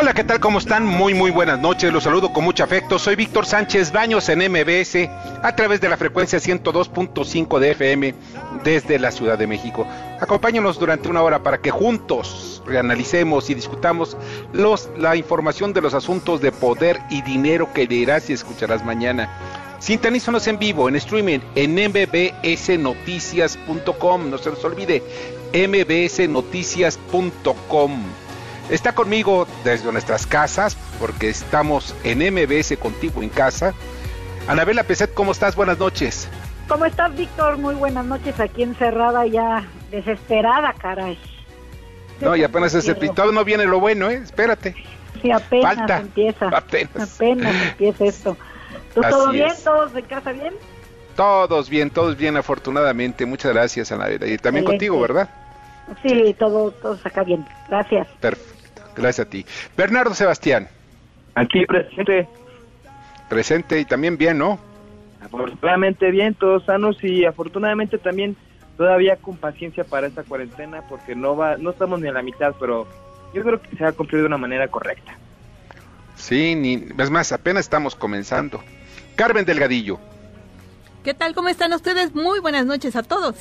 Hola, 0.00 0.14
¿qué 0.14 0.22
tal? 0.22 0.38
¿Cómo 0.38 0.60
están? 0.60 0.86
Muy, 0.86 1.12
muy 1.12 1.32
buenas 1.32 1.58
noches. 1.58 1.92
Los 1.92 2.04
saludo 2.04 2.32
con 2.32 2.44
mucho 2.44 2.62
afecto. 2.62 3.00
Soy 3.00 3.16
Víctor 3.16 3.46
Sánchez 3.46 3.90
Baños 3.90 4.28
en 4.28 4.38
MBS 4.38 5.10
a 5.42 5.56
través 5.56 5.80
de 5.80 5.88
la 5.88 5.96
frecuencia 5.96 6.38
102.5 6.38 7.58
de 7.58 7.72
FM 7.72 8.14
desde 8.62 9.00
la 9.00 9.10
Ciudad 9.10 9.36
de 9.36 9.48
México. 9.48 9.88
Acompáñanos 10.20 10.78
durante 10.78 11.08
una 11.08 11.22
hora 11.22 11.42
para 11.42 11.58
que 11.58 11.72
juntos 11.72 12.62
reanalicemos 12.64 13.50
y 13.50 13.54
discutamos 13.54 14.16
los, 14.52 14.88
la 14.96 15.16
información 15.16 15.72
de 15.72 15.80
los 15.80 15.94
asuntos 15.94 16.40
de 16.40 16.52
poder 16.52 17.00
y 17.10 17.22
dinero 17.22 17.72
que 17.72 17.88
leerás 17.88 18.30
y 18.30 18.34
escucharás 18.34 18.84
mañana. 18.84 19.28
Sintonízanos 19.80 20.46
en 20.46 20.60
vivo, 20.60 20.88
en 20.88 20.94
streaming, 20.94 21.40
en 21.56 21.74
mbsnoticias.com. 21.74 24.30
No 24.30 24.38
se 24.38 24.50
les 24.50 24.64
olvide, 24.64 25.02
mbsnoticias.com. 25.52 28.27
Está 28.70 28.94
conmigo 28.94 29.46
desde 29.64 29.90
nuestras 29.90 30.26
casas, 30.26 30.76
porque 31.00 31.30
estamos 31.30 31.94
en 32.04 32.18
MBS 32.18 32.76
contigo 32.76 33.22
en 33.22 33.30
casa. 33.30 33.72
Anabela 34.46 34.82
Peset, 34.82 35.14
¿cómo 35.14 35.32
estás? 35.32 35.56
Buenas 35.56 35.78
noches. 35.78 36.28
¿Cómo 36.68 36.84
estás, 36.84 37.16
Víctor? 37.16 37.56
Muy 37.56 37.74
buenas 37.74 38.04
noches, 38.04 38.38
aquí 38.40 38.62
encerrada 38.62 39.26
ya, 39.26 39.66
desesperada, 39.90 40.74
caray. 40.74 41.18
No, 42.20 42.36
y 42.36 42.44
apenas 42.44 42.74
ese 42.74 42.94
todo 42.94 43.32
no 43.32 43.42
viene 43.42 43.64
lo 43.64 43.80
bueno, 43.80 44.10
¿eh? 44.10 44.20
Espérate. 44.22 44.74
Sí, 45.22 45.30
apenas 45.30 46.00
empieza. 46.00 46.48
Apenas. 46.48 47.14
Apenas 47.14 47.54
empieza 47.70 48.04
esto. 48.04 48.36
¿Tú 48.94 49.00
todo 49.00 49.30
bien? 49.30 49.52
¿Todos 49.64 49.94
en 49.94 50.04
casa 50.04 50.32
bien? 50.32 50.54
Todos 51.16 51.70
bien, 51.70 51.90
todos 51.90 52.16
bien, 52.16 52.36
afortunadamente. 52.36 53.24
Muchas 53.24 53.52
gracias, 53.52 53.90
Anabela. 53.92 54.26
Y 54.26 54.36
también 54.36 54.66
contigo, 54.66 55.00
¿verdad? 55.00 55.30
Sí, 56.02 56.36
todo, 56.38 56.70
todos 56.70 57.04
acá 57.06 57.22
bien. 57.24 57.46
Gracias. 57.68 58.06
Perfecto. 58.20 58.57
Gracias 58.98 59.26
a 59.26 59.30
ti. 59.30 59.46
Bernardo 59.76 60.14
Sebastián. 60.14 60.68
Aquí 61.34 61.64
presente. 61.66 62.28
Presente 63.28 63.80
y 63.80 63.84
también 63.84 64.18
bien, 64.18 64.38
¿no? 64.38 64.58
Afortunadamente 65.20 66.10
bien, 66.10 66.34
todos 66.34 66.64
sanos 66.64 67.02
y 67.02 67.24
afortunadamente 67.24 67.98
también 67.98 68.36
todavía 68.76 69.16
con 69.16 69.36
paciencia 69.36 69.84
para 69.84 70.06
esta 70.06 70.22
cuarentena 70.22 70.82
porque 70.88 71.14
no 71.14 71.36
va, 71.36 71.56
no 71.56 71.70
estamos 71.70 72.00
ni 72.00 72.08
a 72.08 72.12
la 72.12 72.22
mitad, 72.22 72.54
pero 72.58 72.86
yo 73.34 73.42
creo 73.42 73.60
que 73.60 73.76
se 73.76 73.84
va 73.84 73.90
a 73.90 73.92
cumplir 73.92 74.22
de 74.22 74.26
una 74.26 74.38
manera 74.38 74.68
correcta. 74.68 75.16
Sí, 76.16 76.54
ni, 76.54 76.86
es 76.98 77.10
más, 77.10 77.32
apenas 77.32 77.66
estamos 77.66 77.94
comenzando. 77.94 78.62
Carmen 79.16 79.44
Delgadillo. 79.44 79.98
¿Qué 81.04 81.14
tal? 81.14 81.34
¿Cómo 81.34 81.48
están 81.48 81.72
ustedes? 81.72 82.14
Muy 82.14 82.40
buenas 82.40 82.66
noches 82.66 82.96
a 82.96 83.02
todos. 83.02 83.36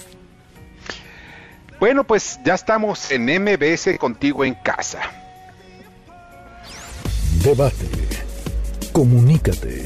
Bueno, 1.80 2.04
pues 2.04 2.40
ya 2.44 2.56
estamos 2.56 3.12
en 3.12 3.26
MBS 3.26 3.98
contigo 4.00 4.44
en 4.44 4.56
casa. 4.56 5.00
Debate. 7.44 7.88
Comunícate. 8.92 9.86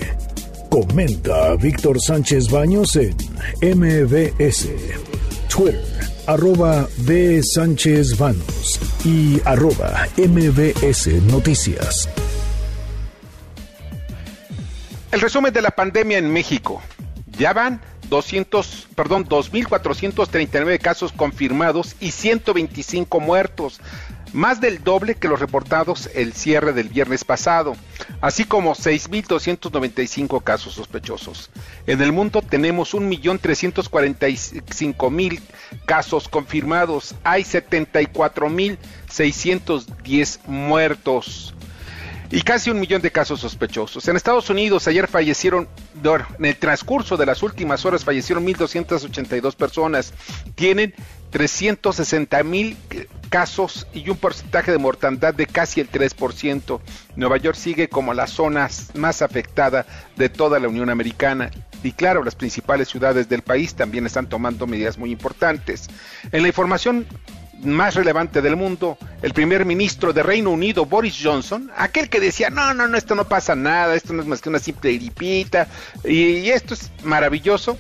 Comenta 0.70 1.56
Víctor 1.56 2.00
Sánchez 2.00 2.50
Baños 2.50 2.96
en 2.96 3.16
MBS. 3.62 4.70
Twitter, 5.50 5.84
arroba 6.28 6.88
B. 7.00 7.44
Sánchez 7.44 8.18
Baños 8.18 8.80
y 9.04 9.42
arroba 9.44 10.08
MBS 10.18 11.08
Noticias. 11.24 12.08
El 15.12 15.20
resumen 15.20 15.52
de 15.52 15.62
la 15.62 15.72
pandemia 15.72 16.18
en 16.18 16.32
México. 16.32 16.82
Ya 17.38 17.54
van 17.54 17.82
200, 18.10 18.88
perdón, 18.96 19.26
2.439 19.28 20.80
casos 20.80 21.12
confirmados 21.12 21.96
y 22.00 22.12
125 22.12 23.20
muertos 23.20 23.82
más 24.34 24.60
del 24.62 24.84
doble 24.84 25.16
que 25.16 25.28
los 25.28 25.40
reportados 25.40 26.08
el 26.14 26.34
cierre 26.34 26.74
del 26.74 26.90
viernes 26.90 27.24
pasado, 27.24 27.76
así 28.22 28.46
como 28.46 28.76
6.295 28.76 30.44
casos 30.44 30.74
sospechosos. 30.74 31.50
En 31.88 32.02
el 32.02 32.12
mundo 32.12 32.42
tenemos 32.42 32.94
1.345.000 32.94 35.40
casos 35.86 36.28
confirmados, 36.28 37.16
hay 37.24 37.44
74.610 37.44 40.40
muertos 40.48 41.54
y 42.32 42.42
casi 42.44 42.72
un 42.72 42.80
millón 42.80 43.02
de 43.02 43.12
casos 43.12 43.42
sospechosos. 43.42 44.08
En 44.08 44.16
Estados 44.16 44.50
Unidos 44.50 44.88
ayer 44.88 45.08
fallecieron, 45.08 45.68
en 46.04 46.46
el 46.46 46.56
transcurso 46.56 47.18
de 47.18 47.26
las 47.26 47.44
últimas 47.44 47.86
horas 47.86 48.06
fallecieron 48.06 48.48
1.282 48.48 49.56
personas. 49.56 50.14
Tienen 50.56 50.94
360 51.32 52.44
mil 52.44 52.78
casos 53.30 53.88
y 53.94 54.10
un 54.10 54.18
porcentaje 54.18 54.72
de 54.72 54.78
mortandad 54.78 55.34
de 55.34 55.48
casi 55.48 55.80
el 55.80 55.90
3%. 55.90 56.82
Nueva 57.16 57.38
York 57.38 57.58
sigue 57.58 57.88
como 57.88 58.14
la 58.14 58.28
zona 58.28 58.70
más 58.94 59.22
afectada 59.22 59.86
de 60.18 60.30
toda 60.30 60.60
la 60.60 60.68
Unión 60.68 60.90
Americana. 60.90 61.50
Y 61.84 61.94
claro, 61.94 62.24
las 62.24 62.36
principales 62.36 62.90
ciudades 62.90 63.28
del 63.30 63.42
país 63.42 63.74
también 63.74 64.06
están 64.06 64.28
tomando 64.28 64.68
medidas 64.68 64.98
muy 64.98 65.12
importantes. 65.12 65.88
En 66.32 66.44
la 66.44 66.50
información 66.50 67.08
más 67.64 67.96
relevante 67.96 68.42
del 68.42 68.56
mundo, 68.56 68.98
el 69.22 69.34
primer 69.34 69.66
ministro 69.66 70.14
de 70.14 70.24
Reino 70.24 70.50
Unido, 70.50 70.86
Boris 70.86 71.18
Johnson, 71.22 71.72
aquel 71.78 72.10
que 72.10 72.20
decía, 72.20 72.50
no, 72.50 72.74
no, 72.74 72.88
no, 72.88 72.98
esto 72.98 73.16
no 73.16 73.28
pasa 73.28 73.56
nada, 73.56 73.96
esto 73.96 74.14
no 74.14 74.22
es 74.22 74.28
más 74.28 74.42
que 74.42 74.50
una 74.50 74.60
simple 74.60 74.94
gripita, 74.94 75.68
y 76.04 76.50
esto 76.50 76.74
es 76.74 76.92
maravilloso, 77.04 77.78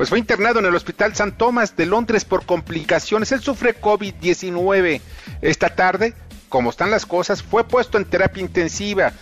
pues 0.00 0.08
fue 0.08 0.18
internado 0.18 0.60
en 0.60 0.64
el 0.64 0.74
Hospital 0.74 1.14
San 1.14 1.36
Tomás 1.36 1.76
de 1.76 1.84
Londres 1.84 2.24
por 2.24 2.46
complicaciones. 2.46 3.32
Él 3.32 3.42
sufre 3.42 3.78
COVID-19. 3.78 5.02
Esta 5.42 5.68
tarde, 5.76 6.14
como 6.48 6.70
están 6.70 6.90
las 6.90 7.04
cosas, 7.04 7.42
fue 7.42 7.64
puesto 7.64 7.98
en 7.98 8.06
terapia 8.06 8.40
intensiva. 8.40 9.12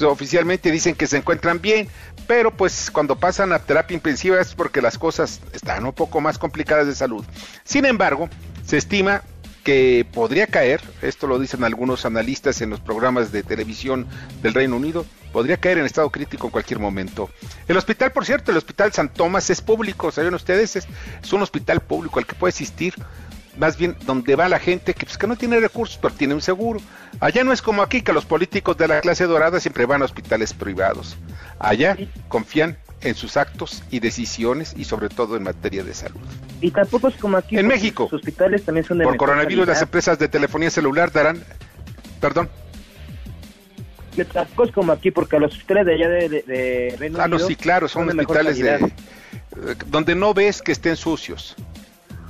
Oficialmente 0.00 0.70
dicen 0.70 0.94
que 0.94 1.06
se 1.06 1.18
encuentran 1.18 1.60
bien, 1.60 1.86
pero 2.26 2.50
pues 2.50 2.90
cuando 2.90 3.16
pasan 3.16 3.52
a 3.52 3.58
terapia 3.58 3.94
intensiva 3.94 4.40
es 4.40 4.54
porque 4.54 4.80
las 4.80 4.96
cosas 4.96 5.42
están 5.52 5.84
un 5.84 5.92
poco 5.92 6.22
más 6.22 6.38
complicadas 6.38 6.86
de 6.86 6.94
salud. 6.94 7.26
Sin 7.62 7.84
embargo, 7.84 8.30
se 8.64 8.78
estima 8.78 9.24
que 9.62 10.06
podría 10.12 10.46
caer, 10.46 10.80
esto 11.02 11.26
lo 11.26 11.38
dicen 11.38 11.64
algunos 11.64 12.04
analistas 12.04 12.60
en 12.60 12.70
los 12.70 12.80
programas 12.80 13.32
de 13.32 13.42
televisión 13.42 14.06
del 14.42 14.54
Reino 14.54 14.76
Unido, 14.76 15.06
podría 15.32 15.56
caer 15.56 15.78
en 15.78 15.86
estado 15.86 16.10
crítico 16.10 16.46
en 16.46 16.50
cualquier 16.50 16.78
momento. 16.78 17.30
El 17.68 17.76
hospital, 17.76 18.12
por 18.12 18.24
cierto, 18.24 18.50
el 18.50 18.56
hospital 18.56 18.92
San 18.92 19.08
Tomás 19.08 19.50
es 19.50 19.60
público, 19.60 20.10
¿saben 20.10 20.34
ustedes? 20.34 20.76
Es, 20.76 20.86
un 21.32 21.42
hospital 21.42 21.80
público 21.80 22.18
al 22.18 22.26
que 22.26 22.34
puede 22.34 22.50
asistir, 22.50 22.94
más 23.56 23.76
bien 23.76 23.96
donde 24.04 24.36
va 24.36 24.48
la 24.48 24.58
gente 24.58 24.94
que, 24.94 25.06
pues, 25.06 25.16
que 25.16 25.26
no 25.26 25.36
tiene 25.36 25.60
recursos, 25.60 25.98
pero 26.00 26.14
tiene 26.14 26.34
un 26.34 26.42
seguro. 26.42 26.80
Allá 27.20 27.44
no 27.44 27.52
es 27.52 27.62
como 27.62 27.82
aquí, 27.82 28.02
que 28.02 28.12
los 28.12 28.24
políticos 28.24 28.76
de 28.76 28.88
la 28.88 29.00
clase 29.00 29.24
dorada 29.24 29.60
siempre 29.60 29.86
van 29.86 30.02
a 30.02 30.06
hospitales 30.06 30.52
privados. 30.52 31.16
Allá 31.58 31.96
confían 32.28 32.76
en 33.04 33.14
sus 33.14 33.36
actos 33.36 33.82
y 33.90 34.00
decisiones 34.00 34.74
y 34.76 34.84
sobre 34.84 35.08
todo 35.08 35.36
en 35.36 35.42
materia 35.42 35.82
de 35.82 35.94
salud. 35.94 36.20
Y 36.60 36.70
tampoco 36.70 37.08
es 37.08 37.16
como 37.16 37.36
aquí. 37.36 37.58
En 37.58 37.66
México. 37.66 38.04
Los 38.10 38.20
hospitales 38.20 38.64
también 38.64 38.86
son 38.86 38.98
de 38.98 39.04
Por 39.04 39.16
coronavirus 39.16 39.66
las 39.66 39.82
empresas 39.82 40.18
de 40.18 40.28
telefonía 40.28 40.70
celular 40.70 41.10
darán... 41.10 41.42
Perdón. 42.20 42.48
Tampoco 44.32 44.64
es 44.64 44.72
como 44.72 44.92
aquí 44.92 45.10
porque 45.10 45.38
los 45.38 45.52
hospitales 45.52 45.86
de 45.86 45.94
allá 45.94 46.08
de, 46.08 46.28
de, 46.28 46.96
Reino 46.98 47.18
Ah, 47.20 47.28
no, 47.28 47.38
sí, 47.38 47.56
claro, 47.56 47.88
son, 47.88 48.08
hospitales 48.08 48.58
de, 48.58 48.92
donde 49.86 50.14
no 50.14 50.34
ves 50.34 50.60
que 50.60 50.72
estén 50.72 50.96
sucios. 50.96 51.56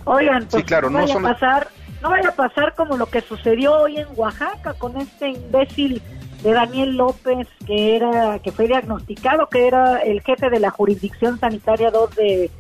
Oigan, 0.04 0.46
pues 0.46 0.64
claro, 0.64 0.90
no, 0.90 1.00
vaya 1.00 1.18
a 1.18 1.20
pasar, 1.20 1.68
no 2.00 2.10
vaya 2.10 2.28
a 2.28 2.34
pasar 2.34 2.74
como 2.74 2.96
lo 2.96 3.06
que 3.06 3.20
sucedió 3.20 3.74
hoy 3.74 3.98
en 3.98 4.06
Oaxaca 4.14 4.74
con 4.74 4.96
este 4.96 5.30
imbécil 5.30 6.02
de 6.42 6.52
Daniel 6.52 6.96
López, 6.96 7.48
que 7.66 7.96
era 7.96 8.38
que 8.40 8.52
fue 8.52 8.66
diagnosticado 8.66 9.48
que 9.48 9.66
era 9.66 9.98
el 9.98 10.20
jefe 10.22 10.50
de 10.50 10.60
la 10.60 10.70
jurisdicción 10.70 11.38
sanitaria 11.38 11.90
2 11.90 12.14
de, 12.16 12.50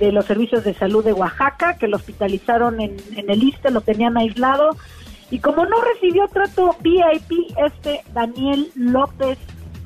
de 0.00 0.12
los 0.12 0.24
servicios 0.24 0.64
de 0.64 0.74
salud 0.74 1.04
de 1.04 1.12
Oaxaca, 1.12 1.76
que 1.76 1.86
lo 1.86 1.96
hospitalizaron 1.96 2.80
en, 2.80 2.96
el 3.14 3.42
ISTE, 3.42 3.70
lo 3.70 3.82
tenían 3.82 4.16
aislado. 4.16 4.70
Y 5.30 5.38
como 5.38 5.64
no 5.66 5.76
recibió 5.80 6.26
trato 6.28 6.74
VIP, 6.80 7.54
este 7.64 8.00
Daniel 8.12 8.72
López 8.74 9.38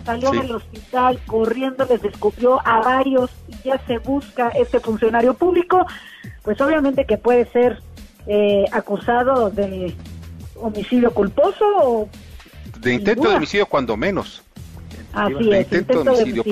salió 0.06 0.30
del 0.30 0.52
hospital 0.52 1.18
corriendo, 1.26 1.84
les 1.88 2.00
descubrió 2.00 2.60
a 2.64 2.80
varios 2.80 3.30
y 3.48 3.68
ya 3.68 3.78
se 3.86 3.98
busca 3.98 4.48
este 4.50 4.78
funcionario 4.78 5.34
público, 5.34 5.84
pues 6.42 6.60
obviamente 6.60 7.04
que 7.06 7.18
puede 7.18 7.46
ser 7.46 7.82
eh, 8.26 8.64
acusado 8.70 9.50
de 9.50 9.94
homicidio 10.56 11.12
culposo 11.12 11.64
o 11.76 12.08
de 12.84 12.94
intento 12.94 13.28
de 13.28 13.36
homicidio 13.36 13.66
cuando 13.66 13.96
menos. 13.96 14.42
Así 15.12 15.34
es, 15.50 15.58
intento, 15.58 16.04
de 16.04 16.10
homicidio. 16.10 16.44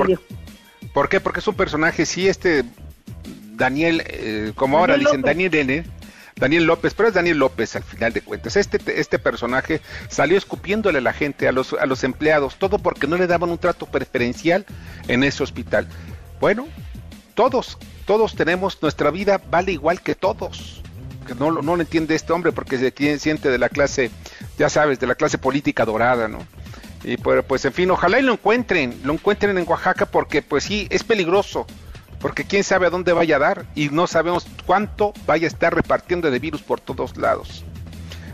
¿Por, 0.92 1.08
qué? 1.08 1.20
Porque 1.20 1.40
es 1.40 1.48
un 1.48 1.54
personaje, 1.54 2.06
sí, 2.06 2.28
este 2.28 2.64
Daniel, 3.54 4.02
eh, 4.06 4.52
como 4.54 4.78
ahora 4.78 4.96
dicen, 4.96 5.22
Daniel 5.22 5.54
N. 5.54 5.84
Daniel 6.34 6.64
López, 6.64 6.94
pero 6.94 7.08
es 7.08 7.14
Daniel 7.14 7.38
López 7.38 7.76
al 7.76 7.84
final 7.84 8.12
de 8.12 8.22
cuentas. 8.22 8.56
Este, 8.56 8.80
este 8.98 9.18
personaje 9.18 9.80
salió 10.08 10.36
escupiéndole 10.36 10.98
a 10.98 11.02
la 11.02 11.12
gente, 11.12 11.46
a 11.46 11.52
los, 11.52 11.74
a 11.74 11.86
los 11.86 12.02
empleados, 12.02 12.56
todo 12.56 12.78
porque 12.78 13.06
no 13.06 13.16
le 13.16 13.26
daban 13.26 13.50
un 13.50 13.58
trato 13.58 13.86
preferencial 13.86 14.66
en 15.06 15.22
ese 15.22 15.42
hospital. 15.42 15.86
Bueno, 16.40 16.66
todos, 17.34 17.78
todos 18.06 18.34
tenemos, 18.34 18.82
nuestra 18.82 19.10
vida 19.10 19.40
vale 19.50 19.72
igual 19.72 20.00
que 20.00 20.14
todos. 20.14 20.81
Que 21.26 21.34
no, 21.34 21.50
no 21.50 21.76
lo 21.76 21.82
entiende 21.82 22.14
este 22.14 22.32
hombre 22.32 22.52
porque 22.52 22.78
se 22.78 23.18
siente 23.18 23.50
de 23.50 23.58
la 23.58 23.68
clase, 23.68 24.10
ya 24.58 24.68
sabes, 24.68 24.98
de 25.00 25.06
la 25.06 25.14
clase 25.14 25.38
política 25.38 25.84
dorada, 25.84 26.28
¿no? 26.28 26.46
Y 27.04 27.16
pues, 27.16 27.44
pues 27.44 27.64
en 27.64 27.72
fin, 27.72 27.90
ojalá 27.90 28.20
y 28.20 28.22
lo 28.22 28.32
encuentren, 28.32 29.00
lo 29.04 29.12
encuentren 29.12 29.58
en 29.58 29.68
Oaxaca 29.68 30.06
porque 30.06 30.42
pues 30.42 30.64
sí, 30.64 30.86
es 30.90 31.02
peligroso 31.02 31.66
porque 32.22 32.44
quién 32.44 32.62
sabe 32.62 32.86
a 32.86 32.90
dónde 32.90 33.12
vaya 33.12 33.36
a 33.36 33.40
dar 33.40 33.66
y 33.74 33.88
no 33.88 34.06
sabemos 34.06 34.46
cuánto 34.64 35.12
vaya 35.26 35.46
a 35.46 35.48
estar 35.48 35.74
repartiendo 35.74 36.30
de 36.30 36.38
virus 36.38 36.62
por 36.62 36.80
todos 36.80 37.16
lados. 37.16 37.64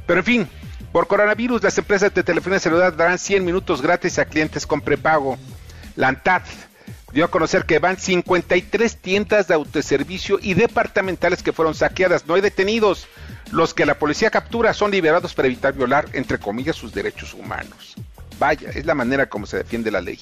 Pero 0.07 0.21
en 0.21 0.27
fin, 0.27 0.49
por 0.93 1.07
coronavirus 1.07 1.63
las 1.63 1.79
empresas 1.79 2.13
de 2.13 2.23
telefonía 2.23 2.61
celular 2.61 2.95
darán 2.95 3.19
100 3.19 3.45
minutos 3.45 3.81
gratis 3.81 4.19
a 4.19 4.27
clientes 4.27 4.67
con 4.67 4.83
prepago. 4.83 5.39
La 5.97 6.09
ANTAD 6.09 6.43
dio 7.13 7.25
a 7.25 7.31
conocer 7.31 7.65
que 7.65 7.79
van 7.79 7.99
53 7.99 8.97
tiendas 8.97 9.49
de 9.49 9.55
autoservicio 9.55 10.39
y 10.41 10.55
departamentales 10.55 11.43
que 11.43 11.53
fueron 11.53 11.75
saqueadas. 11.75 12.27
No 12.27 12.35
hay 12.35 12.41
detenidos. 12.41 13.07
Los 13.51 13.73
que 13.73 13.87
la 13.87 13.99
policía 13.99 14.31
captura 14.31 14.75
son 14.75 14.91
liberados 14.91 15.35
para 15.35 15.49
evitar 15.49 15.73
violar, 15.73 16.07
entre 16.13 16.39
comillas, 16.39 16.77
sus 16.77 16.93
derechos 16.93 17.33
humanos. 17.33 17.95
Vaya, 18.39 18.71
es 18.71 18.85
la 18.87 18.95
manera 18.95 19.29
como 19.29 19.47
se 19.47 19.57
defiende 19.57 19.91
la 19.91 20.01
ley. 20.01 20.19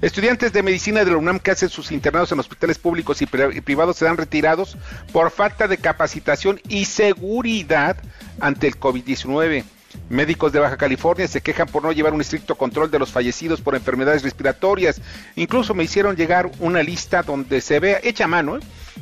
Estudiantes 0.00 0.52
de 0.52 0.62
medicina 0.62 1.04
de 1.04 1.10
la 1.10 1.16
UNAM 1.16 1.38
que 1.38 1.52
hacen 1.52 1.68
sus 1.68 1.92
internados 1.92 2.32
en 2.32 2.40
hospitales 2.40 2.78
públicos 2.78 3.22
y, 3.22 3.26
privados 3.26 3.96
serán 3.96 4.16
retirados 4.16 4.76
por 5.12 5.30
falta 5.30 5.68
de 5.68 5.78
capacitación 5.78 6.60
y 6.68 6.86
seguridad 6.86 7.96
ante 8.40 8.66
el 8.66 8.78
COVID-19. 8.78 9.64
Médicos 10.08 10.52
de 10.52 10.60
Baja 10.60 10.76
California 10.76 11.26
se 11.28 11.40
quejan 11.40 11.68
por 11.68 11.82
no 11.82 11.92
llevar 11.92 12.12
un 12.12 12.20
estricto 12.20 12.54
control 12.54 12.90
de 12.90 12.98
los 12.98 13.10
fallecidos 13.10 13.60
por 13.60 13.74
enfermedades 13.74 14.22
respiratorias. 14.22 15.00
Incluso 15.36 15.74
me 15.74 15.84
hicieron 15.84 16.16
llegar 16.16 16.50
una 16.60 16.82
lista 16.82 17.22
donde 17.22 17.60
se 17.60 17.80
ve, 17.80 18.00
hecha 18.02 18.24
a 18.24 18.28
mano, 18.28 18.56
¿eh? 18.56 18.60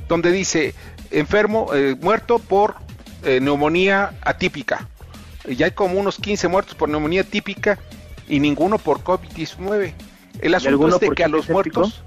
donde 0.08 0.30
dice 0.32 0.74
enfermo, 1.10 1.74
eh, 1.74 1.96
muerto 2.00 2.38
por 2.38 2.76
eh, 3.24 3.40
neumonía 3.40 4.12
atípica. 4.22 4.88
Ya 5.48 5.66
hay 5.66 5.72
como 5.72 5.98
unos 5.98 6.16
15 6.18 6.48
muertos 6.48 6.74
por 6.74 6.88
neumonía 6.88 7.24
típica 7.24 7.78
y 8.28 8.40
ninguno 8.40 8.78
por 8.78 9.02
COVID-19. 9.02 9.94
El 10.40 10.54
asunto 10.54 10.88
es 10.88 11.00
de 11.00 11.10
que 11.10 11.24
a 11.24 11.28
los 11.28 11.48
muertos... 11.48 12.02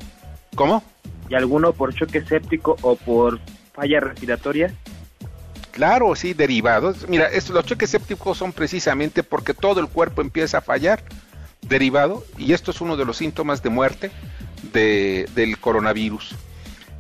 ¿Cómo? 0.56 0.84
¿Y 1.30 1.36
alguno 1.36 1.74
por 1.74 1.94
choque 1.96 2.22
séptico 2.22 2.78
o 2.82 2.96
por 2.96 3.40
falla 3.74 4.00
respiratoria? 4.00 4.74
Claro, 5.74 6.16
sí, 6.16 6.36
derivados. 6.36 7.10
Mira, 7.10 7.30
los 7.50 7.66
choques 7.66 7.90
sépticos 7.90 8.38
son 8.38 8.54
precisamente 8.54 9.24
porque 9.24 9.56
todo 9.56 9.80
el 9.80 9.88
cuerpo 9.88 10.22
empieza 10.22 10.60
a 10.60 10.62
fallar, 10.62 11.04
derivado, 11.64 12.24
y 12.38 12.54
esto 12.54 12.70
es 12.70 12.80
uno 12.80 12.96
de 12.96 13.06
los 13.06 13.18
síntomas 13.18 13.64
de 13.64 13.70
muerte 13.70 14.12
de, 14.72 15.28
del 15.34 15.58
coronavirus. 15.58 16.36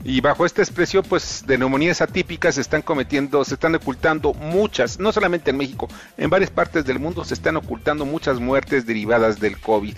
Y 0.03 0.21
bajo 0.21 0.47
esta 0.47 0.63
expresión, 0.63 1.05
pues, 1.07 1.43
de 1.45 1.59
neumonías 1.59 2.01
atípicas 2.01 2.55
se 2.55 2.61
están 2.61 2.81
cometiendo, 2.81 3.45
se 3.45 3.53
están 3.53 3.75
ocultando 3.75 4.33
muchas, 4.33 4.99
no 4.99 5.11
solamente 5.11 5.51
en 5.51 5.57
México, 5.57 5.87
en 6.17 6.31
varias 6.31 6.49
partes 6.49 6.83
del 6.83 6.97
mundo 6.97 7.23
se 7.23 7.35
están 7.35 7.55
ocultando 7.57 8.05
muchas 8.05 8.39
muertes 8.39 8.87
derivadas 8.87 9.39
del 9.39 9.59
COVID. 9.59 9.95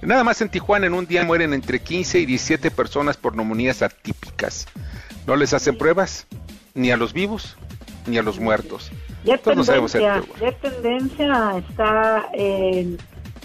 Nada 0.00 0.22
más 0.22 0.40
en 0.40 0.48
Tijuana 0.48 0.86
en 0.86 0.94
un 0.94 1.06
día 1.06 1.24
mueren 1.24 1.52
entre 1.54 1.80
15 1.80 2.20
y 2.20 2.26
17 2.26 2.70
personas 2.70 3.16
por 3.16 3.34
neumonías 3.34 3.82
atípicas. 3.82 4.68
No 5.26 5.34
les 5.34 5.52
hacen 5.54 5.76
pruebas 5.76 6.28
ni 6.74 6.92
a 6.92 6.96
los 6.96 7.12
vivos 7.12 7.56
ni 8.06 8.18
a 8.18 8.22
los 8.22 8.38
muertos. 8.38 8.90
Ya 9.24 9.38
tendencia, 9.38 10.22
ya 10.40 10.52
tendencia 10.52 11.58
está 11.58 12.28
en 12.32 12.98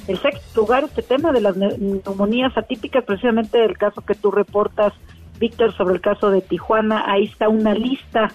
el 0.08 0.18
sexto 0.20 0.62
lugar 0.62 0.86
este 0.86 1.02
tema 1.02 1.32
de 1.32 1.42
las 1.42 1.56
neumonías 1.56 2.58
atípicas, 2.58 3.04
precisamente 3.04 3.64
el 3.64 3.78
caso 3.78 4.02
que 4.02 4.16
tú 4.16 4.32
reportas, 4.32 4.94
Víctor, 5.40 5.76
sobre 5.76 5.96
el 5.96 6.02
caso 6.02 6.32
de 6.32 6.42
Tijuana. 6.42 7.04
Ahí 7.12 7.26
está 7.26 7.50
una 7.50 7.74
lista 7.74 8.32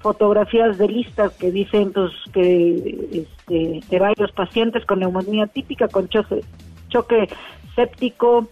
fotografías 0.00 0.78
de 0.78 0.88
listas 0.88 1.32
que 1.34 1.52
dicen 1.52 1.92
pues, 1.92 2.12
que 2.32 3.24
este, 3.24 3.80
de 3.88 3.98
varios 3.98 4.32
pacientes 4.32 4.84
con 4.84 4.98
neumonía 4.98 5.46
típica, 5.46 5.86
con 5.86 6.08
choque 6.08 7.28
séptico, 7.76 8.48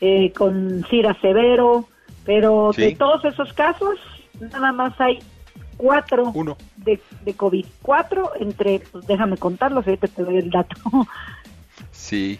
eh, 0.00 0.32
con 0.32 0.84
cira 0.90 1.14
severo, 1.20 1.88
pero 2.24 2.72
de 2.76 2.94
todos 2.94 3.24
esos 3.24 3.52
casos, 3.54 3.98
nada 4.40 4.72
más 4.72 5.00
hay 5.00 5.18
cuatro 5.80 6.32
De, 6.76 7.00
de 7.24 7.34
COVID. 7.34 7.64
Cuatro 7.80 8.32
entre, 8.38 8.80
pues 8.80 9.06
déjame 9.06 9.36
contarlos, 9.38 9.86
ahorita 9.86 10.08
te 10.08 10.22
doy 10.22 10.36
el 10.36 10.50
dato. 10.50 10.76
Sí, 11.90 12.38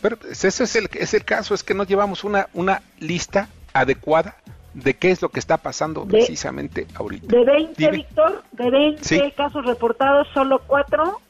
pero 0.00 0.18
ese 0.30 0.48
es 0.48 0.76
el, 0.76 0.88
es 0.92 1.14
el 1.14 1.24
caso, 1.24 1.54
es 1.54 1.62
que 1.62 1.74
no 1.74 1.84
llevamos 1.84 2.24
una, 2.24 2.48
una 2.52 2.82
lista 2.98 3.48
adecuada 3.72 4.36
de 4.74 4.94
qué 4.94 5.10
es 5.10 5.22
lo 5.22 5.30
que 5.30 5.40
está 5.40 5.58
pasando 5.58 6.04
precisamente 6.06 6.86
ahorita. 6.94 7.26
De 7.34 7.44
20, 7.44 7.90
Víctor, 7.90 8.42
de 8.52 8.70
20 8.70 9.32
casos 9.32 9.64
reportados, 9.64 10.28
solo 10.34 10.62
cuatro 10.66 11.20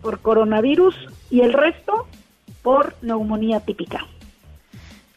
por 0.00 0.20
coronavirus 0.20 0.96
y 1.30 1.40
el 1.40 1.52
resto 1.52 2.06
por 2.62 2.94
neumonía 3.02 3.60
típica. 3.60 4.06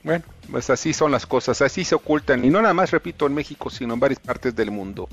Bueno, 0.05 0.23
pues 0.51 0.69
así 0.69 0.93
son 0.93 1.11
las 1.11 1.25
cosas, 1.25 1.63
así 1.63 1.83
se 1.83 1.95
ocultan, 1.95 2.45
y 2.45 2.51
no 2.51 2.61
nada 2.61 2.75
más, 2.75 2.91
repito, 2.91 3.25
en 3.25 3.33
México, 3.33 3.71
sino 3.71 3.95
en 3.95 3.99
varias 3.99 4.19
partes 4.19 4.55
del 4.55 4.69
mundo. 4.69 5.09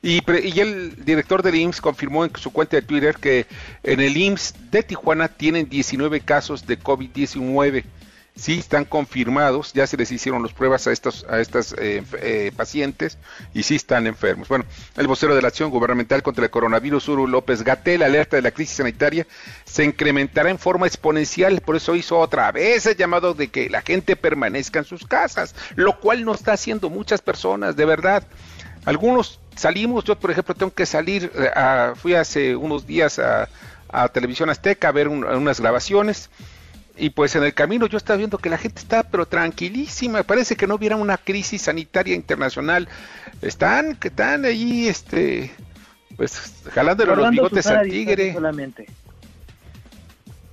Y, 0.00 0.20
y 0.40 0.60
el 0.60 1.04
director 1.04 1.42
del 1.42 1.56
IMSS 1.56 1.80
confirmó 1.80 2.24
en 2.24 2.30
su 2.36 2.52
cuenta 2.52 2.76
de 2.76 2.82
Twitter 2.82 3.16
que 3.16 3.46
en 3.82 3.98
el 3.98 4.16
IMSS 4.16 4.70
de 4.70 4.84
Tijuana 4.84 5.26
tienen 5.26 5.68
19 5.68 6.20
casos 6.20 6.64
de 6.64 6.78
COVID-19 6.78 7.82
sí 8.36 8.58
están 8.58 8.84
confirmados, 8.84 9.72
ya 9.72 9.86
se 9.86 9.96
les 9.96 10.12
hicieron 10.12 10.42
las 10.42 10.52
pruebas 10.52 10.86
a 10.86 10.92
estos 10.92 11.24
a 11.28 11.40
estas 11.40 11.74
eh, 11.78 12.04
eh, 12.20 12.52
pacientes 12.54 13.16
y 13.54 13.62
sí 13.62 13.76
están 13.76 14.06
enfermos. 14.06 14.48
Bueno, 14.48 14.66
el 14.96 15.06
vocero 15.06 15.34
de 15.34 15.42
la 15.42 15.48
acción 15.48 15.70
gubernamental 15.70 16.22
contra 16.22 16.44
el 16.44 16.50
coronavirus, 16.50 17.08
Uru 17.08 17.26
López 17.26 17.62
Gatel, 17.62 18.02
alerta 18.02 18.36
de 18.36 18.42
la 18.42 18.50
crisis 18.50 18.76
sanitaria 18.76 19.26
se 19.64 19.84
incrementará 19.84 20.50
en 20.50 20.58
forma 20.58 20.86
exponencial, 20.86 21.60
por 21.62 21.76
eso 21.76 21.96
hizo 21.96 22.18
otra 22.18 22.52
vez 22.52 22.84
el 22.86 22.96
llamado 22.96 23.32
de 23.32 23.48
que 23.48 23.70
la 23.70 23.80
gente 23.80 24.16
permanezca 24.16 24.78
en 24.78 24.84
sus 24.84 25.06
casas, 25.06 25.54
lo 25.74 25.98
cual 25.98 26.24
no 26.24 26.34
está 26.34 26.52
haciendo 26.52 26.90
muchas 26.90 27.22
personas, 27.22 27.74
de 27.74 27.86
verdad. 27.86 28.22
Algunos 28.84 29.40
salimos, 29.56 30.04
yo 30.04 30.18
por 30.18 30.30
ejemplo 30.30 30.54
tengo 30.54 30.72
que 30.72 30.86
salir, 30.86 31.32
eh, 31.34 31.92
fui 31.96 32.14
hace 32.14 32.54
unos 32.54 32.86
días 32.86 33.18
a, 33.18 33.48
Televisión 34.12 34.50
Azteca 34.50 34.88
a 34.88 34.92
ver 34.92 35.08
unas 35.08 35.60
grabaciones 35.60 36.28
y 36.96 37.10
pues 37.10 37.36
en 37.36 37.44
el 37.44 37.54
camino 37.54 37.86
yo 37.86 37.98
estaba 37.98 38.16
viendo 38.16 38.38
que 38.38 38.48
la 38.48 38.58
gente 38.58 38.80
está 38.80 39.02
pero 39.02 39.26
tranquilísima, 39.26 40.22
parece 40.22 40.56
que 40.56 40.66
no 40.66 40.76
hubiera 40.76 40.96
una 40.96 41.18
crisis 41.18 41.62
sanitaria 41.62 42.14
internacional. 42.14 42.88
Están, 43.42 43.96
que 43.96 44.08
están 44.08 44.44
ahí, 44.44 44.88
este, 44.88 45.52
pues 46.16 46.54
jalando 46.72 47.04
los 47.04 47.30
bigotes 47.30 47.66
al 47.66 47.88
tigre. 47.88 48.32
Solamente. 48.32 48.86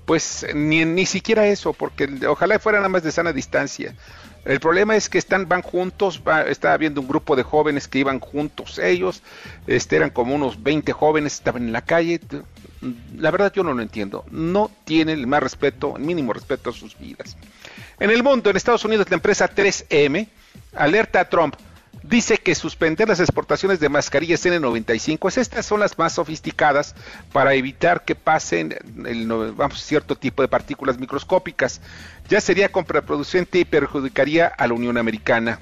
Pues 0.05 0.45
ni, 0.53 0.83
ni 0.83 1.05
siquiera 1.05 1.47
eso, 1.47 1.71
porque 1.71 2.09
ojalá 2.27 2.59
fuera 2.59 2.79
nada 2.79 2.89
más 2.89 3.03
de 3.03 3.11
sana 3.11 3.31
distancia. 3.31 3.95
El 4.43 4.59
problema 4.59 4.97
es 4.97 5.07
que 5.07 5.17
están, 5.17 5.47
van 5.47 5.61
juntos, 5.61 6.21
estaba 6.49 6.75
viendo 6.75 6.99
un 6.99 7.07
grupo 7.07 7.37
de 7.37 7.43
jóvenes 7.43 7.87
que 7.87 7.99
iban 7.99 8.19
juntos 8.19 8.77
ellos, 8.77 9.23
este, 9.67 9.95
eran 9.95 10.09
como 10.09 10.35
unos 10.35 10.61
20 10.61 10.91
jóvenes, 10.91 11.35
estaban 11.35 11.63
en 11.63 11.71
la 11.71 11.81
calle, 11.81 12.19
la 13.17 13.31
verdad 13.31 13.51
yo 13.53 13.63
no 13.63 13.73
lo 13.73 13.81
entiendo. 13.81 14.25
No 14.31 14.71
tienen 14.85 15.19
el 15.19 15.27
más 15.27 15.41
respeto, 15.41 15.95
el 15.97 16.03
mínimo 16.03 16.33
respeto 16.33 16.69
a 16.69 16.73
sus 16.73 16.97
vidas. 16.97 17.37
En 17.99 18.09
el 18.09 18.23
mundo, 18.23 18.49
en 18.49 18.57
Estados 18.57 18.85
Unidos, 18.85 19.09
la 19.09 19.15
empresa 19.15 19.49
3M 19.49 20.27
alerta 20.75 21.21
a 21.21 21.29
Trump. 21.29 21.55
Dice 22.03 22.37
que 22.37 22.53
suspender 22.53 23.07
las 23.07 23.21
exportaciones 23.21 23.79
de 23.79 23.87
mascarillas 23.87 24.45
N95, 24.45 25.37
estas 25.37 25.65
son 25.65 25.79
las 25.79 25.97
más 25.97 26.13
sofisticadas 26.13 26.95
para 27.31 27.53
evitar 27.53 28.03
que 28.03 28.13
pasen 28.13 28.75
el, 29.05 29.25
vamos, 29.53 29.81
cierto 29.81 30.17
tipo 30.17 30.41
de 30.41 30.49
partículas 30.49 30.99
microscópicas. 30.99 31.79
Ya 32.27 32.41
sería 32.41 32.69
contraproducente 32.73 33.59
y 33.59 33.65
perjudicaría 33.65 34.47
a 34.47 34.67
la 34.67 34.73
Unión 34.73 34.97
Americana. 34.97 35.59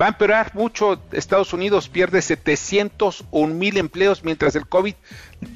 Va 0.00 0.06
a 0.06 0.08
empeorar 0.10 0.54
mucho. 0.54 1.00
Estados 1.10 1.52
Unidos 1.52 1.88
pierde 1.88 2.22
701 2.22 3.54
mil 3.54 3.78
empleos, 3.78 4.22
mientras 4.22 4.54
el 4.54 4.68
COVID 4.68 4.94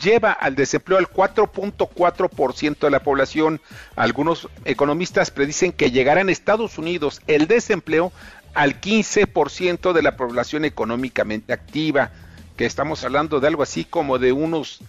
lleva 0.02 0.32
al 0.32 0.56
desempleo 0.56 0.98
al 0.98 1.08
4.4% 1.08 2.78
de 2.78 2.90
la 2.90 3.00
población. 3.00 3.60
Algunos 3.94 4.48
economistas 4.64 5.30
predicen 5.30 5.70
que 5.72 5.92
llegará 5.92 6.20
en 6.20 6.28
Estados 6.28 6.78
Unidos 6.78 7.22
el 7.28 7.46
desempleo 7.46 8.12
al 8.54 8.80
15% 8.80 9.92
de 9.92 10.02
la 10.02 10.16
población 10.16 10.64
económicamente 10.64 11.52
activa, 11.52 12.10
que 12.56 12.66
estamos 12.66 13.04
hablando 13.04 13.40
de 13.40 13.48
algo 13.48 13.62
así 13.62 13.84
como 13.84 14.18
de 14.18 14.32
unos, 14.32 14.80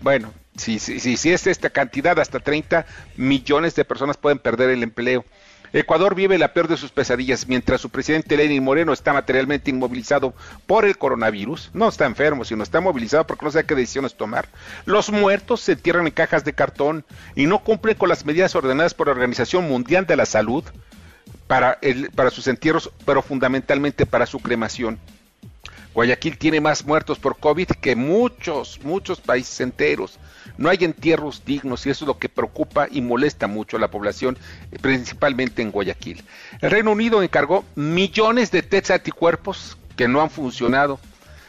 bueno, 0.00 0.32
si, 0.56 0.78
si, 0.78 0.98
si, 0.98 1.30
es 1.30 1.46
esta 1.46 1.70
cantidad, 1.70 2.18
hasta 2.18 2.40
30 2.40 2.86
millones 3.16 3.74
de 3.74 3.84
personas 3.84 4.16
pueden 4.16 4.38
perder 4.38 4.70
el 4.70 4.82
empleo. 4.82 5.24
Ecuador 5.72 6.14
vive 6.14 6.38
la 6.38 6.52
peor 6.52 6.68
de 6.68 6.76
sus 6.76 6.90
pesadillas 6.90 7.46
mientras 7.46 7.80
su 7.80 7.90
presidente 7.90 8.36
Lenin 8.36 8.64
Moreno 8.64 8.92
está 8.92 9.12
materialmente 9.12 9.70
inmovilizado 9.70 10.34
por 10.66 10.84
el 10.84 10.96
coronavirus. 10.96 11.70
No 11.74 11.88
está 11.88 12.06
enfermo, 12.06 12.44
sino 12.44 12.62
está 12.62 12.80
movilizado 12.80 13.26
porque 13.26 13.44
no 13.44 13.50
sabe 13.50 13.66
qué 13.66 13.74
decisiones 13.74 14.14
tomar. 14.14 14.48
Los 14.86 15.10
muertos 15.10 15.60
se 15.60 15.72
entierran 15.72 16.06
en 16.06 16.12
cajas 16.12 16.44
de 16.44 16.54
cartón 16.54 17.04
y 17.34 17.46
no 17.46 17.58
cumplen 17.60 17.96
con 17.96 18.08
las 18.08 18.24
medidas 18.24 18.54
ordenadas 18.54 18.94
por 18.94 19.08
la 19.08 19.12
Organización 19.12 19.68
Mundial 19.68 20.06
de 20.06 20.16
la 20.16 20.26
Salud 20.26 20.64
para, 21.46 21.78
el, 21.82 22.10
para 22.10 22.30
sus 22.30 22.46
entierros, 22.48 22.90
pero 23.04 23.22
fundamentalmente 23.22 24.06
para 24.06 24.26
su 24.26 24.40
cremación. 24.40 24.98
Guayaquil 25.94 26.38
tiene 26.38 26.60
más 26.60 26.84
muertos 26.84 27.18
por 27.18 27.38
COVID 27.38 27.68
que 27.80 27.96
muchos, 27.96 28.80
muchos 28.84 29.20
países 29.20 29.60
enteros. 29.60 30.18
No 30.56 30.68
hay 30.68 30.78
entierros 30.80 31.44
dignos 31.44 31.86
y 31.86 31.90
eso 31.90 32.04
es 32.04 32.08
lo 32.08 32.18
que 32.18 32.28
preocupa 32.28 32.88
y 32.90 33.00
molesta 33.00 33.46
mucho 33.46 33.76
a 33.76 33.80
la 33.80 33.90
población, 33.90 34.38
principalmente 34.80 35.62
en 35.62 35.70
Guayaquil. 35.70 36.24
El 36.60 36.70
Reino 36.70 36.92
Unido 36.92 37.22
encargó 37.22 37.64
millones 37.74 38.50
de 38.50 38.62
test 38.62 38.90
anticuerpos 38.90 39.76
que 39.96 40.08
no 40.08 40.20
han 40.20 40.30
funcionado. 40.30 40.98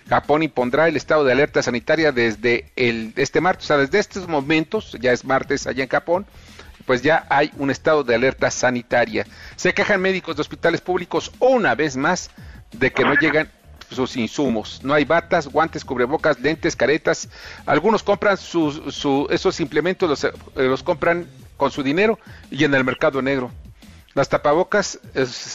Japón 0.09 0.41
impondrá 0.41 0.87
el 0.87 0.97
estado 0.97 1.23
de 1.23 1.31
alerta 1.31 1.61
sanitaria 1.61 2.11
desde 2.11 2.65
el, 2.75 3.13
este 3.15 3.41
martes, 3.41 3.65
o 3.65 3.67
sea, 3.67 3.77
desde 3.77 3.99
estos 3.99 4.27
momentos, 4.27 4.97
ya 4.99 5.11
es 5.11 5.23
martes 5.23 5.67
allá 5.67 5.83
en 5.83 5.89
Japón, 5.89 6.25
pues 6.85 7.03
ya 7.03 7.27
hay 7.29 7.51
un 7.57 7.69
estado 7.69 8.03
de 8.03 8.15
alerta 8.15 8.49
sanitaria. 8.49 9.27
Se 9.55 9.75
quejan 9.75 10.01
médicos 10.01 10.35
de 10.35 10.41
hospitales 10.41 10.81
públicos 10.81 11.31
una 11.39 11.75
vez 11.75 11.95
más 11.95 12.31
de 12.71 12.91
que 12.91 13.03
no 13.03 13.13
llegan 13.13 13.51
sus 13.89 14.15
insumos. 14.17 14.81
No 14.83 14.93
hay 14.93 15.05
batas, 15.05 15.47
guantes, 15.47 15.83
cubrebocas, 15.83 16.39
lentes, 16.39 16.75
caretas. 16.75 17.29
Algunos 17.65 18.03
compran 18.03 18.37
sus, 18.37 18.81
esos 19.29 19.59
implementos, 19.59 20.09
los, 20.09 20.23
eh, 20.23 20.31
los, 20.55 20.83
compran 20.83 21.27
con 21.57 21.71
su 21.71 21.83
dinero 21.83 22.19
y 22.51 22.63
en 22.63 22.73
el 22.73 22.83
mercado 22.83 23.21
negro. 23.21 23.51
Las 24.15 24.27
tapabocas 24.27 24.99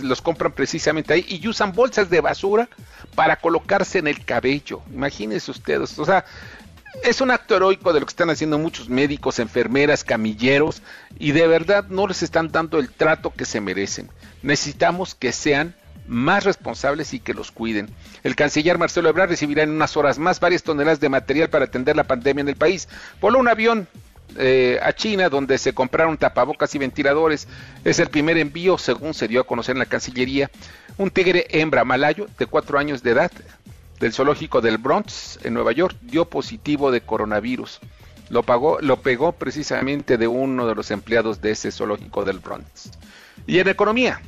los 0.03 0.23
compran 0.23 0.53
precisamente 0.53 1.13
ahí 1.13 1.27
y 1.29 1.47
usan 1.49 1.73
bolsas 1.73 2.09
de 2.09 2.21
basura 2.21 2.69
para 3.15 3.37
colocarse 3.37 3.99
en 3.99 4.07
el 4.07 4.25
cabello. 4.25 4.81
Imagínense 4.93 5.51
ustedes. 5.51 5.99
O 5.99 6.05
sea, 6.05 6.25
es 7.03 7.21
un 7.21 7.31
acto 7.31 7.57
heroico 7.57 7.93
de 7.93 8.01
lo 8.01 8.07
que 8.07 8.11
están 8.11 8.31
haciendo 8.31 8.59
muchos 8.59 8.89
médicos, 8.89 9.39
enfermeras, 9.39 10.05
camilleros 10.05 10.83
y 11.19 11.33
de 11.33 11.47
verdad 11.47 11.87
no 11.89 12.07
les 12.07 12.23
están 12.23 12.53
dando 12.53 12.79
el 12.79 12.91
trato 12.91 13.33
que 13.33 13.45
se 13.45 13.61
merecen. 13.61 14.09
Necesitamos 14.43 15.15
que 15.15 15.33
sean 15.33 15.75
más 16.07 16.45
responsables 16.45 17.15
y 17.15 17.21
que 17.21 17.35
los 17.35 17.51
cuiden. 17.51 17.89
El 18.23 18.37
canciller 18.37 18.79
Marcelo 18.79 19.09
Ebrard 19.09 19.31
recibirá 19.31 19.63
en 19.63 19.71
unas 19.71 19.97
horas 19.97 20.19
más 20.19 20.41
varias 20.41 20.63
toneladas 20.63 21.01
de 21.01 21.09
material 21.09 21.51
para 21.51 21.67
atender 21.67 21.97
la 21.97 22.05
pandemia 22.05 22.43
en 22.43 22.49
el 22.49 22.57
país. 22.57 22.89
Voló 23.21 23.39
un 23.39 23.49
avión 23.49 23.89
eh, 24.37 24.79
a 24.83 24.93
China 24.93 25.29
donde 25.29 25.59
se 25.59 25.75
compraron 25.75 26.19
tapabocas 26.19 26.75
y 26.75 26.79
ventiladores. 26.79 27.49
Es 27.85 27.99
el 27.99 28.09
primer 28.09 28.39
envío, 28.39 28.79
según 28.79 29.15
se 29.15 29.29
dio 29.29 29.41
a 29.41 29.47
conocer 29.47 29.75
en 29.75 29.81
la 29.81 29.87
Cancillería. 29.87 30.51
Un 30.97 31.11
tigre 31.11 31.47
hembra 31.51 31.85
malayo 31.85 32.27
de 32.39 32.47
cuatro 32.47 32.79
años 32.79 33.03
de 33.03 33.11
edad 33.11 33.33
del 34.01 34.13
zoológico 34.13 34.61
del 34.61 34.79
Bronx 34.79 35.39
en 35.45 35.55
Nueva 35.55 35.73
York 35.73 35.97
dio 36.03 36.25
positivo 36.25 36.91
de 36.91 37.01
coronavirus. 37.01 37.81
Lo, 38.29 38.43
pagó, 38.43 38.79
lo 38.81 39.01
pegó 39.01 39.33
precisamente 39.33 40.19
de 40.19 40.27
uno 40.27 40.67
de 40.67 40.75
los 40.75 40.91
empleados 40.91 41.41
de 41.41 41.53
ese 41.53 41.71
zoológico 41.71 42.25
del 42.25 42.39
Bronx. 42.39 42.91
Y 43.47 43.59
en 43.59 43.69
economía, 43.69 44.21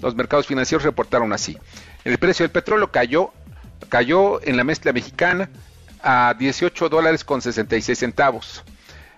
los 0.00 0.14
mercados 0.14 0.46
financieros 0.46 0.84
reportaron 0.84 1.32
así. 1.32 1.58
El 2.04 2.18
precio 2.18 2.44
del 2.44 2.50
petróleo 2.50 2.90
cayó, 2.90 3.32
cayó 3.88 4.42
en 4.42 4.56
la 4.56 4.64
mezcla 4.64 4.92
mexicana 4.92 5.50
a 6.02 6.34
18 6.38 6.88
dólares 6.88 7.24
con 7.24 7.42
66 7.42 7.98
centavos. 7.98 8.64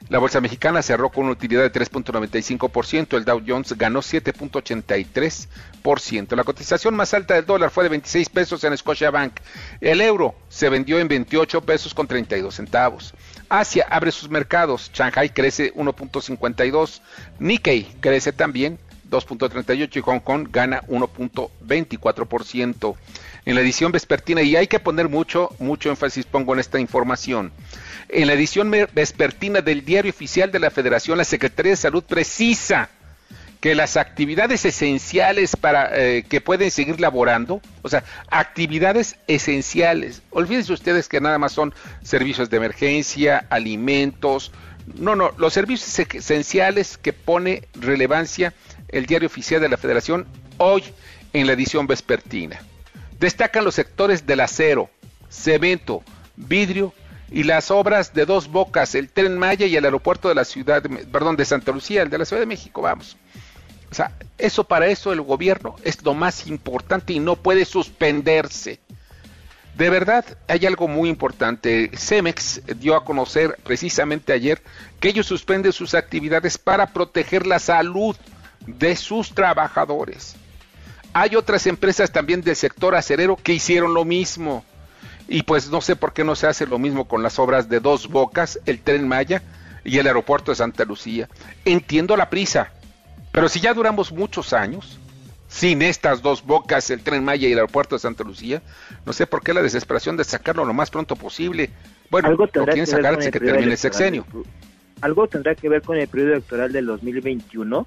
La 0.08 0.18
bolsa 0.18 0.40
mexicana 0.40 0.80
cerró 0.82 1.10
con 1.10 1.24
una 1.24 1.34
utilidad 1.34 1.60
de 1.62 1.70
3.95%, 1.70 3.16
el 3.16 3.26
Dow 3.26 3.42
Jones 3.46 3.74
ganó 3.76 4.00
7.83%. 4.00 6.34
La 6.34 6.42
cotización 6.42 6.96
más 6.96 7.12
alta 7.12 7.34
del 7.34 7.44
dólar 7.44 7.68
fue 7.70 7.84
de 7.84 7.90
26 7.90 8.30
pesos 8.30 8.64
en 8.64 8.74
Scotiabank. 8.76 9.34
El 9.80 10.00
euro 10.00 10.34
se 10.48 10.70
vendió 10.70 10.98
en 10.98 11.06
28 11.06 11.60
pesos 11.60 11.92
con 11.92 12.06
32 12.08 12.54
centavos. 12.54 13.12
Asia 13.50 13.86
abre 13.90 14.10
sus 14.10 14.30
mercados, 14.30 14.90
Shanghai 14.92 15.28
crece 15.28 15.74
1.52, 15.74 17.02
Nikkei 17.38 17.84
crece 18.00 18.32
también 18.32 18.78
2.38 19.10 19.96
y 19.96 20.00
Hong 20.00 20.20
Kong 20.20 20.48
gana 20.50 20.82
1.24%. 20.82 22.96
En 23.46 23.54
la 23.54 23.62
edición 23.62 23.90
vespertina, 23.90 24.42
y 24.42 24.56
hay 24.56 24.66
que 24.66 24.80
poner 24.80 25.08
mucho, 25.08 25.50
mucho 25.58 25.88
énfasis, 25.90 26.26
pongo 26.26 26.54
en 26.54 26.60
esta 26.60 26.78
información. 26.78 27.52
En 28.08 28.26
la 28.26 28.34
edición 28.34 28.70
vespertina 28.70 29.60
del 29.60 29.84
Diario 29.84 30.10
Oficial 30.10 30.52
de 30.52 30.58
la 30.58 30.70
Federación, 30.70 31.18
la 31.18 31.24
Secretaría 31.24 31.70
de 31.70 31.76
Salud 31.76 32.04
precisa 32.04 32.90
que 33.60 33.74
las 33.74 33.96
actividades 33.96 34.64
esenciales 34.64 35.54
para 35.54 35.90
eh, 35.92 36.24
que 36.28 36.40
pueden 36.40 36.70
seguir 36.70 36.98
laborando, 36.98 37.60
o 37.82 37.88
sea, 37.88 38.04
actividades 38.30 39.16
esenciales. 39.26 40.22
Olvídense 40.30 40.72
ustedes 40.72 41.08
que 41.08 41.20
nada 41.20 41.38
más 41.38 41.52
son 41.52 41.74
servicios 42.02 42.48
de 42.48 42.56
emergencia, 42.56 43.46
alimentos. 43.50 44.50
No, 44.96 45.16
no, 45.16 45.32
los 45.38 45.52
servicios 45.52 45.98
esenciales 46.14 46.98
que 46.98 47.12
pone 47.12 47.68
relevancia 47.74 48.54
el 48.88 49.06
diario 49.06 49.26
oficial 49.26 49.60
de 49.60 49.68
la 49.68 49.76
Federación 49.76 50.26
hoy 50.58 50.84
en 51.32 51.46
la 51.46 51.52
edición 51.52 51.86
vespertina. 51.86 52.60
Destacan 53.18 53.64
los 53.64 53.74
sectores 53.74 54.26
del 54.26 54.40
acero, 54.40 54.90
cemento, 55.28 56.02
vidrio 56.36 56.92
y 57.30 57.44
las 57.44 57.70
obras 57.70 58.12
de 58.12 58.26
dos 58.26 58.48
bocas, 58.48 58.94
el 58.94 59.08
tren 59.08 59.38
Maya 59.38 59.66
y 59.66 59.76
el 59.76 59.84
aeropuerto 59.84 60.28
de 60.28 60.34
la 60.34 60.44
ciudad, 60.44 60.82
perdón, 61.12 61.36
de 61.36 61.44
Santa 61.44 61.72
Lucía, 61.72 62.02
el 62.02 62.10
de 62.10 62.18
la 62.18 62.24
Ciudad 62.24 62.40
de 62.40 62.46
México, 62.46 62.82
vamos. 62.82 63.16
O 63.90 63.94
sea, 63.94 64.12
eso 64.38 64.64
para 64.64 64.86
eso 64.86 65.12
el 65.12 65.20
gobierno 65.20 65.76
es 65.84 66.02
lo 66.02 66.14
más 66.14 66.46
importante 66.46 67.12
y 67.12 67.20
no 67.20 67.36
puede 67.36 67.64
suspenderse. 67.64 68.80
De 69.76 69.88
verdad, 69.88 70.24
hay 70.48 70.66
algo 70.66 70.88
muy 70.88 71.08
importante. 71.08 71.90
Cemex 71.94 72.60
dio 72.78 72.96
a 72.96 73.04
conocer 73.04 73.56
precisamente 73.64 74.32
ayer 74.32 74.62
que 74.98 75.08
ellos 75.08 75.26
suspenden 75.26 75.72
sus 75.72 75.94
actividades 75.94 76.58
para 76.58 76.92
proteger 76.92 77.46
la 77.46 77.58
salud 77.58 78.16
de 78.66 78.96
sus 78.96 79.34
trabajadores. 79.34 80.36
Hay 81.12 81.34
otras 81.34 81.66
empresas 81.66 82.12
también 82.12 82.42
del 82.42 82.56
sector 82.56 82.94
acerero 82.94 83.36
que 83.36 83.54
hicieron 83.54 83.94
lo 83.94 84.04
mismo. 84.04 84.64
Y 85.28 85.42
pues 85.42 85.70
no 85.70 85.80
sé 85.80 85.96
por 85.96 86.12
qué 86.12 86.24
no 86.24 86.34
se 86.34 86.46
hace 86.46 86.66
lo 86.66 86.78
mismo 86.78 87.06
con 87.06 87.22
las 87.22 87.38
obras 87.38 87.68
de 87.68 87.80
Dos 87.80 88.08
Bocas, 88.08 88.60
el 88.66 88.80
tren 88.80 89.08
Maya 89.08 89.42
y 89.84 89.98
el 89.98 90.06
aeropuerto 90.06 90.52
de 90.52 90.56
Santa 90.56 90.84
Lucía. 90.84 91.28
Entiendo 91.64 92.16
la 92.16 92.30
prisa, 92.30 92.72
pero 93.32 93.48
si 93.48 93.60
ya 93.60 93.74
duramos 93.74 94.12
muchos 94.12 94.52
años 94.52 94.99
sin 95.50 95.82
estas 95.82 96.22
dos 96.22 96.46
bocas, 96.46 96.88
el 96.90 97.02
tren 97.02 97.24
Maya 97.24 97.48
y 97.48 97.52
el 97.52 97.58
aeropuerto 97.58 97.96
de 97.96 97.98
Santa 97.98 98.22
Lucía, 98.22 98.62
no 99.04 99.12
sé 99.12 99.26
por 99.26 99.42
qué 99.42 99.52
la 99.52 99.60
desesperación 99.60 100.16
de 100.16 100.22
sacarlo 100.22 100.64
lo 100.64 100.72
más 100.72 100.90
pronto 100.90 101.16
posible. 101.16 101.70
Bueno, 102.08 102.28
¿Algo 102.28 102.48
lo 102.52 102.64
quieren 102.66 102.86
sacar 102.86 103.18
que, 103.18 103.32
que 103.32 103.40
termine 103.40 103.72
el 103.72 103.76
sexenio. 103.76 104.24
¿Algo 105.00 105.26
tendrá 105.26 105.56
que 105.56 105.68
ver 105.68 105.82
con 105.82 105.98
el 105.98 106.06
periodo 106.06 106.34
electoral 106.34 106.72
del 106.72 106.86
2021? 106.86 107.86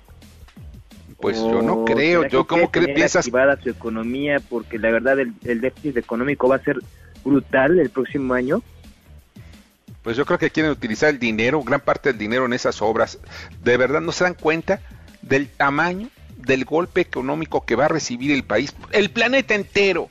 Pues 1.22 1.38
yo 1.38 1.62
no 1.62 1.86
creo, 1.86 2.28
yo 2.28 2.46
como 2.46 2.70
que 2.70 2.82
piensas... 2.82 3.26
activada 3.26 3.58
su 3.62 3.70
economía 3.70 4.42
porque 4.50 4.78
la 4.78 4.92
verdad 4.92 5.18
el, 5.20 5.34
el, 5.46 5.62
déficit 5.62 5.96
económico 5.96 6.50
va 6.50 6.58
a 6.58 6.64
ser 6.64 6.80
brutal 7.24 7.80
el 7.80 7.90
próximo 7.90 8.34
año. 8.34 8.62
Pues 10.02 10.18
yo 10.18 10.26
creo 10.26 10.38
que 10.38 10.50
quieren 10.50 10.74
utilizar 10.74 11.10
el 11.10 11.20
dinero, 11.20 11.64
gran 11.64 11.80
parte 11.80 12.10
del 12.10 12.18
dinero 12.18 12.46
en 12.46 12.52
esas 12.52 12.82
obras. 12.82 13.20
De 13.64 13.78
verdad 13.78 14.02
no 14.02 14.12
se 14.12 14.26
dan 14.26 14.34
cuenta 14.34 14.82
del 15.22 15.48
tamaño 15.48 16.10
del 16.46 16.66
golpe 16.66 17.02
económico 17.02 17.66
que 17.66 17.76
va 17.76 17.86
a 17.86 17.90
recibir 17.90 18.32
el 18.32 18.44
país, 18.44 18.74
el 18.92 19.10
planeta 19.10 19.56
entero. 19.56 20.10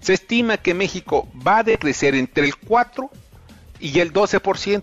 Se 0.00 0.14
estima 0.14 0.56
que 0.56 0.74
México 0.74 1.28
va 1.46 1.58
a 1.58 1.62
decrecer 1.62 2.14
entre 2.14 2.44
el 2.44 2.56
4 2.56 3.10
y 3.78 4.00
el 4.00 4.12
12%. 4.12 4.82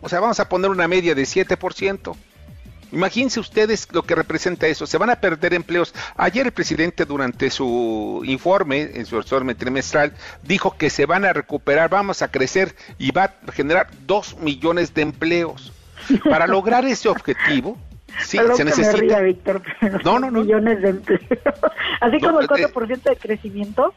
O 0.00 0.08
sea, 0.08 0.20
vamos 0.20 0.40
a 0.40 0.48
poner 0.48 0.70
una 0.70 0.88
media 0.88 1.14
de 1.14 1.22
7%. 1.22 2.16
Imagínense 2.92 3.38
ustedes 3.38 3.86
lo 3.92 4.02
que 4.02 4.14
representa 4.14 4.66
eso. 4.66 4.86
Se 4.86 4.98
van 4.98 5.10
a 5.10 5.20
perder 5.20 5.54
empleos. 5.54 5.94
Ayer 6.16 6.46
el 6.46 6.52
presidente 6.52 7.04
durante 7.04 7.50
su 7.50 8.22
informe, 8.24 8.90
en 8.94 9.06
su 9.06 9.16
informe 9.16 9.54
trimestral, 9.54 10.14
dijo 10.42 10.76
que 10.76 10.90
se 10.90 11.06
van 11.06 11.24
a 11.24 11.32
recuperar, 11.32 11.88
vamos 11.88 12.22
a 12.22 12.30
crecer 12.30 12.74
y 12.98 13.12
va 13.12 13.34
a 13.46 13.52
generar 13.52 13.90
dos 14.06 14.36
millones 14.38 14.94
de 14.94 15.02
empleos. 15.02 15.72
Para 16.28 16.46
lograr 16.46 16.84
ese 16.84 17.08
objetivo, 17.08 17.78
Sí, 18.18 18.38
se 18.54 18.64
necesita. 18.64 19.20
Víctor, 19.20 19.62
no, 20.04 20.18
no, 20.18 20.30
no. 20.30 20.42
Millones 20.42 20.82
de 20.82 20.90
empleos. 20.90 21.22
Así 22.00 22.20
como 22.20 22.40
el 22.40 22.48
4% 22.48 22.90
eh, 22.90 23.00
de 23.04 23.16
crecimiento. 23.16 23.94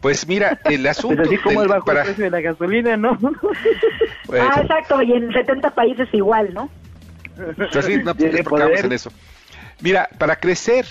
Pues 0.00 0.26
mira, 0.28 0.60
el 0.64 0.82
pues 0.82 0.98
asunto. 0.98 1.22
así 1.22 1.38
como 1.38 1.62
el 1.62 1.68
bajo 1.68 1.86
precio 1.86 2.24
de 2.24 2.30
la 2.30 2.40
gasolina, 2.40 2.96
¿no? 2.96 3.18
ah, 4.32 4.60
exacto, 4.60 5.02
y 5.02 5.12
en 5.12 5.32
70 5.32 5.70
países 5.70 6.08
igual, 6.12 6.52
¿no? 6.52 6.70
Pues 7.34 7.58
no, 8.04 8.14
pues 8.14 8.84
en 8.84 8.92
eso. 8.92 9.10
Mira, 9.80 10.08
para 10.18 10.36
crecer 10.36 10.86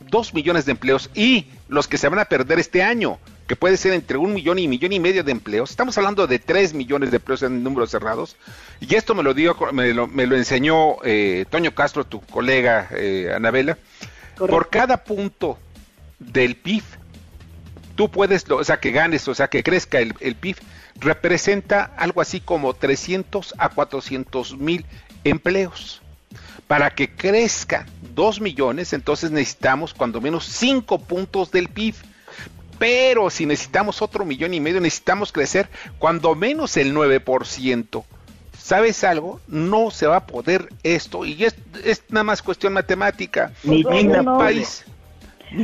dos 0.00 0.34
millones 0.34 0.64
de 0.66 0.72
empleos 0.72 1.10
y 1.14 1.46
los 1.68 1.88
que 1.88 1.98
se 1.98 2.08
van 2.08 2.18
a 2.18 2.24
perder 2.26 2.58
este 2.58 2.82
año, 2.82 3.18
que 3.48 3.56
puede 3.56 3.78
ser 3.78 3.94
entre 3.94 4.18
un 4.18 4.34
millón 4.34 4.58
y 4.58 4.68
millón 4.68 4.92
y 4.92 5.00
medio 5.00 5.24
de 5.24 5.32
empleos, 5.32 5.70
estamos 5.70 5.96
hablando 5.96 6.26
de 6.26 6.38
tres 6.38 6.74
millones 6.74 7.10
de 7.10 7.16
empleos 7.16 7.42
en 7.42 7.64
números 7.64 7.90
cerrados, 7.90 8.36
y 8.78 8.94
esto 8.94 9.14
me 9.14 9.22
lo 9.22 9.32
dio, 9.32 9.56
me 9.72 9.94
lo, 9.94 10.06
me 10.06 10.26
lo 10.26 10.36
enseñó 10.36 11.02
eh, 11.02 11.46
Toño 11.48 11.74
Castro, 11.74 12.04
tu 12.04 12.20
colega 12.20 12.88
eh, 12.92 13.32
Anabela, 13.34 13.78
por 14.36 14.68
cada 14.68 15.02
punto 15.02 15.58
del 16.18 16.56
PIB, 16.56 16.84
tú 17.96 18.10
puedes, 18.10 18.48
o 18.50 18.62
sea, 18.62 18.78
que 18.78 18.92
ganes, 18.92 19.26
o 19.26 19.34
sea, 19.34 19.48
que 19.48 19.62
crezca 19.62 19.98
el, 19.98 20.14
el 20.20 20.34
PIB, 20.34 20.56
representa 21.00 21.84
algo 21.96 22.20
así 22.20 22.40
como 22.40 22.74
300 22.74 23.54
a 23.58 23.70
400 23.70 24.58
mil 24.58 24.84
empleos. 25.24 26.02
Para 26.66 26.90
que 26.90 27.10
crezca 27.10 27.86
2 28.14 28.42
millones, 28.42 28.92
entonces 28.92 29.30
necesitamos 29.30 29.94
cuando 29.94 30.20
menos 30.20 30.44
5 30.44 30.98
puntos 30.98 31.50
del 31.50 31.68
PIB. 31.68 31.94
Pero 32.78 33.30
si 33.30 33.46
necesitamos 33.46 34.02
otro 34.02 34.24
millón 34.24 34.54
y 34.54 34.60
medio, 34.60 34.80
necesitamos 34.80 35.32
crecer 35.32 35.68
cuando 35.98 36.34
menos 36.34 36.76
el 36.76 36.94
9%. 36.94 38.04
¿Sabes 38.56 39.02
algo? 39.04 39.40
No 39.48 39.90
se 39.90 40.06
va 40.06 40.16
a 40.16 40.26
poder 40.26 40.68
esto 40.82 41.24
y 41.24 41.44
es, 41.44 41.56
es 41.84 42.02
nada 42.10 42.24
más 42.24 42.42
cuestión 42.42 42.72
matemática. 42.74 43.52
Ni 43.64 43.82
ningún 43.82 44.24
país. 44.38 44.84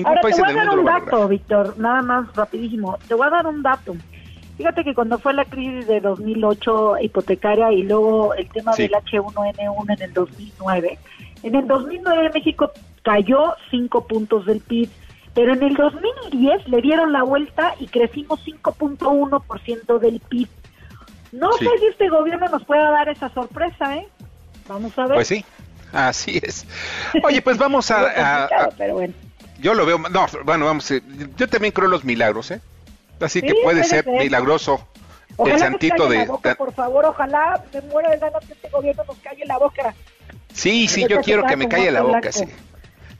Ahora 0.04 0.22
te 0.22 0.40
voy 0.40 0.50
a 0.50 0.54
dar 0.54 0.78
un 0.78 0.84
dato, 0.84 1.28
Víctor, 1.28 1.78
nada 1.78 2.02
más 2.02 2.34
rapidísimo. 2.34 2.98
Te 3.06 3.14
voy 3.14 3.26
a 3.26 3.30
dar 3.30 3.46
un 3.46 3.62
dato. 3.62 3.94
Fíjate 4.56 4.84
que 4.84 4.94
cuando 4.94 5.18
fue 5.18 5.34
la 5.34 5.44
crisis 5.44 5.86
de 5.86 6.00
2008 6.00 6.98
hipotecaria 7.02 7.72
y 7.72 7.82
luego 7.82 8.34
el 8.34 8.48
tema 8.48 8.72
del 8.74 8.92
H1N1 8.92 9.96
en 9.96 10.02
el 10.02 10.12
2009, 10.12 10.98
en 11.42 11.54
el 11.54 11.66
2009 11.66 12.30
México 12.32 12.70
cayó 13.02 13.54
5 13.70 14.06
puntos 14.06 14.46
del 14.46 14.60
PIB, 14.60 14.88
pero 15.34 15.52
en 15.52 15.62
el 15.62 15.74
2010 15.74 16.68
le 16.68 16.80
dieron 16.80 17.12
la 17.12 17.22
vuelta 17.22 17.74
y 17.80 17.88
crecimos 17.88 18.40
5.1% 18.44 19.98
del 19.98 20.20
PIB. 20.20 20.48
No 21.32 21.52
sé 21.54 21.66
si 21.80 21.86
este 21.86 22.08
gobierno 22.08 22.48
nos 22.48 22.64
pueda 22.64 22.90
dar 22.90 23.08
esa 23.08 23.28
sorpresa, 23.30 23.96
¿eh? 23.96 24.06
Vamos 24.68 24.96
a 24.96 25.06
ver. 25.06 25.16
Pues 25.16 25.28
sí, 25.28 25.44
así 25.92 26.40
es. 26.42 26.64
Oye, 27.24 27.42
pues 27.42 27.58
vamos 27.58 27.90
a... 27.90 28.48
pero 28.78 28.94
bueno. 28.94 29.14
Yo 29.58 29.74
lo 29.74 29.86
veo, 29.86 29.98
no, 29.98 30.26
bueno, 30.44 30.66
vamos, 30.66 30.90
eh, 30.90 31.02
yo 31.36 31.48
también 31.48 31.72
creo 31.72 31.86
en 31.86 31.92
los 31.92 32.04
milagros, 32.04 32.50
¿eh? 32.50 32.60
Así 33.20 33.40
que 33.40 33.54
puede, 33.62 33.84
ser, 33.84 34.06
milagroso 34.06 34.86
el 35.38 35.58
santito 35.58 36.08
de... 36.08 36.26
por 36.56 36.72
favor, 36.72 37.04
ojalá 37.06 37.62
me 37.72 37.80
muera 37.82 38.10
de 38.10 38.18
ganas 38.18 38.44
que 38.44 38.52
este 38.52 38.68
gobierno 38.68 39.02
nos 39.04 39.16
calle 39.18 39.44
la 39.46 39.58
boca. 39.58 39.94
Sí, 40.52 40.86
sí, 40.86 41.06
yo 41.08 41.20
quiero 41.20 41.44
que 41.44 41.56
me 41.56 41.68
calle 41.68 41.90
la 41.90 42.02
boca, 42.02 42.30
sí. 42.30 42.44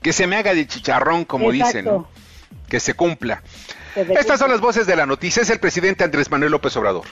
Que 0.05 0.13
se 0.13 0.27
me 0.27 0.35
haga 0.35 0.53
de 0.53 0.67
chicharrón, 0.67 1.25
como 1.25 1.51
dicen, 1.51 1.87
que 2.69 2.79
se 2.79 2.93
cumpla. 2.93 3.41
Estas 3.95 4.37
son 4.37 4.51
las 4.51 4.61
voces 4.61 4.85
de 4.85 4.95
la 4.95 5.07
noticia. 5.07 5.41
Es 5.41 5.49
el 5.49 5.59
presidente 5.59 6.03
Andrés 6.03 6.29
Manuel 6.29 6.51
López 6.51 6.77
Obrador. 6.77 7.05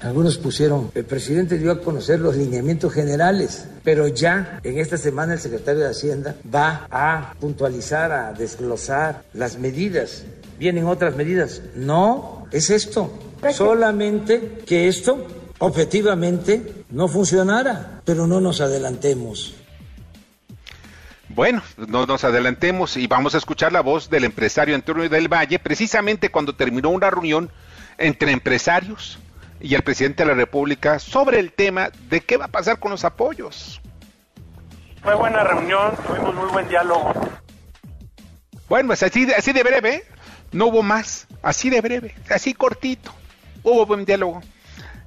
Algunos 0.00 0.38
pusieron, 0.38 0.90
el 0.94 1.04
presidente 1.04 1.58
dio 1.58 1.70
a 1.70 1.82
conocer 1.82 2.18
los 2.18 2.34
lineamientos 2.34 2.94
generales, 2.94 3.66
pero 3.84 4.08
ya 4.08 4.58
en 4.62 4.78
esta 4.78 4.96
semana 4.96 5.34
el 5.34 5.38
secretario 5.38 5.82
de 5.82 5.90
Hacienda 5.90 6.34
va 6.54 6.86
a 6.90 7.34
puntualizar, 7.40 8.10
a 8.10 8.32
desglosar 8.32 9.24
las 9.34 9.58
medidas 9.58 10.24
vienen 10.58 10.86
otras 10.86 11.14
medidas. 11.14 11.60
No, 11.74 12.46
es 12.52 12.70
esto. 12.70 13.12
Solamente 13.52 14.62
que 14.64 14.88
esto 14.88 15.26
objetivamente 15.58 16.84
no 16.88 17.06
funcionara, 17.06 18.00
pero 18.06 18.26
no 18.26 18.40
nos 18.40 18.62
adelantemos. 18.62 19.54
Bueno, 21.38 21.62
no 21.76 22.04
nos 22.04 22.24
adelantemos 22.24 22.96
y 22.96 23.06
vamos 23.06 23.36
a 23.36 23.38
escuchar 23.38 23.70
la 23.70 23.80
voz 23.80 24.10
del 24.10 24.24
empresario 24.24 24.74
Antonio 24.74 25.08
del 25.08 25.32
Valle, 25.32 25.60
precisamente 25.60 26.30
cuando 26.32 26.56
terminó 26.56 26.90
una 26.90 27.10
reunión 27.10 27.52
entre 27.96 28.32
empresarios 28.32 29.20
y 29.60 29.76
el 29.76 29.84
presidente 29.84 30.24
de 30.24 30.30
la 30.30 30.34
República 30.34 30.98
sobre 30.98 31.38
el 31.38 31.52
tema 31.52 31.90
de 32.10 32.22
qué 32.22 32.38
va 32.38 32.46
a 32.46 32.48
pasar 32.48 32.80
con 32.80 32.90
los 32.90 33.04
apoyos. 33.04 33.80
Fue 35.00 35.14
buena 35.14 35.44
reunión, 35.44 35.92
tuvimos 36.08 36.34
muy 36.34 36.48
buen 36.48 36.68
diálogo. 36.68 37.12
Bueno, 38.68 38.88
pues 38.88 39.04
así, 39.04 39.32
así 39.32 39.52
de 39.52 39.62
breve, 39.62 40.02
no 40.50 40.66
hubo 40.66 40.82
más, 40.82 41.28
así 41.40 41.70
de 41.70 41.80
breve, 41.80 42.16
así 42.30 42.52
cortito. 42.52 43.14
Hubo 43.62 43.86
buen 43.86 44.04
diálogo. 44.04 44.42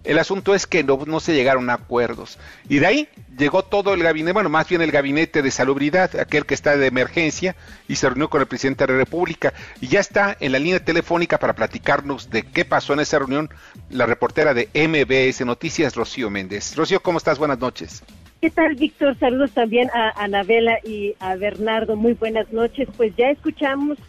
El 0.04 0.18
asunto 0.18 0.56
es 0.56 0.66
que 0.66 0.84
no, 0.84 1.20
se 1.20 1.34
llegaron 1.34 1.70
a 1.70 1.74
acuerdos. 1.76 2.40
Y 2.68 2.80
de 2.80 2.88
ahí 2.88 3.10
llegó 3.38 3.64
todo 3.64 3.94
el 3.94 4.02
gabinete, 4.02 4.34
bueno, 4.34 4.50
más 4.50 4.68
bien 4.68 4.82
el 4.82 4.92
gabinete 4.92 5.42
de 5.42 5.52
salubridad, 5.52 6.20
aquel 6.20 6.46
que 6.46 6.56
está 6.56 6.76
de 6.76 6.88
emergencia, 6.88 7.56
y 7.88 7.96
se 7.96 8.10
reunió 8.10 8.30
con 8.30 8.42
el 8.42 8.48
presidente 8.48 8.86
de 8.86 8.94
la 8.94 9.00
República. 9.00 9.54
Y 9.80 9.88
ya 9.88 10.00
está 10.00 10.36
en 10.40 10.54
la 10.54 10.60
línea 10.60 10.84
telefónica 10.84 11.38
para 11.38 11.54
platicarnos 11.54 12.30
de 12.30 12.44
qué 12.44 12.66
pasó 12.66 12.94
en 12.94 13.02
esa 13.02 13.20
reunión 13.20 13.50
la 13.90 14.06
reportera 14.08 14.54
de 14.54 14.70
MBS 14.74 15.46
Noticias, 15.46 15.96
Rocío 15.96 16.30
Méndez. 16.30 16.76
Rocío, 16.76 17.00
¿cómo 17.02 17.20
estás? 17.20 17.38
Buenas 17.38 17.60
noches. 17.60 18.04
¿Qué 18.42 18.50
tal, 18.50 18.74
Víctor? 18.74 19.16
Saludos 19.20 19.52
también 19.52 19.92
a 19.94 20.24
Anabela 20.24 20.80
y 20.84 21.14
a 21.20 21.36
Bernardo. 21.36 21.96
Muy 21.96 22.14
buenas 22.14 22.52
noches. 22.52 22.90
Pues 22.98 23.16
ya 23.16 23.30
escuchamos 23.30 24.00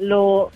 lo 0.00 0.50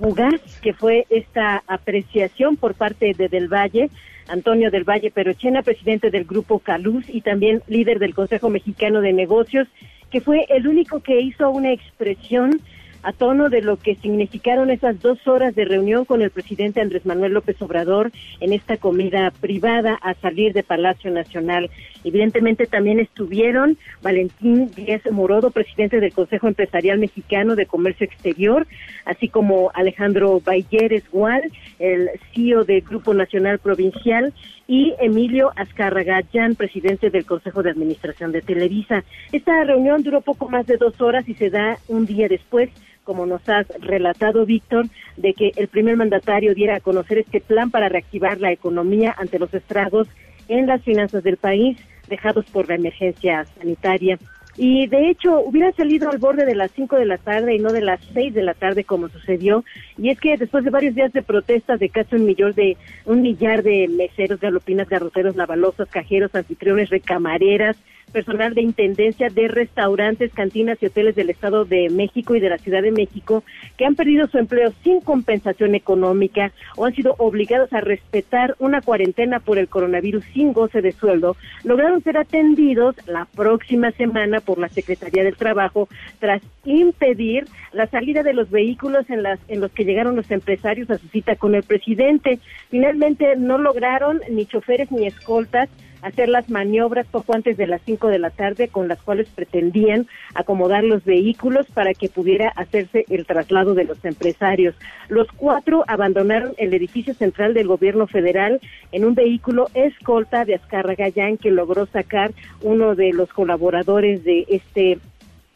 fugaz 0.00 0.40
que 0.62 0.72
fue 0.72 1.06
esta 1.10 1.62
apreciación 1.66 2.56
por 2.56 2.74
parte 2.74 3.12
de 3.12 3.28
Del 3.28 3.48
Valle, 3.48 3.90
Antonio 4.28 4.70
Del 4.70 4.84
Valle 4.84 5.10
Perochena, 5.10 5.62
presidente 5.62 6.10
del 6.10 6.24
grupo 6.24 6.58
Caluz 6.58 7.04
y 7.08 7.20
también 7.20 7.62
líder 7.68 7.98
del 7.98 8.14
Consejo 8.14 8.48
Mexicano 8.48 9.02
de 9.02 9.12
Negocios, 9.12 9.68
que 10.10 10.22
fue 10.22 10.46
el 10.48 10.66
único 10.66 11.00
que 11.00 11.20
hizo 11.20 11.50
una 11.50 11.72
expresión 11.72 12.60
a 13.02 13.12
tono 13.12 13.48
de 13.48 13.62
lo 13.62 13.76
que 13.76 13.94
significaron 13.96 14.70
esas 14.70 15.00
dos 15.00 15.26
horas 15.26 15.54
de 15.54 15.64
reunión 15.64 16.04
con 16.04 16.22
el 16.22 16.30
presidente 16.30 16.80
Andrés 16.80 17.06
Manuel 17.06 17.32
López 17.32 17.60
Obrador 17.62 18.12
en 18.40 18.52
esta 18.52 18.76
comida 18.76 19.30
privada 19.40 19.98
a 20.02 20.14
salir 20.14 20.52
de 20.52 20.62
Palacio 20.62 21.10
Nacional. 21.10 21.70
Evidentemente 22.04 22.66
también 22.66 23.00
estuvieron 23.00 23.76
Valentín 24.02 24.70
Díaz 24.74 25.02
Morodo, 25.10 25.50
presidente 25.50 26.00
del 26.00 26.12
Consejo 26.12 26.48
Empresarial 26.48 26.98
Mexicano 26.98 27.56
de 27.56 27.66
Comercio 27.66 28.04
Exterior, 28.04 28.66
así 29.04 29.28
como 29.28 29.70
Alejandro 29.74 30.40
Bayeres 30.40 31.04
Gual, 31.10 31.50
el 31.78 32.10
CEO 32.34 32.64
del 32.64 32.82
Grupo 32.82 33.14
Nacional 33.14 33.58
Provincial, 33.58 34.32
y 34.66 34.94
Emilio 35.00 35.50
Azcárraga 35.56 36.22
presidente 36.56 37.10
del 37.10 37.26
Consejo 37.26 37.62
de 37.62 37.70
Administración 37.70 38.30
de 38.30 38.40
Televisa. 38.40 39.02
Esta 39.32 39.64
reunión 39.64 40.04
duró 40.04 40.20
poco 40.20 40.48
más 40.48 40.66
de 40.66 40.76
dos 40.76 41.00
horas 41.00 41.28
y 41.28 41.34
se 41.34 41.50
da 41.50 41.76
un 41.88 42.06
día 42.06 42.28
después 42.28 42.70
como 43.04 43.26
nos 43.26 43.46
has 43.48 43.66
relatado, 43.80 44.46
Víctor, 44.46 44.86
de 45.16 45.34
que 45.34 45.52
el 45.56 45.68
primer 45.68 45.96
mandatario 45.96 46.54
diera 46.54 46.76
a 46.76 46.80
conocer 46.80 47.18
este 47.18 47.40
plan 47.40 47.70
para 47.70 47.88
reactivar 47.88 48.40
la 48.40 48.52
economía 48.52 49.14
ante 49.16 49.38
los 49.38 49.52
estragos 49.54 50.08
en 50.48 50.66
las 50.66 50.82
finanzas 50.82 51.22
del 51.22 51.36
país 51.36 51.78
dejados 52.08 52.44
por 52.46 52.68
la 52.68 52.74
emergencia 52.74 53.44
sanitaria. 53.58 54.18
Y 54.56 54.88
de 54.88 55.08
hecho, 55.08 55.40
hubiera 55.40 55.72
salido 55.72 56.10
al 56.10 56.18
borde 56.18 56.44
de 56.44 56.54
las 56.54 56.70
5 56.72 56.96
de 56.96 57.06
la 57.06 57.18
tarde 57.18 57.54
y 57.54 57.58
no 57.58 57.72
de 57.72 57.80
las 57.80 58.00
6 58.12 58.34
de 58.34 58.42
la 58.42 58.54
tarde 58.54 58.84
como 58.84 59.08
sucedió. 59.08 59.64
Y 59.96 60.10
es 60.10 60.20
que 60.20 60.36
después 60.36 60.64
de 60.64 60.70
varios 60.70 60.94
días 60.94 61.12
de 61.12 61.22
protestas 61.22 61.80
de 61.80 61.88
casi 61.88 62.16
un 62.16 62.26
millón 62.26 62.52
de, 62.52 62.76
un 63.06 63.22
millar 63.22 63.62
de 63.62 63.88
meseros, 63.88 64.40
galopinas, 64.40 64.88
garroteros, 64.88 65.36
lavalosos, 65.36 65.88
cajeros, 65.88 66.34
anfitriones, 66.34 66.90
recamareras, 66.90 67.76
personal 68.10 68.54
de 68.54 68.62
intendencia 68.62 69.28
de 69.30 69.48
restaurantes, 69.48 70.32
cantinas 70.32 70.78
y 70.82 70.86
hoteles 70.86 71.14
del 71.14 71.30
Estado 71.30 71.64
de 71.64 71.88
México 71.90 72.34
y 72.34 72.40
de 72.40 72.50
la 72.50 72.58
Ciudad 72.58 72.82
de 72.82 72.92
México 72.92 73.42
que 73.76 73.86
han 73.86 73.94
perdido 73.94 74.26
su 74.28 74.38
empleo 74.38 74.72
sin 74.82 75.00
compensación 75.00 75.74
económica 75.74 76.52
o 76.76 76.84
han 76.84 76.94
sido 76.94 77.14
obligados 77.18 77.72
a 77.72 77.80
respetar 77.80 78.56
una 78.58 78.80
cuarentena 78.80 79.40
por 79.40 79.58
el 79.58 79.68
coronavirus 79.68 80.24
sin 80.34 80.52
goce 80.52 80.82
de 80.82 80.92
sueldo, 80.92 81.36
lograron 81.64 82.02
ser 82.02 82.18
atendidos 82.18 82.96
la 83.06 83.26
próxima 83.34 83.90
semana 83.92 84.40
por 84.40 84.58
la 84.58 84.68
Secretaría 84.68 85.24
del 85.24 85.36
Trabajo 85.36 85.88
tras 86.18 86.42
impedir 86.64 87.46
la 87.72 87.86
salida 87.86 88.22
de 88.22 88.34
los 88.34 88.50
vehículos 88.50 89.08
en, 89.10 89.22
las, 89.22 89.40
en 89.48 89.60
los 89.60 89.70
que 89.72 89.84
llegaron 89.84 90.16
los 90.16 90.30
empresarios 90.30 90.90
a 90.90 90.98
su 90.98 91.08
cita 91.08 91.36
con 91.36 91.54
el 91.54 91.62
presidente. 91.62 92.38
Finalmente 92.70 93.36
no 93.36 93.58
lograron 93.58 94.20
ni 94.30 94.46
choferes 94.46 94.90
ni 94.90 95.06
escoltas 95.06 95.68
hacer 96.02 96.28
las 96.28 96.48
maniobras 96.50 97.06
poco 97.06 97.34
antes 97.34 97.56
de 97.56 97.66
las 97.66 97.82
5 97.82 98.08
de 98.08 98.18
la 98.18 98.30
tarde 98.30 98.68
con 98.68 98.88
las 98.88 99.00
cuales 99.02 99.28
pretendían 99.34 100.06
acomodar 100.34 100.84
los 100.84 101.04
vehículos 101.04 101.66
para 101.72 101.94
que 101.94 102.08
pudiera 102.08 102.48
hacerse 102.50 103.04
el 103.08 103.26
traslado 103.26 103.74
de 103.74 103.84
los 103.84 104.04
empresarios. 104.04 104.74
Los 105.08 105.28
cuatro 105.32 105.84
abandonaron 105.86 106.52
el 106.58 106.74
edificio 106.74 107.14
central 107.14 107.54
del 107.54 107.68
gobierno 107.68 108.06
federal 108.06 108.60
en 108.92 109.04
un 109.04 109.14
vehículo 109.14 109.68
escolta 109.74 110.44
de 110.44 110.54
Azcárraga 110.54 110.90
Gallán 111.00 111.36
que 111.36 111.50
logró 111.50 111.86
sacar 111.86 112.32
uno 112.62 112.94
de 112.94 113.12
los 113.12 113.32
colaboradores 113.32 114.24
de 114.24 114.44
este 114.48 114.98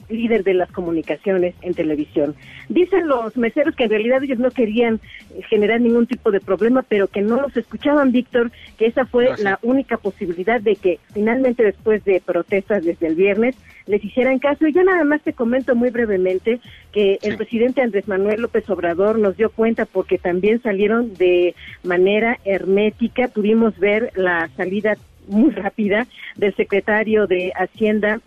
líder 0.09 0.45
de 0.45 0.55
las 0.55 0.71
comunicaciones 0.71 1.55
en 1.63 1.75
televisión. 1.75 2.35
Dicen 2.69 3.09
los 3.09 3.37
meseros 3.37 3.75
que 3.75 3.85
en 3.85 3.91
realidad 3.91 4.23
ellos 4.23 4.39
no 4.39 4.51
querían 4.51 5.01
generar 5.49 5.81
ningún 5.81 6.07
tipo 6.07 6.31
de 6.31 6.41
problema, 6.41 6.83
pero 6.83 7.09
que 7.09 7.23
no 7.23 7.41
los 7.41 7.57
escuchaban, 7.57 8.13
Víctor, 8.13 8.51
que 8.79 8.87
esa 8.87 9.07
fue 9.07 9.31
la 9.39 9.59
única 9.63 9.97
posibilidad 9.97 10.61
de 10.61 10.77
que 10.77 10.99
finalmente 11.13 11.63
después 11.63 12.05
de 12.05 12.21
protestas 12.21 12.85
desde 12.85 13.07
el 13.07 13.15
viernes 13.15 13.57
les 13.87 14.05
hicieran 14.05 14.39
caso. 14.39 14.67
Y 14.67 14.73
yo 14.73 14.83
nada 14.83 15.05
más 15.05 15.23
te 15.23 15.33
comento 15.33 15.75
muy 15.75 15.91
brevemente 15.91 16.61
que 16.93 17.19
el 17.23 17.37
presidente 17.37 17.83
Andrés 17.83 18.09
Manuel 18.09 18.43
López 18.43 18.69
Obrador 18.71 19.19
nos 19.19 19.37
dio 19.37 19.51
cuenta 19.51 19.87
porque 19.87 20.19
también 20.19 20.63
salieron 20.63 21.15
de 21.15 21.55
manera 21.83 22.39
hermética, 22.45 23.29
pudimos 23.29 23.79
ver 23.79 24.13
la 24.15 24.49
salida 24.57 24.97
muy 25.27 25.51
rápida 25.51 26.07
del 26.37 26.55
secretario 26.55 27.27
de 27.27 27.53
Hacienda 27.55 28.21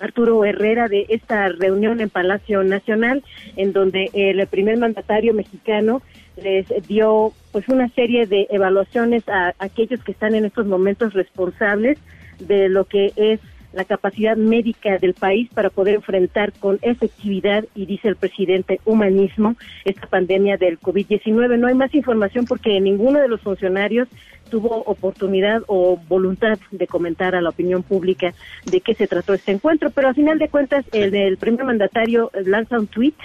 Arturo 0.00 0.44
Herrera 0.44 0.88
de 0.88 1.06
esta 1.08 1.48
reunión 1.48 2.00
en 2.00 2.10
Palacio 2.10 2.62
Nacional, 2.64 3.24
en 3.56 3.72
donde 3.72 4.10
el 4.12 4.46
primer 4.46 4.78
mandatario 4.78 5.34
mexicano 5.34 6.02
les 6.42 6.66
dio 6.86 7.32
pues 7.52 7.68
una 7.68 7.88
serie 7.90 8.26
de 8.26 8.46
evaluaciones 8.50 9.28
a 9.28 9.54
aquellos 9.58 10.02
que 10.04 10.12
están 10.12 10.34
en 10.34 10.44
estos 10.44 10.66
momentos 10.66 11.14
responsables 11.14 11.98
de 12.38 12.68
lo 12.68 12.84
que 12.84 13.12
es 13.16 13.40
la 13.72 13.84
capacidad 13.84 14.36
médica 14.36 14.98
del 14.98 15.14
país 15.14 15.50
para 15.54 15.70
poder 15.70 15.96
enfrentar 15.96 16.52
con 16.52 16.78
efectividad, 16.82 17.64
y 17.74 17.86
dice 17.86 18.08
el 18.08 18.16
presidente, 18.16 18.80
humanismo, 18.84 19.56
esta 19.84 20.06
pandemia 20.06 20.56
del 20.56 20.80
COVID-19. 20.80 21.58
No 21.58 21.66
hay 21.66 21.74
más 21.74 21.94
información 21.94 22.46
porque 22.46 22.80
ninguno 22.80 23.20
de 23.20 23.28
los 23.28 23.40
funcionarios 23.40 24.08
tuvo 24.50 24.82
oportunidad 24.84 25.62
o 25.66 25.98
voluntad 26.08 26.58
de 26.70 26.86
comentar 26.86 27.34
a 27.34 27.40
la 27.40 27.50
opinión 27.50 27.82
pública 27.82 28.32
de 28.64 28.80
qué 28.80 28.94
se 28.94 29.06
trató 29.06 29.34
este 29.34 29.52
encuentro, 29.52 29.90
pero 29.90 30.08
a 30.08 30.14
final 30.14 30.38
de 30.38 30.48
cuentas 30.48 30.84
el, 30.92 31.14
el 31.14 31.36
primer 31.36 31.64
mandatario 31.64 32.30
lanza 32.44 32.78
un 32.78 32.86
tuit 32.86 33.16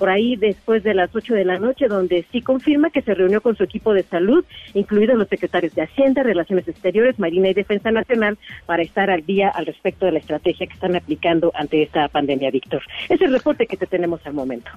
por 0.00 0.08
ahí 0.08 0.34
después 0.34 0.82
de 0.82 0.94
las 0.94 1.14
8 1.14 1.34
de 1.34 1.44
la 1.44 1.58
noche, 1.58 1.86
donde 1.86 2.24
sí 2.32 2.40
confirma 2.40 2.88
que 2.88 3.02
se 3.02 3.12
reunió 3.12 3.42
con 3.42 3.54
su 3.54 3.64
equipo 3.64 3.92
de 3.92 4.02
salud, 4.02 4.46
incluidos 4.72 5.18
los 5.18 5.28
secretarios 5.28 5.74
de 5.74 5.82
Hacienda, 5.82 6.22
Relaciones 6.22 6.66
Exteriores, 6.66 7.18
Marina 7.18 7.50
y 7.50 7.54
Defensa 7.54 7.90
Nacional, 7.90 8.38
para 8.64 8.82
estar 8.82 9.10
al 9.10 9.26
día 9.26 9.50
al 9.50 9.66
respecto 9.66 10.06
de 10.06 10.12
la 10.12 10.18
estrategia 10.18 10.66
que 10.66 10.72
están 10.72 10.96
aplicando 10.96 11.52
ante 11.54 11.82
esta 11.82 12.08
pandemia, 12.08 12.50
Víctor. 12.50 12.82
Es 13.10 13.20
el 13.20 13.30
reporte 13.30 13.66
que 13.66 13.76
te 13.76 13.86
tenemos 13.86 14.24
al 14.24 14.32
momento. 14.32 14.70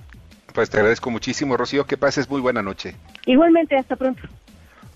Pues 0.53 0.69
te 0.69 0.77
agradezco 0.77 1.09
muchísimo, 1.09 1.55
Rocío. 1.55 1.85
Que 1.85 1.95
pases 1.95 2.29
muy 2.29 2.41
buena 2.41 2.61
noche. 2.61 2.95
Igualmente, 3.25 3.77
hasta 3.77 3.95
pronto. 3.95 4.23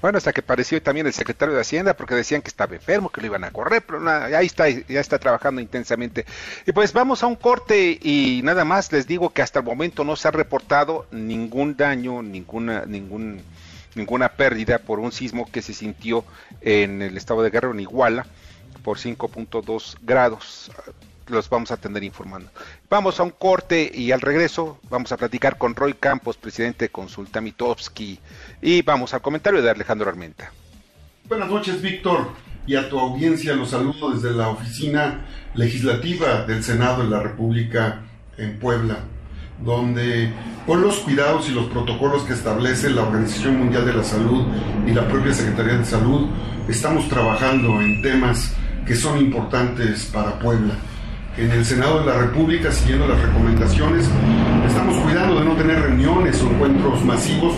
Bueno, 0.02 0.20
hasta 0.20 0.32
que 0.32 0.42
apareció 0.42 0.82
también 0.82 1.08
el 1.08 1.14
secretario 1.14 1.56
de 1.56 1.62
Hacienda 1.62 1.96
porque 1.96 2.14
decían 2.14 2.42
que 2.42 2.50
estaba 2.50 2.76
enfermo, 2.76 3.10
que 3.10 3.22
lo 3.22 3.28
iban 3.28 3.44
a 3.44 3.52
correr, 3.52 3.84
pero 3.86 4.00
nada, 4.00 4.38
ahí 4.38 4.46
está, 4.46 4.70
ya 4.70 5.00
está 5.00 5.18
trabajando 5.18 5.60
intensamente. 5.60 6.26
Y 6.68 6.72
pues 6.72 6.94
vamos 6.94 7.24
a 7.24 7.28
un 7.28 7.36
corte 7.36 7.98
y 8.02 8.42
nada 8.44 8.64
más 8.64 8.92
les 8.92 9.08
digo 9.08 9.32
que 9.32 9.42
hasta 9.42 9.60
el 9.60 9.66
momento 9.66 10.04
no 10.04 10.16
se 10.16 10.28
ha 10.28 10.32
reportado 10.32 11.08
ningún 11.12 11.76
daño, 11.76 12.22
ninguna, 12.22 12.86
ningún, 12.86 13.42
ninguna 13.96 14.30
pérdida 14.34 14.78
por 14.78 15.00
un 15.00 15.12
sismo 15.12 15.50
que 15.52 15.64
se 15.64 15.74
sintió 15.74 16.24
en 16.62 17.02
el 17.02 17.18
estado 17.18 17.42
de 17.42 17.50
Guerrero 17.50 17.74
en 17.74 17.80
Iguala 17.80 18.28
por 18.84 19.00
5.2 19.00 19.98
grados 20.04 20.72
los 21.30 21.50
vamos 21.50 21.72
a 21.72 21.78
tener 21.78 22.04
informando. 22.04 22.50
Vamos 22.90 23.20
a 23.20 23.24
un 23.24 23.32
corte 23.32 23.92
y 23.94 24.12
al 24.12 24.22
regreso 24.22 24.80
vamos 24.90 25.12
a 25.12 25.18
platicar 25.18 25.58
con 25.58 25.76
Roy 25.76 25.94
Campos, 25.94 26.38
presidente 26.38 26.86
de 26.86 26.90
Consulta 26.90 27.42
Mitowski, 27.42 28.20
y 28.62 28.82
vamos 28.82 29.14
al 29.14 29.22
comentario 29.22 29.62
de 29.62 29.70
Alejandro 29.70 30.10
Armenta. 30.10 30.52
Buenas 31.28 31.50
noches, 31.50 31.82
Víctor, 31.82 32.32
y 32.66 32.76
a 32.76 32.90
tu 32.90 33.00
audiencia 33.00 33.54
los 33.54 33.72
saludo 33.72 34.12
desde 34.12 34.32
la 34.32 34.50
oficina 34.50 35.26
legislativa 35.56 36.44
del 36.44 36.64
Senado 36.64 37.04
de 37.04 37.10
la 37.10 37.22
República 37.22 38.04
en 38.38 38.60
Puebla, 38.60 39.00
donde 39.64 40.32
con 40.66 40.82
los 40.82 40.98
cuidados 41.00 41.50
y 41.50 41.52
los 41.52 41.68
protocolos 41.68 42.24
que 42.24 42.34
establece 42.34 42.90
la 42.90 43.04
Organización 43.04 43.58
Mundial 43.58 43.86
de 43.86 43.94
la 43.94 44.04
Salud 44.04 44.46
y 44.86 44.92
la 44.92 45.08
propia 45.08 45.34
Secretaría 45.34 45.78
de 45.78 45.86
Salud, 45.86 46.30
estamos 46.70 47.08
trabajando 47.10 47.82
en 47.82 48.02
temas 48.02 48.54
que 48.86 48.96
son 48.96 49.18
importantes 49.20 50.06
para 50.06 50.40
Puebla 50.40 50.76
en 51.38 51.52
el 51.52 51.64
Senado 51.64 52.00
de 52.00 52.08
la 52.08 52.18
República, 52.18 52.72
siguiendo 52.72 53.08
las 53.08 53.22
recomendaciones. 53.22 54.10
Estamos 54.66 54.98
cuidando 55.04 55.40
de 55.40 55.46
no 55.46 55.56
tener 55.56 55.80
reuniones 55.80 56.42
o 56.42 56.50
encuentros 56.50 57.06
masivos, 57.06 57.54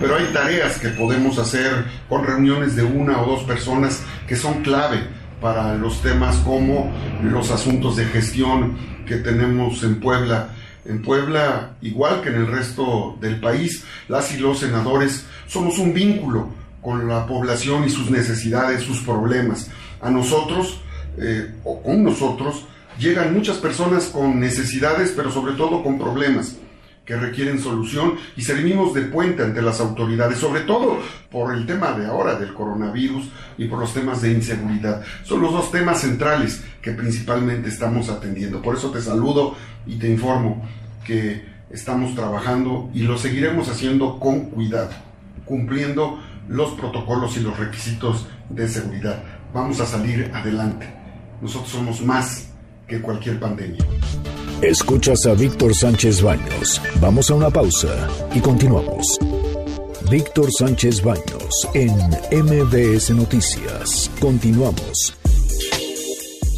pero 0.00 0.16
hay 0.16 0.26
tareas 0.34 0.78
que 0.78 0.88
podemos 0.88 1.38
hacer 1.38 1.86
con 2.08 2.24
reuniones 2.24 2.76
de 2.76 2.82
una 2.82 3.22
o 3.22 3.26
dos 3.26 3.42
personas 3.44 4.02
que 4.26 4.36
son 4.36 4.62
clave 4.62 5.00
para 5.40 5.74
los 5.74 6.02
temas 6.02 6.36
como 6.38 6.92
los 7.22 7.50
asuntos 7.50 7.96
de 7.96 8.04
gestión 8.04 8.76
que 9.06 9.16
tenemos 9.16 9.82
en 9.82 9.98
Puebla. 9.98 10.50
En 10.84 11.00
Puebla, 11.00 11.76
igual 11.80 12.20
que 12.20 12.28
en 12.28 12.34
el 12.34 12.46
resto 12.48 13.16
del 13.20 13.40
país, 13.40 13.84
las 14.08 14.32
y 14.34 14.38
los 14.38 14.58
senadores 14.58 15.26
somos 15.46 15.78
un 15.78 15.94
vínculo 15.94 16.48
con 16.82 17.08
la 17.08 17.26
población 17.26 17.84
y 17.84 17.90
sus 17.90 18.10
necesidades, 18.10 18.82
sus 18.82 19.00
problemas. 19.00 19.70
A 20.02 20.10
nosotros, 20.10 20.80
eh, 21.16 21.54
o 21.64 21.80
con 21.82 22.02
nosotros, 22.02 22.66
llegan 23.02 23.34
muchas 23.34 23.58
personas 23.58 24.06
con 24.06 24.38
necesidades, 24.38 25.12
pero 25.14 25.30
sobre 25.30 25.54
todo 25.54 25.82
con 25.82 25.98
problemas 25.98 26.56
que 27.04 27.16
requieren 27.16 27.58
solución 27.58 28.14
y 28.36 28.42
servimos 28.42 28.94
de 28.94 29.02
puente 29.02 29.42
ante 29.42 29.60
las 29.60 29.80
autoridades, 29.80 30.38
sobre 30.38 30.60
todo 30.60 31.00
por 31.30 31.52
el 31.52 31.66
tema 31.66 31.92
de 31.92 32.06
ahora 32.06 32.36
del 32.36 32.54
coronavirus 32.54 33.28
y 33.58 33.64
por 33.64 33.80
los 33.80 33.92
temas 33.92 34.22
de 34.22 34.30
inseguridad. 34.30 35.02
Son 35.24 35.42
los 35.42 35.52
dos 35.52 35.72
temas 35.72 36.00
centrales 36.00 36.62
que 36.80 36.92
principalmente 36.92 37.68
estamos 37.68 38.08
atendiendo. 38.08 38.62
Por 38.62 38.76
eso 38.76 38.92
te 38.92 39.02
saludo 39.02 39.56
y 39.84 39.96
te 39.96 40.08
informo 40.08 40.64
que 41.04 41.44
estamos 41.70 42.14
trabajando 42.14 42.88
y 42.94 43.00
lo 43.02 43.18
seguiremos 43.18 43.68
haciendo 43.68 44.20
con 44.20 44.50
cuidado, 44.50 44.90
cumpliendo 45.44 46.20
los 46.48 46.70
protocolos 46.74 47.36
y 47.36 47.40
los 47.40 47.58
requisitos 47.58 48.28
de 48.48 48.68
seguridad. 48.68 49.24
Vamos 49.52 49.80
a 49.80 49.86
salir 49.86 50.30
adelante. 50.32 50.88
Nosotros 51.40 51.70
somos 51.72 52.00
más 52.00 52.51
que 52.92 53.00
cualquier 53.00 53.40
pandemia. 53.40 53.78
Escuchas 54.60 55.24
a 55.26 55.32
Víctor 55.32 55.74
Sánchez 55.74 56.20
Baños. 56.20 56.80
Vamos 57.00 57.30
a 57.30 57.34
una 57.34 57.48
pausa 57.48 57.88
y 58.34 58.40
continuamos. 58.40 59.18
Víctor 60.10 60.52
Sánchez 60.52 61.02
Baños 61.02 61.68
en 61.72 61.94
MBS 62.44 63.10
Noticias. 63.14 64.10
Continuamos. 64.20 65.14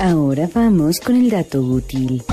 Ahora 0.00 0.50
vamos 0.52 0.98
con 0.98 1.14
el 1.14 1.30
dato 1.30 1.60
útil. 1.60 2.24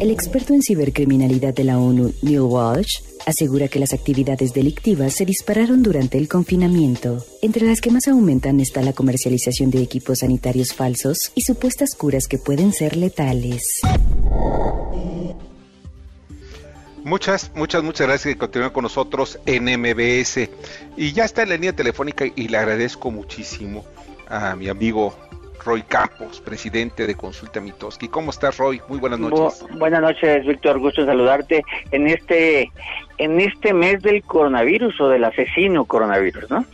El 0.00 0.10
experto 0.10 0.52
en 0.52 0.60
cibercriminalidad 0.60 1.54
de 1.54 1.64
la 1.64 1.78
ONU, 1.78 2.12
Neil 2.22 2.40
Walsh, 2.40 3.02
asegura 3.30 3.68
que 3.68 3.78
las 3.78 3.92
actividades 3.92 4.52
delictivas 4.52 5.14
se 5.14 5.24
dispararon 5.24 5.82
durante 5.82 6.18
el 6.18 6.28
confinamiento. 6.28 7.24
Entre 7.42 7.66
las 7.66 7.80
que 7.80 7.90
más 7.90 8.06
aumentan 8.08 8.60
está 8.60 8.82
la 8.82 8.92
comercialización 8.92 9.70
de 9.70 9.82
equipos 9.82 10.18
sanitarios 10.18 10.74
falsos 10.74 11.32
y 11.34 11.42
supuestas 11.42 11.94
curas 11.94 12.26
que 12.28 12.38
pueden 12.38 12.72
ser 12.72 12.96
letales. 12.96 13.80
Muchas, 17.02 17.50
muchas, 17.54 17.82
muchas 17.82 18.06
gracias 18.06 18.34
que 18.34 18.38
continúen 18.38 18.70
con 18.70 18.82
nosotros 18.82 19.40
en 19.46 19.64
MBS. 19.64 20.50
Y 20.96 21.12
ya 21.12 21.24
está 21.24 21.42
en 21.42 21.48
la 21.48 21.54
línea 21.54 21.74
telefónica 21.74 22.24
y 22.26 22.48
le 22.48 22.58
agradezco 22.58 23.10
muchísimo 23.10 23.84
a 24.28 24.54
mi 24.54 24.68
amigo 24.68 25.14
Roy 25.64 25.82
Campos, 25.82 26.40
presidente 26.40 27.06
de 27.06 27.14
Consulta 27.14 27.60
Mitoski. 27.60 28.08
¿Cómo 28.08 28.30
estás, 28.30 28.56
Roy? 28.56 28.80
Muy 28.88 28.98
buenas 28.98 29.18
noches. 29.18 29.64
buenas 29.78 30.00
noches, 30.00 30.46
Víctor. 30.46 30.78
Gusto 30.78 31.04
saludarte 31.04 31.62
en 31.90 32.08
este 32.08 32.70
en 33.20 33.38
este 33.38 33.74
mes 33.74 34.02
del 34.02 34.22
coronavirus 34.22 34.98
o 35.02 35.08
del 35.10 35.24
asesino 35.24 35.84
coronavirus, 35.84 36.50
¿no? 36.50 36.64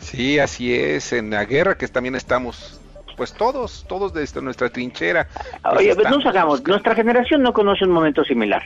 Sí, 0.00 0.38
así 0.38 0.74
es. 0.74 1.14
En 1.14 1.30
la 1.30 1.46
guerra 1.46 1.78
que 1.78 1.88
también 1.88 2.14
estamos 2.14 2.78
pues 3.16 3.32
todos, 3.32 3.84
todos 3.88 4.12
desde 4.12 4.42
nuestra 4.42 4.68
trinchera. 4.68 5.28
Pues 5.62 5.76
Oye, 5.78 5.94
pues 5.94 6.10
nos 6.10 6.26
hagamos, 6.26 6.62
nuestra 6.66 6.94
generación 6.94 7.42
no 7.42 7.52
conoce 7.52 7.84
un 7.84 7.92
momento 7.92 8.22
similar. 8.24 8.62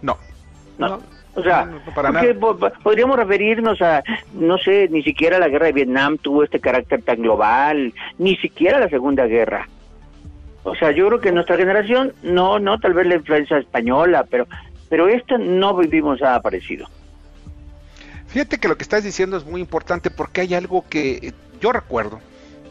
No. 0.00 0.16
No. 0.78 1.00
O 1.34 1.42
sea, 1.42 1.68
podríamos 2.82 3.16
referirnos 3.16 3.80
a, 3.82 4.02
no 4.34 4.58
sé, 4.58 4.88
ni 4.90 5.02
siquiera 5.02 5.38
la 5.38 5.48
guerra 5.48 5.66
de 5.66 5.72
Vietnam 5.72 6.18
tuvo 6.18 6.44
este 6.44 6.60
carácter 6.60 7.02
tan 7.02 7.22
global, 7.22 7.92
ni 8.18 8.36
siquiera 8.36 8.78
la 8.78 8.88
Segunda 8.88 9.26
Guerra. 9.26 9.68
O 10.62 10.74
sea, 10.76 10.92
yo 10.92 11.08
creo 11.08 11.20
que 11.20 11.32
nuestra 11.32 11.56
generación, 11.56 12.12
no, 12.22 12.58
no, 12.58 12.78
tal 12.78 12.92
vez 12.92 13.06
la 13.06 13.16
influencia 13.16 13.56
española, 13.58 14.26
pero, 14.30 14.46
pero 14.92 15.08
esto 15.08 15.38
no 15.38 15.74
vivimos 15.74 16.20
nada 16.20 16.42
parecido. 16.42 16.86
Fíjate 18.26 18.58
que 18.58 18.68
lo 18.68 18.76
que 18.76 18.82
estás 18.82 19.02
diciendo 19.02 19.38
es 19.38 19.46
muy 19.46 19.62
importante 19.62 20.10
porque 20.10 20.42
hay 20.42 20.52
algo 20.52 20.84
que 20.86 21.32
yo 21.62 21.72
recuerdo 21.72 22.20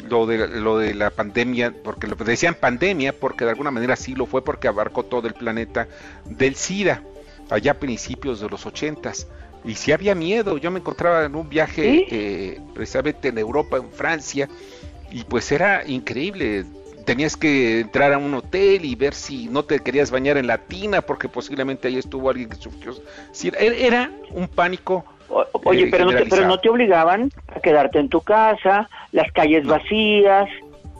lo 0.07 0.27
de, 0.27 0.47
lo 0.47 0.77
de 0.77 0.93
la 0.93 1.09
pandemia, 1.09 1.73
porque 1.83 2.05
lo 2.05 2.15
decían 2.17 2.53
pandemia, 2.53 3.11
porque 3.11 3.43
de 3.43 3.49
alguna 3.49 3.71
manera 3.71 3.95
sí 3.95 4.13
lo 4.13 4.27
fue, 4.27 4.43
porque 4.43 4.67
abarcó 4.67 5.01
todo 5.01 5.27
el 5.27 5.33
planeta 5.33 5.87
del 6.25 6.53
SIDA, 6.53 7.01
allá 7.49 7.71
a 7.71 7.79
principios 7.79 8.39
de 8.39 8.49
los 8.49 8.67
ochentas. 8.67 9.27
Y 9.65 9.73
si 9.73 9.91
había 9.91 10.13
miedo, 10.13 10.59
yo 10.59 10.69
me 10.69 10.77
encontraba 10.77 11.25
en 11.25 11.33
un 11.33 11.49
viaje 11.49 12.05
eh, 12.11 12.61
precisamente 12.75 13.29
en 13.29 13.39
Europa, 13.39 13.77
en 13.77 13.91
Francia, 13.91 14.47
y 15.09 15.23
pues 15.23 15.51
era 15.51 15.87
increíble. 15.87 16.65
Tenías 17.05 17.35
que 17.35 17.81
entrar 17.81 18.13
a 18.13 18.17
un 18.17 18.33
hotel 18.33 18.85
y 18.85 18.95
ver 18.95 19.13
si 19.13 19.47
no 19.47 19.63
te 19.63 19.79
querías 19.79 20.11
bañar 20.11 20.37
en 20.37 20.47
la 20.47 20.59
tina, 20.59 21.01
porque 21.01 21.27
posiblemente 21.27 21.87
ahí 21.87 21.97
estuvo 21.97 22.29
alguien 22.29 22.49
que 22.49 22.55
sufrió. 22.55 22.93
Era 23.57 24.11
un 24.31 24.47
pánico 24.47 25.05
Oye, 25.63 25.87
pero, 25.89 26.05
no 26.05 26.11
te, 26.11 26.25
pero 26.25 26.47
no 26.47 26.59
te 26.59 26.69
obligaban 26.69 27.31
a 27.55 27.59
quedarte 27.59 27.99
en 27.99 28.09
tu 28.09 28.21
casa, 28.21 28.89
las 29.11 29.31
calles 29.31 29.65
vacías. 29.65 30.49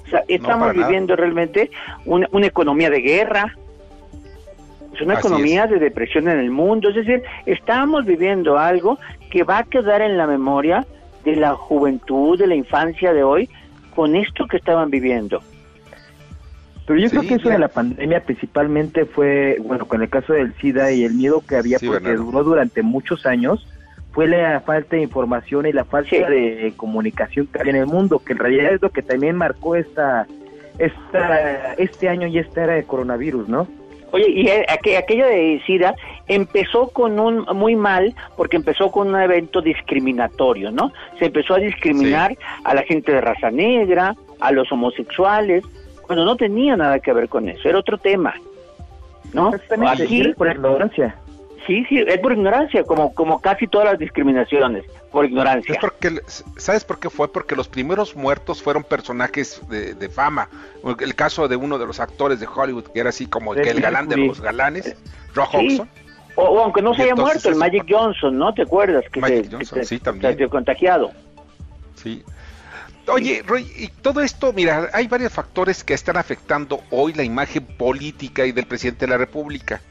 O 0.06 0.10
sea, 0.10 0.24
estamos 0.28 0.74
viviendo 0.74 1.16
realmente 1.16 1.70
una, 2.06 2.28
economía 2.46 2.90
de 2.90 3.02
guerra. 3.02 3.56
Es 4.94 5.02
una 5.02 5.16
economía 5.16 5.68
de 5.68 5.80
depresión 5.80 6.28
en 6.28 6.40
el 6.40 6.52
mundo. 6.52 6.90
Es 6.90 6.96
decir, 6.96 7.24
estamos 7.46 8.06
viviendo 8.06 8.58
algo 8.58 9.00
que 9.30 9.44
va 9.44 9.60
a 9.60 9.64
quedar 9.64 10.02
en 10.02 10.18
la 10.18 10.28
memoria 10.28 10.86
de 11.24 11.36
la 11.36 11.56
juventud, 11.56 12.38
de 12.38 12.48
la 12.48 12.56
infancia 12.56 13.14
de 13.14 13.24
hoy, 13.24 13.50
con 13.96 14.16
esto 14.16 14.48
que 14.48 14.58
estaban 14.58 14.90
viviendo. 14.90 15.42
Pero 16.92 17.04
yo 17.04 17.10
creo 17.10 17.22
que 17.22 17.36
eso 17.36 17.48
de 17.48 17.58
la 17.58 17.70
pandemia 17.70 18.22
principalmente 18.22 19.06
fue, 19.06 19.56
bueno, 19.64 19.88
con 19.88 20.02
el 20.02 20.10
caso 20.10 20.34
del 20.34 20.54
SIDA 20.56 20.92
y 20.92 21.06
el 21.06 21.14
miedo 21.14 21.42
que 21.48 21.56
había, 21.56 21.78
porque 21.80 22.16
duró 22.16 22.44
durante 22.44 22.82
muchos 22.82 23.26
años, 23.26 23.66
fue 24.12 24.28
la 24.28 24.60
falta 24.60 24.98
de 24.98 25.04
información 25.04 25.66
y 25.66 25.72
la 25.72 25.86
falta 25.86 26.18
de 26.30 26.74
comunicación 26.76 27.48
que 27.48 27.62
hay 27.62 27.70
en 27.70 27.78
el 27.78 27.86
mundo, 27.86 28.20
que 28.20 28.34
en 28.34 28.40
realidad 28.40 28.74
es 28.74 28.82
lo 28.82 28.90
que 28.90 29.02
también 29.02 29.38
marcó 29.38 29.78
esta, 29.78 30.28
esta 30.80 31.76
este 31.76 32.10
año 32.10 32.28
y 32.28 32.40
esta 32.40 32.66
era 32.66 32.74
de 32.74 32.84
coronavirus, 32.84 33.48
¿no? 33.48 33.70
Oye, 34.12 34.30
y 34.30 34.50
aquello 34.50 35.26
de 35.28 35.62
SIDA 35.66 35.96
empezó 36.28 36.90
con 36.90 37.22
un 37.22 37.46
muy 37.58 37.78
mal, 37.78 38.14
porque 38.36 38.58
empezó 38.58 38.92
con 38.92 39.08
un 39.08 39.22
evento 39.22 39.62
discriminatorio, 39.62 40.72
¿no? 40.72 40.92
Se 41.20 41.28
empezó 41.28 41.54
a 41.54 41.60
discriminar 41.60 42.38
a 42.66 42.76
la 42.76 42.84
gente 42.84 43.14
de 43.14 43.22
raza 43.22 43.50
negra, 43.50 44.14
a 44.42 44.52
los 44.52 44.70
homosexuales, 44.74 45.64
cuando 46.12 46.26
no 46.26 46.36
tenía 46.36 46.76
nada 46.76 47.00
que 47.00 47.14
ver 47.14 47.30
con 47.30 47.48
eso, 47.48 47.70
era 47.70 47.80
otro 47.80 47.98
tema, 47.98 48.34
¿no? 49.32 49.50
Aquí, 49.88 50.34
por 50.34 50.52
ignorancia. 50.52 51.16
Sí, 51.66 51.86
sí, 51.88 52.04
es 52.06 52.20
por 52.20 52.34
ignorancia, 52.34 52.84
como, 52.84 53.14
como 53.14 53.40
casi 53.40 53.66
todas 53.66 53.92
las 53.92 53.98
discriminaciones, 53.98 54.84
por 55.10 55.24
ignorancia. 55.24 55.78
porque, 55.80 56.20
¿Sabes 56.58 56.84
por 56.84 57.00
qué 57.00 57.10
fue? 57.10 57.32
Porque 57.32 57.56
los 57.56 57.70
primeros 57.70 58.14
muertos 58.14 58.62
fueron 58.62 58.84
personajes 58.84 59.62
de, 59.70 60.10
fama. 60.10 60.50
El 61.00 61.16
caso 61.16 61.48
de 61.48 61.56
uno 61.56 61.80
de 61.80 61.86
los 61.86 62.02
actores 62.02 62.42
de 62.42 62.46
Hollywood, 62.46 62.88
que 62.94 63.00
era 63.00 63.08
así 63.08 63.26
como 63.28 63.54
el, 63.54 63.80
galán 63.80 64.10
de 64.10 64.18
los 64.18 64.42
galanes, 64.42 64.98
Rock 65.34 65.54
Hudson. 65.54 65.90
O, 66.36 66.60
aunque 66.60 66.82
no 66.82 66.94
se 66.94 67.04
haya 67.04 67.16
muerto, 67.16 67.48
el 67.48 67.56
Magic 67.56 67.86
Johnson, 67.90 68.38
¿no? 68.38 68.54
¿Te 68.54 68.64
acuerdas? 68.64 69.06
Que 69.14 69.22
Magic 69.22 69.48
Johnson, 69.50 69.86
sí, 69.86 69.98
también. 69.98 70.38
Se 70.38 70.50
contagiado. 70.50 71.12
Sí. 71.96 72.22
Oye, 73.12 73.44
Roy, 73.46 73.70
y 73.78 73.88
todo 73.88 74.22
esto, 74.22 74.54
mira, 74.54 74.90
hay 74.94 75.08
varios 75.08 75.34
factores 75.34 75.84
que 75.84 75.94
están 75.94 76.18
afectando 76.18 76.82
hoy 76.90 77.14
la 77.14 77.24
imagen 77.24 77.66
política 77.66 78.46
y 78.46 78.52
del 78.52 78.66
presidente 78.66 79.06
de 79.06 79.12
la 79.12 79.18
República 79.18 79.82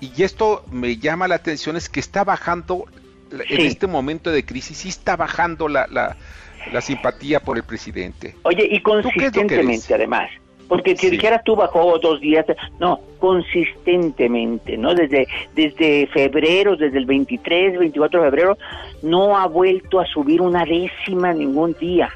y 0.00 0.22
esto 0.22 0.64
me 0.70 0.96
llama 0.96 1.28
la 1.28 1.36
atención, 1.36 1.76
es 1.76 1.88
que 1.88 2.00
está 2.00 2.24
bajando, 2.24 2.84
en 3.30 3.60
este 3.60 3.86
momento 3.86 4.30
de 4.30 4.44
crisis, 4.44 4.78
sí 4.78 4.88
está 4.88 5.16
bajando 5.16 5.68
la, 5.68 5.86
la, 5.90 6.80
simpatía 6.80 7.40
por 7.40 7.56
el 7.56 7.64
presidente. 7.64 8.34
Oye, 8.42 8.66
y 8.70 8.80
consistentemente 8.80 9.94
además. 9.94 10.30
Porque 10.68 10.94
si 10.96 11.08
dijeras 11.08 11.42
tú 11.44 11.56
bajó 11.56 11.98
dos 11.98 12.20
días, 12.20 12.44
no, 12.78 13.00
consistentemente, 13.18 14.76
¿no? 14.76 14.94
Desde, 14.94 15.26
desde 15.54 16.06
febrero, 16.08 16.76
desde 16.76 16.98
el 16.98 17.06
23, 17.06 17.78
24 17.78 18.20
de 18.20 18.30
febrero, 18.30 18.58
no 19.02 19.38
ha 19.38 19.46
vuelto 19.46 19.98
a 19.98 20.04
subir 20.04 20.42
una 20.42 20.66
décima 20.66 21.32
ningún 21.32 21.74
día. 21.80 22.10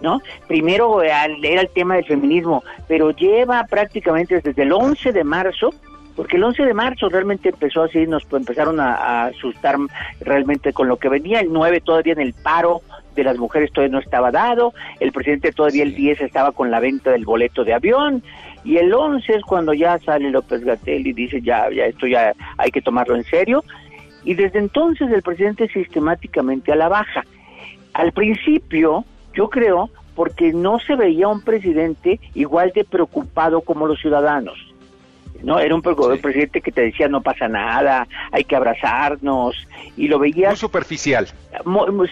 ¿No? 0.00 0.20
Primero 0.46 1.02
era 1.02 1.24
el 1.26 1.68
tema 1.74 1.96
del 1.96 2.04
feminismo, 2.04 2.62
pero 2.86 3.10
lleva 3.10 3.64
prácticamente 3.64 4.40
desde 4.40 4.62
el 4.62 4.72
11 4.72 5.12
de 5.12 5.24
marzo 5.24 5.70
porque 6.18 6.36
el 6.36 6.42
11 6.42 6.64
de 6.64 6.74
marzo 6.74 7.08
realmente 7.08 7.50
empezó 7.50 7.84
así, 7.84 8.04
nos 8.08 8.26
empezaron 8.32 8.80
a, 8.80 9.26
asustar 9.26 9.76
realmente 10.18 10.72
con 10.72 10.88
lo 10.88 10.96
que 10.96 11.08
venía, 11.08 11.38
el 11.38 11.52
9 11.52 11.80
todavía 11.80 12.14
en 12.14 12.20
el 12.20 12.34
paro 12.34 12.82
de 13.14 13.22
las 13.22 13.38
mujeres 13.38 13.70
todavía 13.72 13.92
no 13.92 14.00
estaba 14.00 14.32
dado, 14.32 14.74
el 14.98 15.12
presidente 15.12 15.52
todavía 15.52 15.84
el 15.84 15.94
10 15.94 16.22
estaba 16.22 16.50
con 16.50 16.72
la 16.72 16.80
venta 16.80 17.12
del 17.12 17.24
boleto 17.24 17.62
de 17.62 17.72
avión, 17.72 18.24
y 18.64 18.78
el 18.78 18.92
11 18.92 19.32
es 19.32 19.42
cuando 19.42 19.72
ya 19.74 19.96
sale 19.98 20.28
López 20.30 20.64
Gatel 20.64 21.06
y 21.06 21.12
dice 21.12 21.40
ya, 21.40 21.70
ya 21.70 21.84
esto 21.84 22.08
ya 22.08 22.32
hay 22.56 22.72
que 22.72 22.82
tomarlo 22.82 23.14
en 23.14 23.22
serio, 23.22 23.62
y 24.24 24.34
desde 24.34 24.58
entonces 24.58 25.12
el 25.12 25.22
presidente 25.22 25.68
sistemáticamente 25.68 26.72
a 26.72 26.76
la 26.76 26.88
baja. 26.88 27.22
Al 27.94 28.10
principio, 28.10 29.04
yo 29.38 29.48
creo, 29.48 29.88
porque 30.16 30.52
no 30.52 30.80
se 30.80 30.96
veía 30.96 31.28
un 31.28 31.42
presidente 31.42 32.18
igual 32.34 32.72
de 32.74 32.82
preocupado 32.82 33.60
como 33.60 33.86
los 33.86 34.00
ciudadanos 34.00 34.58
no 35.44 35.60
era 35.60 35.72
un, 35.72 35.82
presidente 35.82 36.60
que 36.60 36.72
te 36.72 36.80
decía 36.80 37.06
no 37.06 37.20
pasa 37.20 37.46
nada 37.46 38.08
hay 38.32 38.42
que 38.42 38.56
abrazarnos 38.56 39.54
y 39.96 40.08
lo 40.08 40.18
veías 40.18 40.50
muy 40.50 40.56
superficial. 40.56 41.28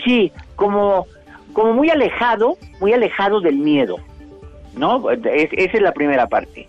Sí 0.05 0.31
como 0.55 1.07
como 1.53 1.73
muy 1.73 1.91
alejado 1.91 2.57
muy 2.81 2.93
alejado 2.93 3.41
del 3.41 3.57
miedo 3.57 3.97
no 4.77 5.11
es, 5.11 5.49
esa 5.51 5.77
es 5.77 5.83
la 5.83 5.93
primera 5.93 6.29
parte. 6.29 6.69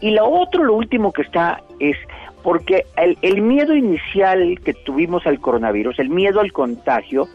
Y 0.00 0.10
lo 0.10 0.28
otro 0.28 0.64
lo 0.64 0.74
último 0.74 1.12
que 1.12 1.22
está 1.22 1.62
es 1.78 1.96
porque 2.42 2.84
el, 2.96 3.16
el 3.22 3.40
miedo 3.40 3.76
inicial 3.76 4.58
que 4.64 4.74
tuvimos 4.74 5.24
al 5.28 5.38
coronavirus 5.38 6.00
el 6.00 6.08
miedo 6.08 6.40
al 6.40 6.50
contagio 6.50 7.28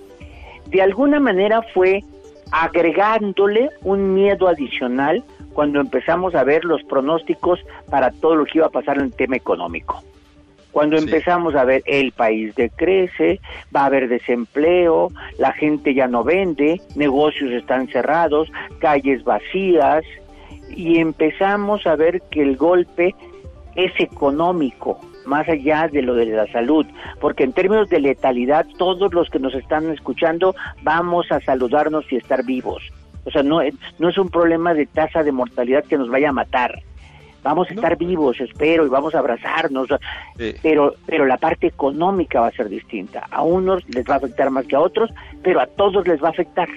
de 0.66 0.82
alguna 0.82 1.22
manera 1.22 1.62
fue 1.74 2.04
agregándole 2.52 3.70
un 3.84 4.14
miedo 4.14 4.48
adicional 4.48 5.24
cuando 5.54 5.80
empezamos 5.80 6.36
a 6.36 6.44
ver 6.44 6.66
los 6.66 6.84
pronósticos 6.84 7.60
para 7.90 8.12
todo 8.12 8.36
lo 8.36 8.46
que 8.46 8.60
iba 8.60 8.68
a 8.68 8.72
pasar 8.72 8.98
en 8.98 9.06
el 9.06 9.14
tema 9.14 9.36
económico. 9.36 10.04
Cuando 10.72 10.98
empezamos 10.98 11.56
a 11.56 11.64
ver 11.64 11.82
el 11.88 12.12
país 12.12 12.54
decrece, 12.54 13.40
va 13.76 13.82
a 13.82 13.86
haber 13.86 14.10
desempleo, 14.10 15.10
la 15.40 15.52
gente 15.54 15.96
ya 15.96 16.08
no 16.08 16.24
vende, 16.24 16.80
negocios 16.96 17.52
están 17.52 17.88
cerrados, 17.88 18.52
calles 18.80 19.24
vacías, 19.24 20.04
y 20.70 21.00
empezamos 21.00 21.88
a 21.88 21.96
ver 21.96 22.22
que 22.30 22.44
el 22.44 22.58
golpe 22.58 23.16
es 23.76 23.92
económico, 24.00 25.00
más 25.28 25.48
allá 25.48 25.88
de 25.88 26.02
lo 26.02 26.16
de 26.16 26.26
la 26.26 26.48
salud, 26.48 26.86
porque 27.20 27.44
en 27.44 27.54
términos 27.54 27.90
de 27.90 28.00
letalidad, 28.00 28.66
todos 28.78 29.14
los 29.14 29.30
que 29.30 29.40
nos 29.40 29.54
están 29.54 29.92
escuchando 29.92 30.56
vamos 30.82 31.32
a 31.32 31.40
saludarnos 31.42 32.06
y 32.12 32.16
estar 32.16 32.44
vivos. 32.44 32.82
O 33.26 33.32
sea, 33.32 33.44
no, 33.44 33.60
no 34.00 34.10
es 34.10 34.18
un 34.18 34.30
problema 34.30 34.74
de 34.74 34.86
tasa 34.86 35.22
de 35.22 35.32
mortalidad 35.32 35.84
que 35.84 35.98
nos 35.98 36.10
vaya 36.10 36.30
a 36.30 36.34
matar. 36.34 36.82
Vamos 37.44 37.70
a 37.70 37.74
estar 37.74 37.98
vivos, 37.98 38.40
espero, 38.42 38.86
y 38.86 38.90
vamos 38.90 39.16
a 39.16 39.20
abrazarnos, 39.20 39.88
pero, 40.62 40.96
pero 41.06 41.26
la 41.26 41.38
parte 41.38 41.68
económica 41.68 42.42
va 42.42 42.48
a 42.48 42.52
ser 42.52 42.68
distinta. 42.68 43.28
A 43.30 43.44
unos 43.44 43.88
les 43.90 44.06
va 44.06 44.16
a 44.16 44.18
afectar 44.18 44.50
más 44.50 44.66
que 44.66 44.76
a 44.76 44.80
otros, 44.80 45.12
pero 45.44 45.62
a 45.62 45.68
todos 45.68 46.08
les 46.08 46.22
va 46.22 46.28
a 46.28 46.32
afectar. 46.32 46.68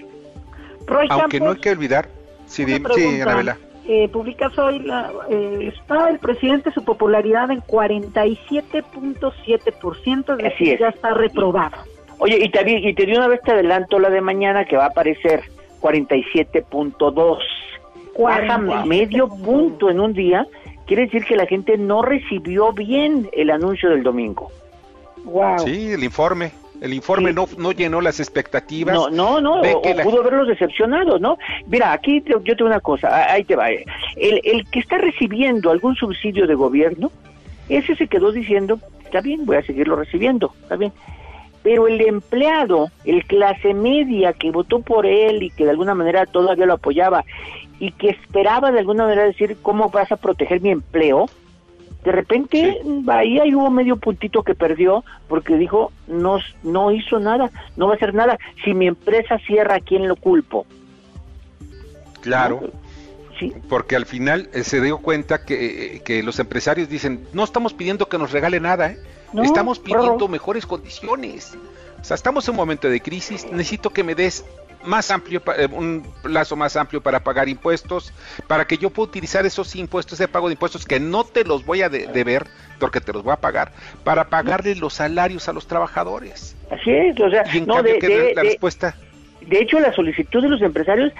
Aunque 1.08 1.40
no 1.40 1.50
hay 1.50 1.56
que 1.56 1.70
olvidar, 1.70 2.08
sí, 2.46 2.64
sí 2.66 3.20
Anabela. 3.20 3.56
Eh, 3.92 4.08
publicas 4.08 4.56
hoy, 4.56 4.78
la, 4.78 5.10
eh, 5.28 5.72
está 5.74 6.10
el 6.10 6.20
presidente, 6.20 6.70
su 6.70 6.84
popularidad 6.84 7.50
en 7.50 7.60
47.7%, 7.60 10.36
es 10.36 10.44
decir, 10.44 10.78
ya 10.78 10.90
está 10.90 11.12
reprobado. 11.12 11.76
Oye, 12.18 12.38
y 12.40 12.48
te, 12.50 12.70
y 12.70 12.94
te 12.94 13.04
di 13.04 13.16
una 13.16 13.26
vez 13.26 13.42
te 13.42 13.50
adelanto 13.50 13.98
la 13.98 14.08
de 14.08 14.20
mañana 14.20 14.64
que 14.64 14.76
va 14.76 14.84
a 14.84 14.90
aparecer 14.90 15.42
47.2. 15.80 17.38
Baja 18.16 18.58
medio 18.84 19.26
punto 19.26 19.90
en 19.90 19.98
un 19.98 20.12
día. 20.12 20.46
Quiere 20.86 21.06
decir 21.06 21.24
que 21.24 21.34
la 21.34 21.46
gente 21.46 21.76
no 21.76 22.02
recibió 22.02 22.72
bien 22.72 23.28
el 23.32 23.50
anuncio 23.50 23.90
del 23.90 24.04
domingo. 24.04 24.52
Wow. 25.24 25.66
Sí, 25.66 25.90
el 25.90 26.04
informe. 26.04 26.52
El 26.80 26.94
informe 26.94 27.32
no, 27.32 27.46
no 27.58 27.72
llenó 27.72 28.00
las 28.00 28.20
expectativas. 28.20 28.94
No, 28.94 29.10
no, 29.10 29.40
no, 29.40 29.60
o, 29.60 29.82
pudo 30.02 30.20
haberlos 30.20 30.48
decepcionado, 30.48 31.18
¿no? 31.18 31.36
Mira, 31.66 31.92
aquí 31.92 32.22
yo 32.26 32.40
tengo 32.42 32.66
una 32.66 32.80
cosa, 32.80 33.30
ahí 33.30 33.44
te 33.44 33.56
va. 33.56 33.70
Eh. 33.70 33.84
El, 34.16 34.40
el 34.44 34.64
que 34.70 34.80
está 34.80 34.98
recibiendo 34.98 35.70
algún 35.70 35.94
subsidio 35.94 36.46
de 36.46 36.54
gobierno, 36.54 37.12
ese 37.68 37.94
se 37.96 38.08
quedó 38.08 38.32
diciendo, 38.32 38.80
está 39.04 39.20
bien, 39.20 39.44
voy 39.44 39.56
a 39.56 39.62
seguirlo 39.62 39.96
recibiendo, 39.96 40.52
está 40.62 40.76
bien 40.76 40.92
pero 41.62 41.88
el 41.88 42.00
empleado, 42.00 42.90
el 43.04 43.24
clase 43.24 43.74
media 43.74 44.32
que 44.32 44.50
votó 44.50 44.80
por 44.80 45.06
él 45.06 45.42
y 45.42 45.50
que 45.50 45.64
de 45.64 45.70
alguna 45.70 45.94
manera 45.94 46.26
todavía 46.26 46.66
lo 46.66 46.74
apoyaba 46.74 47.24
y 47.78 47.92
que 47.92 48.10
esperaba 48.10 48.70
de 48.70 48.78
alguna 48.78 49.04
manera 49.04 49.24
decir 49.24 49.56
cómo 49.62 49.90
vas 49.90 50.10
a 50.12 50.16
proteger 50.16 50.60
mi 50.60 50.70
empleo, 50.70 51.28
de 52.04 52.12
repente 52.12 52.80
ahí 53.08 53.38
hay 53.38 53.54
hubo 53.54 53.70
medio 53.70 53.96
puntito 53.96 54.42
que 54.42 54.54
perdió 54.54 55.04
porque 55.28 55.56
dijo 55.56 55.92
no, 56.06 56.38
no 56.62 56.90
hizo 56.92 57.18
nada, 57.18 57.50
no 57.76 57.86
va 57.86 57.92
a 57.92 57.96
hacer 57.96 58.14
nada. 58.14 58.38
Si 58.64 58.74
mi 58.74 58.86
empresa 58.86 59.38
cierra, 59.46 59.76
¿a 59.76 59.80
quién 59.80 60.08
lo 60.08 60.16
culpo? 60.16 60.66
Claro. 62.20 62.70
Sí. 63.38 63.52
Porque 63.68 63.96
al 63.96 64.04
final 64.04 64.50
eh, 64.52 64.64
se 64.64 64.80
dio 64.82 64.98
cuenta 64.98 65.44
que, 65.44 65.96
eh, 65.96 66.02
que, 66.04 66.22
los 66.22 66.38
empresarios 66.38 66.90
dicen, 66.90 67.26
no 67.32 67.42
estamos 67.42 67.72
pidiendo 67.72 68.06
que 68.06 68.18
nos 68.18 68.32
regale 68.32 68.60
nada, 68.60 68.90
¿eh? 68.90 68.98
estamos 69.42 69.78
pidiendo 69.78 70.28
mejores 70.28 70.66
condiciones. 70.66 71.56
O 72.00 72.04
sea, 72.04 72.14
estamos 72.14 72.46
en 72.48 72.52
un 72.52 72.56
momento 72.56 72.88
de 72.88 73.00
crisis, 73.00 73.46
necesito 73.50 73.90
que 73.90 74.04
me 74.04 74.14
des 74.14 74.44
más 74.84 75.10
amplio, 75.10 75.42
eh, 75.56 75.68
un 75.70 76.06
plazo 76.22 76.56
más 76.56 76.76
amplio 76.76 77.00
para 77.00 77.20
pagar 77.20 77.48
impuestos, 77.48 78.12
para 78.46 78.64
que 78.64 78.78
yo 78.78 78.90
pueda 78.90 79.08
utilizar 79.08 79.44
esos 79.46 79.74
impuestos, 79.76 80.20
ese 80.20 80.28
pago 80.28 80.48
de 80.48 80.54
impuestos 80.54 80.84
que 80.84 81.00
no 81.00 81.24
te 81.24 81.44
los 81.44 81.64
voy 81.64 81.82
a 81.82 81.88
deber, 81.88 82.46
porque 82.78 83.00
te 83.00 83.12
los 83.12 83.22
voy 83.22 83.32
a 83.32 83.36
pagar, 83.36 83.72
para 84.04 84.28
pagarle 84.28 84.74
los 84.74 84.94
salarios 84.94 85.48
a 85.48 85.52
los 85.52 85.66
trabajadores. 85.66 86.56
Así 86.70 86.90
es, 86.90 87.20
o 87.20 87.30
sea, 87.30 87.44
no, 87.66 87.82
de, 87.82 88.32
la 88.34 88.42
respuesta. 88.42 88.94
De 89.42 89.60
hecho, 89.60 89.80
la 89.80 89.92
solicitud 89.92 90.42
de 90.42 90.48
los 90.48 90.62
empresarios 90.62 91.12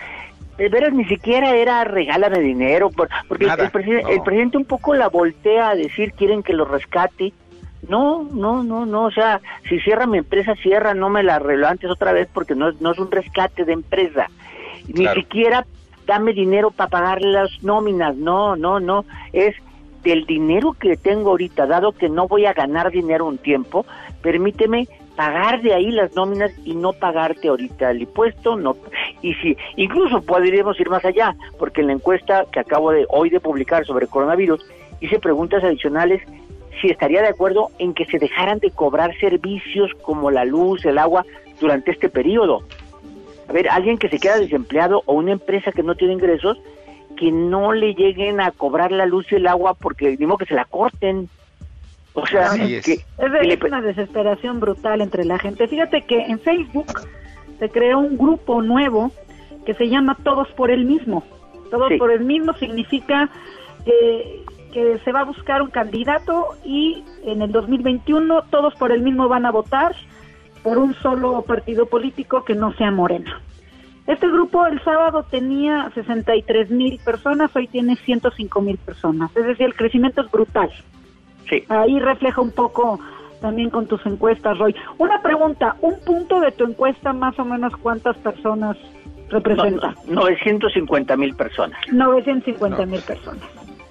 de 0.57 0.69
veras 0.69 0.93
ni 0.93 1.05
siquiera 1.07 1.55
era 1.57 1.85
regálame 1.85 2.41
dinero, 2.41 2.91
porque 2.91 3.15
el, 3.47 3.51
el, 4.11 4.23
presidente 4.23 4.59
un 4.59 4.67
poco 4.67 4.95
la 4.95 5.09
voltea 5.09 5.71
a 5.71 5.75
decir 5.75 6.13
quieren 6.13 6.43
que 6.43 6.53
lo 6.53 6.67
rescate 6.67 7.33
no, 7.89 8.25
no, 8.33 8.63
no, 8.63 8.87
no, 8.87 9.05
o 9.05 9.11
sea, 9.11 9.41
si 9.69 9.81
cierra 9.81 10.07
mi 10.07 10.19
empresa, 10.19 10.55
cierra, 10.57 10.95
no 10.95 11.09
me 11.09 11.23
la 11.23 11.37
arreglo 11.37 11.69
antes 11.69 11.91
otra 11.91 12.13
vez 12.13 12.29
porque 12.33 12.55
no, 12.55 12.73
no 12.81 12.93
es 12.93 12.99
un 12.99 13.11
rescate 13.11 13.65
de 13.65 13.73
empresa. 13.73 14.29
Ni 14.89 15.07
siquiera 15.09 15.67
dame 16.07 16.33
dinero 16.33 16.71
para 16.71 16.91
pagar 16.91 17.23
las 17.23 17.63
nóminas, 17.63 18.17
no, 18.17 18.57
no, 18.57 18.81
no, 18.81 19.05
es 19.33 19.55
del 20.03 20.27
dinero 20.27 20.73
que 20.73 20.97
tengo 20.97 21.31
ahorita, 21.31 21.67
dado 21.67 21.93
que 21.93 22.09
no 22.09 22.27
voy 22.27 22.47
a 22.47 22.53
ganar 22.53 22.91
dinero 22.91 23.27
un 23.27 23.39
tiempo, 23.39 23.87
permíteme 24.23 24.89
pagar 25.15 25.61
de 25.61 25.75
ahí 25.75 25.91
las 25.91 26.15
nóminas 26.15 26.51
y 26.65 26.75
no 26.75 26.93
pagarte 26.95 27.49
ahorita 27.49 27.91
el 27.91 28.03
impuesto, 28.03 28.57
no. 28.57 28.77
Y 29.23 29.35
si 29.35 29.57
incluso 29.77 30.23
podríamos 30.23 30.81
ir 30.81 30.89
más 30.89 31.05
allá, 31.05 31.37
porque 31.59 31.83
en 31.83 31.89
la 31.89 31.93
encuesta 31.93 32.47
que 32.51 32.61
acabo 32.61 32.91
de 32.91 33.07
hoy 33.11 33.31
de 33.31 33.41
publicar 33.41 33.85
sobre 33.85 34.07
coronavirus 34.07 34.65
hice 35.01 35.19
preguntas 35.19 35.63
adicionales 35.63 36.23
si 36.81 36.89
estaría 36.89 37.23
de 37.23 37.29
acuerdo 37.29 37.71
en 37.79 37.95
que 37.95 38.07
se 38.07 38.19
dejaran 38.19 38.59
de 38.59 38.71
cobrar 38.71 39.17
servicios 39.19 39.91
como 40.03 40.31
la 40.31 40.45
luz, 40.45 40.85
el 40.85 40.99
agua 40.99 41.25
durante 41.61 41.91
este 41.91 42.09
periodo. 42.09 42.63
A 43.49 43.53
ver, 43.53 43.69
alguien 43.69 43.99
que 43.99 44.09
se 44.09 44.19
queda 44.19 44.39
desempleado 44.39 45.03
o 45.07 45.15
una 45.15 45.33
empresa 45.33 45.73
que 45.73 45.83
no 45.83 45.95
tiene 45.95 46.15
ingresos, 46.15 46.59
que 47.17 47.33
no 47.33 47.73
le 47.73 47.95
lleguen 47.95 48.41
a 48.41 48.53
cobrar 48.53 48.93
la 48.93 49.07
luz 49.07 49.27
y 49.31 49.37
el 49.37 49.47
agua 49.47 49.75
porque 49.75 50.17
mismo 50.17 50.39
que 50.39 50.47
se 50.47 50.55
la 50.55 50.65
corten. 50.65 51.29
O 52.15 52.27
sea, 52.27 52.55
es. 52.55 52.85
que, 52.85 52.93
es 52.93 53.63
una 53.63 53.83
desesperación 53.83 54.61
brutal 54.61 55.01
entre 55.01 55.25
la 55.25 55.39
gente. 55.39 55.69
Fíjate 55.69 56.03
que 56.03 56.27
en 56.27 56.39
Facebook 56.41 56.87
se 57.59 57.69
creó 57.69 57.99
un 57.99 58.17
grupo 58.17 58.63
nuevo 58.63 59.11
que 59.67 59.75
se 59.75 59.89
llama 59.89 60.17
Todos 60.23 60.49
por 60.53 60.71
el 60.71 60.85
mismo. 60.85 61.25
Todos 61.71 61.93
por 61.99 62.11
el 62.11 62.25
mismo 62.25 62.53
significa 62.55 63.29
que 63.85 64.45
que 64.73 64.99
se 65.05 65.13
va 65.13 65.21
a 65.21 65.25
buscar 65.25 65.63
un 65.63 65.71
candidato 65.71 66.49
y 66.65 67.05
en 67.25 67.43
el 67.43 67.53
2021 67.53 68.43
todos 68.51 68.75
por 68.75 68.93
el 68.93 69.03
mismo 69.03 69.29
van 69.29 69.47
a 69.47 69.51
votar 69.51 69.95
por 70.63 70.79
un 70.79 70.95
solo 70.95 71.43
partido 71.43 71.87
político 71.87 72.45
que 72.45 72.55
no 72.55 72.73
sea 72.75 72.91
Morena. 72.91 73.41
Este 74.07 74.29
grupo 74.29 74.67
el 74.67 74.83
sábado 74.83 75.25
tenía 75.31 75.91
63 75.95 76.71
mil 76.71 76.99
personas, 77.05 77.55
hoy 77.55 77.69
tiene 77.69 77.97
105 77.97 78.61
mil 78.61 78.77
personas, 78.79 79.35
es 79.37 79.45
decir, 79.45 79.67
el 79.67 79.75
crecimiento 79.75 80.23
es 80.23 80.31
brutal. 80.31 80.71
Sí. 81.49 81.65
Ahí 81.69 81.99
refleja 81.99 82.41
un 82.41 82.51
poco 82.51 82.99
también 83.41 83.71
con 83.71 83.87
tus 83.87 84.05
encuestas, 84.07 84.59
Roy. 84.59 84.75
Una 84.99 85.21
pregunta, 85.23 85.77
un 85.81 85.99
punto 86.01 86.41
de 86.41 86.53
tu 86.53 86.65
encuesta 86.65 87.13
más 87.13 87.39
o 87.39 87.45
menos 87.45 87.73
cuántas 87.77 88.17
personas 88.19 88.77
representa? 89.31 89.95
950 90.07 91.17
mil 91.17 91.35
personas. 91.35 91.79
950 91.93 92.87
mil 92.87 93.01
personas. 93.01 93.45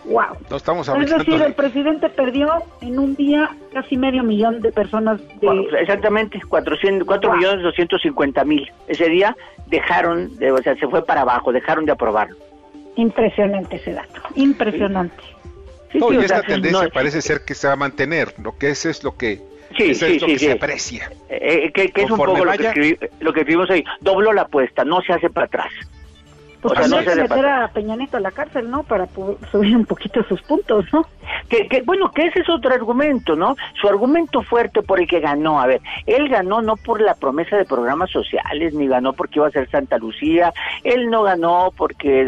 Wow. 0.09 0.37
No 0.49 0.57
estamos 0.57 0.87
Es 0.87 1.09
decir, 1.09 1.41
el 1.41 1.53
presidente 1.53 2.09
perdió 2.09 2.51
en 2.81 2.97
un 2.97 3.15
día 3.15 3.49
casi 3.71 3.95
medio 3.95 4.23
millón 4.23 4.59
de 4.61 4.71
personas. 4.71 5.21
De... 5.39 5.67
exactamente, 5.79 6.41
400, 6.41 7.07
4 7.07 7.35
millones 7.35 7.63
250 7.63 8.43
mil. 8.43 8.71
Ese 8.87 9.07
día 9.07 9.37
dejaron, 9.67 10.35
de, 10.37 10.51
o 10.51 10.57
sea, 10.63 10.75
se 10.75 10.87
fue 10.87 11.05
para 11.05 11.21
abajo, 11.21 11.51
dejaron 11.51 11.85
de 11.85 11.91
aprobarlo. 11.91 12.35
Impresionante 12.95 13.75
ese 13.75 13.93
dato, 13.93 14.21
impresionante. 14.35 15.23
Sí, 15.91 15.99
y 16.11 16.17
esta 16.17 16.41
tendencia 16.41 16.89
parece 16.89 17.21
ser 17.21 17.45
que 17.45 17.53
se 17.53 17.67
va 17.67 17.73
a 17.73 17.77
mantener, 17.77 18.33
lo 18.39 18.57
que 18.57 18.69
es 18.71 18.85
es 18.85 19.03
lo 19.03 19.15
que 19.15 19.41
Sí, 19.77 19.93
sí, 19.93 20.19
sí, 20.19 20.39
se 20.39 20.51
aprecia. 20.53 21.11
Eh, 21.29 21.65
eh, 21.65 21.71
que, 21.71 22.01
es 22.01 22.09
un 22.09 22.17
poco 22.17 22.43
lo, 22.43 22.51
que 22.51 22.97
lo 23.19 23.33
que 23.33 23.41
escribimos 23.41 23.69
ahí. 23.69 23.83
Dobló 24.01 24.33
la 24.33 24.41
apuesta, 24.43 24.83
no 24.83 24.99
se 25.01 25.13
hace 25.13 25.29
para 25.29 25.45
atrás. 25.45 25.71
Pues 26.61 26.77
o 26.77 26.83
sea, 26.83 26.87
no 26.87 27.21
meter 27.21 27.45
a 27.45 27.69
Peñanito 27.69 28.17
a 28.17 28.19
la 28.19 28.31
cárcel, 28.31 28.69
¿no? 28.69 28.83
Para 28.83 29.07
subir 29.51 29.75
un 29.77 29.85
poquito 29.85 30.21
sus 30.23 30.41
puntos, 30.41 30.85
¿no? 30.91 31.05
Que, 31.47 31.81
bueno, 31.85 32.11
que 32.11 32.25
ese 32.25 32.39
es 32.41 32.49
otro 32.49 32.73
argumento, 32.73 33.35
¿no? 33.35 33.55
Su 33.79 33.87
argumento 33.87 34.41
fuerte 34.41 34.81
por 34.81 34.99
el 34.99 35.07
que 35.07 35.21
ganó, 35.21 35.61
a 35.61 35.67
ver, 35.67 35.79
él 36.05 36.27
ganó 36.27 36.61
no 36.61 36.75
por 36.75 36.99
la 36.99 37.15
promesa 37.15 37.55
de 37.55 37.63
programas 37.63 38.11
sociales, 38.11 38.73
ni 38.73 38.87
ganó 38.87 39.13
porque 39.13 39.39
iba 39.39 39.47
a 39.47 39.51
ser 39.51 39.69
Santa 39.69 39.97
Lucía, 39.97 40.53
él 40.83 41.09
no 41.09 41.23
ganó 41.23 41.71
porque, 41.77 42.21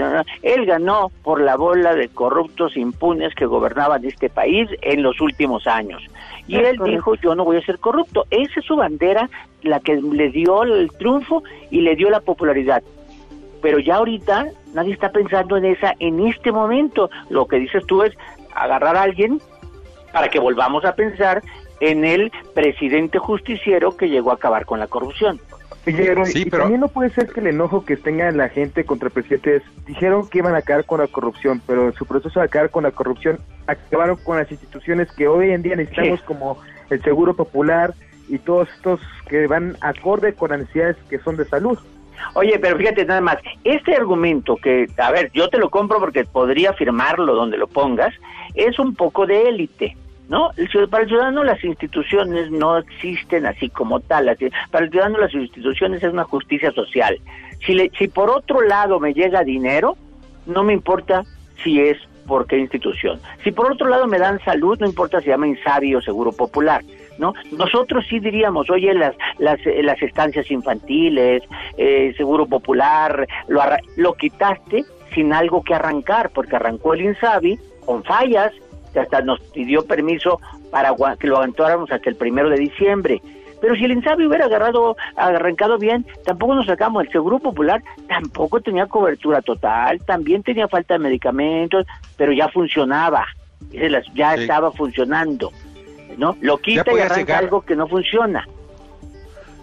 él 0.43 0.65
ganó 0.65 1.11
por 1.23 1.41
la 1.41 1.57
bola 1.57 1.93
de 1.93 2.07
corruptos 2.07 2.77
impunes 2.77 3.35
que 3.35 3.45
gobernaban 3.45 4.05
este 4.05 4.29
país 4.29 4.69
en 4.81 5.03
los 5.03 5.19
últimos 5.19 5.67
años. 5.67 6.01
Y 6.47 6.55
él 6.55 6.79
dijo, 6.83 7.15
yo 7.15 7.35
no 7.35 7.45
voy 7.45 7.57
a 7.57 7.65
ser 7.65 7.79
corrupto. 7.79 8.25
Esa 8.29 8.59
es 8.59 8.65
su 8.65 8.75
bandera, 8.75 9.29
la 9.61 9.79
que 9.79 9.95
le 9.95 10.29
dio 10.29 10.63
el 10.63 10.89
triunfo 10.97 11.43
y 11.69 11.81
le 11.81 11.95
dio 11.95 12.09
la 12.09 12.19
popularidad 12.19 12.81
pero 13.61 13.79
ya 13.79 13.95
ahorita 13.95 14.47
nadie 14.73 14.93
está 14.93 15.11
pensando 15.11 15.57
en 15.57 15.65
esa 15.65 15.93
en 15.99 16.25
este 16.27 16.51
momento. 16.51 17.09
Lo 17.29 17.47
que 17.47 17.57
dices 17.57 17.85
tú 17.85 18.03
es 18.03 18.13
agarrar 18.53 18.95
a 18.95 19.03
alguien 19.03 19.39
para 20.11 20.29
que 20.29 20.39
volvamos 20.39 20.83
a 20.85 20.95
pensar 20.95 21.41
en 21.79 22.05
el 22.05 22.31
presidente 22.53 23.17
justiciero 23.17 23.97
que 23.97 24.09
llegó 24.09 24.31
a 24.31 24.35
acabar 24.35 24.65
con 24.65 24.79
la 24.79 24.87
corrupción. 24.87 25.39
sí, 25.83 26.45
pero... 26.45 26.63
también 26.63 26.81
no 26.81 26.89
puede 26.89 27.09
ser 27.09 27.27
que 27.27 27.39
el 27.39 27.47
enojo 27.47 27.83
que 27.83 27.97
tenga 27.97 28.29
la 28.31 28.49
gente 28.49 28.85
contra 28.85 29.07
el 29.07 29.13
presidente 29.13 29.57
es, 29.57 29.63
dijeron 29.85 30.29
que 30.29 30.37
iban 30.37 30.53
a 30.53 30.59
acabar 30.59 30.85
con 30.85 30.99
la 30.99 31.07
corrupción, 31.07 31.61
pero 31.65 31.87
en 31.87 31.93
su 31.93 32.05
proceso 32.05 32.39
de 32.39 32.45
acabar 32.45 32.69
con 32.69 32.83
la 32.83 32.91
corrupción 32.91 33.39
acabaron 33.65 34.17
con 34.17 34.37
las 34.37 34.51
instituciones 34.51 35.11
que 35.11 35.27
hoy 35.27 35.51
en 35.51 35.63
día 35.63 35.75
necesitamos 35.75 36.21
como 36.21 36.57
el 36.91 37.01
Seguro 37.01 37.33
Popular 37.35 37.95
y 38.29 38.37
todos 38.37 38.69
estos 38.75 39.01
que 39.27 39.47
van 39.47 39.75
acorde 39.81 40.33
con 40.33 40.51
las 40.51 40.59
necesidades 40.59 40.97
que 41.09 41.19
son 41.19 41.35
de 41.35 41.45
salud. 41.45 41.79
Oye, 42.33 42.59
pero 42.59 42.77
fíjate 42.77 43.05
nada 43.05 43.21
más, 43.21 43.37
este 43.63 43.95
argumento 43.95 44.55
que, 44.55 44.87
a 44.97 45.11
ver, 45.11 45.31
yo 45.33 45.49
te 45.49 45.57
lo 45.57 45.69
compro 45.69 45.99
porque 45.99 46.25
podría 46.25 46.73
firmarlo 46.73 47.35
donde 47.35 47.57
lo 47.57 47.67
pongas, 47.67 48.13
es 48.55 48.79
un 48.79 48.95
poco 48.95 49.25
de 49.25 49.49
élite. 49.49 49.97
¿no? 50.29 50.51
Para 50.89 51.03
el 51.03 51.09
ciudadano 51.09 51.43
las 51.43 51.61
instituciones 51.61 52.49
no 52.51 52.77
existen 52.77 53.45
así 53.45 53.69
como 53.69 53.99
tal. 53.99 54.35
Para 54.71 54.85
el 54.85 54.91
ciudadano 54.91 55.17
las 55.17 55.33
instituciones 55.33 56.01
es 56.01 56.13
una 56.13 56.23
justicia 56.23 56.71
social. 56.71 57.19
Si, 57.65 57.73
le, 57.73 57.91
si 57.97 58.07
por 58.07 58.29
otro 58.29 58.61
lado 58.61 58.99
me 59.01 59.13
llega 59.13 59.43
dinero, 59.43 59.97
no 60.45 60.63
me 60.63 60.71
importa 60.71 61.23
si 61.61 61.81
es 61.81 61.97
por 62.27 62.47
qué 62.47 62.57
institución. 62.57 63.19
Si 63.43 63.51
por 63.51 63.69
otro 63.73 63.89
lado 63.89 64.07
me 64.07 64.19
dan 64.19 64.39
salud, 64.45 64.79
no 64.79 64.87
importa 64.87 65.19
si 65.19 65.27
llama 65.27 65.47
Insabi 65.47 65.95
o 65.95 66.01
Seguro 66.01 66.31
Popular. 66.31 66.81
¿No? 67.21 67.33
Nosotros 67.51 68.03
sí 68.09 68.19
diríamos, 68.19 68.69
oye, 68.69 68.93
las, 68.93 69.15
las, 69.37 69.59
las 69.81 70.01
estancias 70.01 70.49
infantiles, 70.51 71.43
eh, 71.77 72.13
seguro 72.17 72.47
popular, 72.47 73.27
lo, 73.47 73.61
lo 73.95 74.13
quitaste 74.15 74.83
sin 75.13 75.31
algo 75.31 75.63
que 75.63 75.75
arrancar, 75.75 76.31
porque 76.31 76.55
arrancó 76.55 76.93
el 76.93 77.01
INSABI 77.01 77.59
con 77.85 78.03
fallas, 78.03 78.51
que 78.91 78.99
hasta 78.99 79.21
nos 79.21 79.39
pidió 79.53 79.85
permiso 79.85 80.39
para 80.71 80.93
que 81.17 81.27
lo 81.27 81.37
aguantáramos 81.37 81.91
hasta 81.91 82.09
el 82.09 82.15
primero 82.15 82.49
de 82.49 82.57
diciembre. 82.57 83.21
Pero 83.61 83.75
si 83.75 83.85
el 83.85 83.91
INSABI 83.91 84.25
hubiera 84.25 84.45
agarrado, 84.45 84.97
arrancado 85.15 85.77
bien, 85.77 86.05
tampoco 86.25 86.55
nos 86.55 86.65
sacamos. 86.65 87.05
El 87.05 87.11
Seguro 87.11 87.37
Popular 87.37 87.83
tampoco 88.07 88.59
tenía 88.59 88.87
cobertura 88.87 89.41
total, 89.41 90.03
también 90.05 90.41
tenía 90.41 90.67
falta 90.67 90.95
de 90.95 90.99
medicamentos, 90.99 91.85
pero 92.17 92.31
ya 92.31 92.49
funcionaba, 92.49 93.27
ya 94.15 94.33
estaba 94.33 94.71
funcionando. 94.71 95.51
¿No? 96.17 96.37
Lo 96.41 96.57
quita 96.57 96.91
y 96.93 96.99
arranca 96.99 97.37
algo 97.37 97.61
que 97.61 97.75
no 97.75 97.87
funciona. 97.87 98.47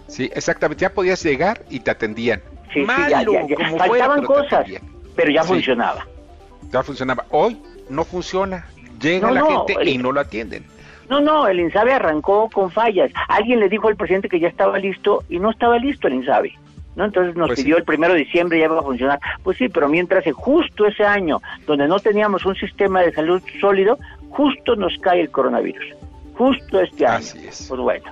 Sí, 0.09 0.29
exactamente. 0.33 0.81
Ya 0.81 0.93
podías 0.93 1.23
llegar 1.23 1.63
y 1.69 1.79
te 1.79 1.91
atendían. 1.91 2.41
Sí, 2.73 2.85
ya, 2.85 3.23
Faltaban 3.77 4.23
cosas, 4.25 4.67
pero 5.15 5.31
ya 5.31 5.43
funcionaba. 5.43 6.05
Ya 6.71 6.83
funcionaba. 6.83 7.25
Hoy 7.29 7.57
no 7.89 8.03
funciona. 8.03 8.67
Llega 8.99 9.31
la 9.31 9.45
gente 9.45 9.75
y 9.85 9.97
no 9.97 10.11
lo 10.11 10.19
atienden. 10.19 10.65
No, 11.09 11.21
no, 11.21 11.47
el 11.47 11.59
INSABE 11.59 11.93
arrancó 11.93 12.49
con 12.53 12.69
fallas. 12.69 13.11
Alguien 13.29 13.59
le 13.59 13.69
dijo 13.69 13.87
al 13.87 13.95
presidente 13.95 14.29
que 14.29 14.39
ya 14.39 14.47
estaba 14.47 14.77
listo 14.77 15.23
y 15.29 15.39
no 15.39 15.49
estaba 15.49 15.79
listo 15.79 16.07
el 16.07 16.15
INSABE. 16.15 16.53
¿no? 16.95 17.05
Entonces 17.05 17.35
nos 17.35 17.47
pues 17.47 17.61
pidió 17.61 17.77
el 17.77 17.83
primero 17.83 18.13
de 18.13 18.19
diciembre 18.19 18.59
ya 18.59 18.65
iba 18.65 18.79
a 18.79 18.83
funcionar. 18.83 19.19
Pues 19.41 19.57
sí, 19.57 19.69
pero 19.69 19.89
mientras 19.89 20.23
justo 20.33 20.85
ese 20.85 21.03
año, 21.03 21.41
donde 21.65 21.87
no 21.87 21.99
teníamos 21.99 22.45
un 22.45 22.55
sistema 22.55 23.01
de 23.01 23.11
salud 23.13 23.41
sólido, 23.59 23.97
justo 24.29 24.75
nos 24.75 24.95
cae 24.99 25.21
el 25.21 25.31
coronavirus 25.31 25.99
justo 26.39 26.79
este 26.79 27.05
año. 27.05 27.17
Así 27.17 27.45
es. 27.45 27.65
Pues 27.67 27.81
bueno. 27.81 28.11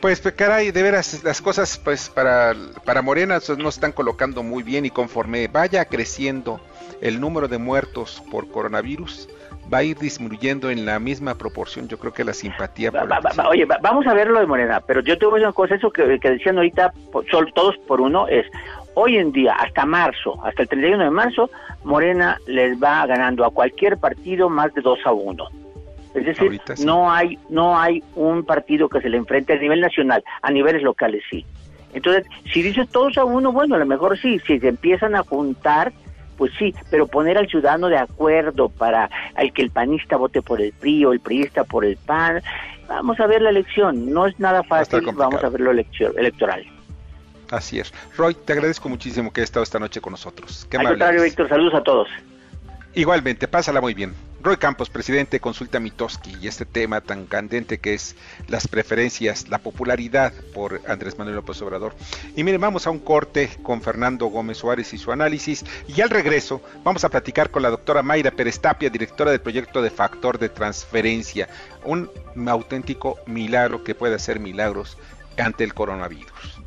Pues, 0.00 0.18
pues 0.20 0.34
caray, 0.34 0.70
de 0.70 0.82
veras, 0.82 1.22
las 1.22 1.42
cosas 1.42 1.78
pues 1.84 2.08
para, 2.08 2.54
para 2.86 3.02
Morena 3.02 3.38
no 3.58 3.68
están 3.68 3.92
colocando 3.92 4.42
muy 4.42 4.62
bien 4.62 4.86
y 4.86 4.90
conforme 4.90 5.46
vaya 5.46 5.84
creciendo 5.84 6.58
el 7.02 7.20
número 7.20 7.48
de 7.48 7.58
muertos 7.58 8.22
por 8.30 8.50
coronavirus, 8.50 9.28
va 9.72 9.78
a 9.78 9.82
ir 9.82 9.98
disminuyendo 9.98 10.70
en 10.70 10.86
la 10.86 10.98
misma 10.98 11.34
proporción, 11.34 11.86
yo 11.86 11.98
creo 11.98 12.14
que 12.14 12.24
la 12.24 12.32
simpatía. 12.32 12.90
Por 12.90 13.08
oye, 13.50 13.66
vamos 13.82 14.06
a 14.06 14.14
ver 14.14 14.28
lo 14.28 14.40
de 14.40 14.46
Morena, 14.46 14.80
pero 14.80 15.02
yo 15.02 15.18
te 15.18 15.26
voy 15.26 15.34
a 15.34 15.36
decir 15.36 15.46
una 15.48 15.52
cosa, 15.52 15.74
eso 15.74 15.90
que, 15.90 16.18
que 16.18 16.30
decían 16.30 16.56
ahorita, 16.56 16.94
todos 17.54 17.76
por 17.86 18.00
uno, 18.00 18.26
es 18.26 18.46
hoy 18.94 19.18
en 19.18 19.32
día, 19.32 19.52
hasta 19.52 19.84
marzo, 19.84 20.42
hasta 20.44 20.62
el 20.62 20.68
31 20.68 21.04
de 21.04 21.10
marzo, 21.10 21.50
Morena 21.84 22.38
les 22.46 22.82
va 22.82 23.04
ganando 23.06 23.44
a 23.44 23.50
cualquier 23.50 23.98
partido 23.98 24.48
más 24.48 24.72
de 24.72 24.80
2 24.80 24.98
a 25.04 25.12
1. 25.12 25.60
Es 26.14 26.24
decir, 26.24 26.60
no 26.84 27.10
hay 27.10 27.38
no 27.48 27.78
hay 27.78 28.02
un 28.14 28.44
partido 28.44 28.88
que 28.88 29.00
se 29.00 29.08
le 29.08 29.16
enfrente 29.16 29.52
a 29.52 29.56
nivel 29.56 29.80
nacional, 29.80 30.24
a 30.42 30.50
niveles 30.50 30.82
locales 30.82 31.22
sí. 31.30 31.46
Entonces, 31.92 32.24
si 32.52 32.62
dices 32.62 32.88
todos 32.88 33.16
a 33.18 33.24
uno, 33.24 33.52
bueno, 33.52 33.74
a 33.74 33.78
lo 33.78 33.86
mejor 33.86 34.18
sí, 34.18 34.38
si 34.46 34.60
se 34.60 34.68
empiezan 34.68 35.14
a 35.14 35.22
juntar, 35.22 35.92
pues 36.36 36.52
sí, 36.58 36.74
pero 36.90 37.06
poner 37.06 37.36
al 37.36 37.48
ciudadano 37.48 37.88
de 37.88 37.98
acuerdo 37.98 38.68
para 38.68 39.10
el 39.36 39.52
que 39.52 39.62
el 39.62 39.70
panista 39.70 40.16
vote 40.16 40.40
por 40.42 40.60
el 40.60 40.72
PRI 40.72 41.04
o 41.04 41.12
el 41.12 41.20
priista 41.20 41.64
por 41.64 41.84
el 41.84 41.96
PAN, 41.96 42.42
vamos 42.88 43.18
a 43.20 43.26
ver 43.26 43.42
la 43.42 43.50
elección, 43.50 44.10
no 44.12 44.26
es 44.26 44.38
nada 44.38 44.62
fácil, 44.62 45.02
vamos 45.14 45.42
a 45.42 45.48
ver 45.48 45.60
lo 45.60 45.70
electoral. 45.72 46.64
Así 47.50 47.80
es. 47.80 47.92
Roy, 48.16 48.34
te 48.34 48.52
agradezco 48.52 48.88
muchísimo 48.88 49.32
que 49.32 49.40
hayas 49.40 49.48
estado 49.48 49.64
esta 49.64 49.80
noche 49.80 50.00
con 50.00 50.12
nosotros. 50.12 50.66
Qué 50.70 50.76
Al 50.76 50.86
contrario, 50.86 51.22
Víctor, 51.22 51.48
saludos 51.48 51.74
a 51.74 51.82
todos. 51.82 52.08
Igualmente, 52.94 53.48
pásala 53.48 53.80
muy 53.80 53.94
bien. 53.94 54.14
Roy 54.42 54.56
Campos, 54.56 54.88
presidente 54.88 55.36
de 55.36 55.40
Consulta 55.40 55.80
Mitoski, 55.80 56.34
y 56.40 56.48
este 56.48 56.64
tema 56.64 57.02
tan 57.02 57.26
candente 57.26 57.76
que 57.76 57.92
es 57.92 58.16
las 58.48 58.66
preferencias, 58.66 59.50
la 59.50 59.58
popularidad 59.58 60.32
por 60.54 60.80
Andrés 60.88 61.18
Manuel 61.18 61.36
López 61.36 61.60
Obrador. 61.60 61.94
Y 62.36 62.42
miren, 62.42 62.62
vamos 62.62 62.86
a 62.86 62.90
un 62.90 63.00
corte 63.00 63.50
con 63.62 63.82
Fernando 63.82 64.26
Gómez 64.26 64.56
Suárez 64.56 64.94
y 64.94 64.98
su 64.98 65.12
análisis, 65.12 65.62
y 65.86 66.00
al 66.00 66.08
regreso 66.08 66.62
vamos 66.82 67.04
a 67.04 67.10
platicar 67.10 67.50
con 67.50 67.62
la 67.62 67.68
doctora 67.68 68.02
Mayra 68.02 68.30
Pérez 68.30 68.58
Tapia, 68.60 68.88
directora 68.88 69.30
del 69.30 69.42
proyecto 69.42 69.82
de 69.82 69.90
Factor 69.90 70.38
de 70.38 70.48
Transferencia, 70.48 71.50
un 71.84 72.10
auténtico 72.48 73.18
milagro 73.26 73.84
que 73.84 73.94
puede 73.94 74.14
hacer 74.14 74.40
milagros 74.40 74.96
ante 75.36 75.64
el 75.64 75.74
coronavirus. 75.74 76.60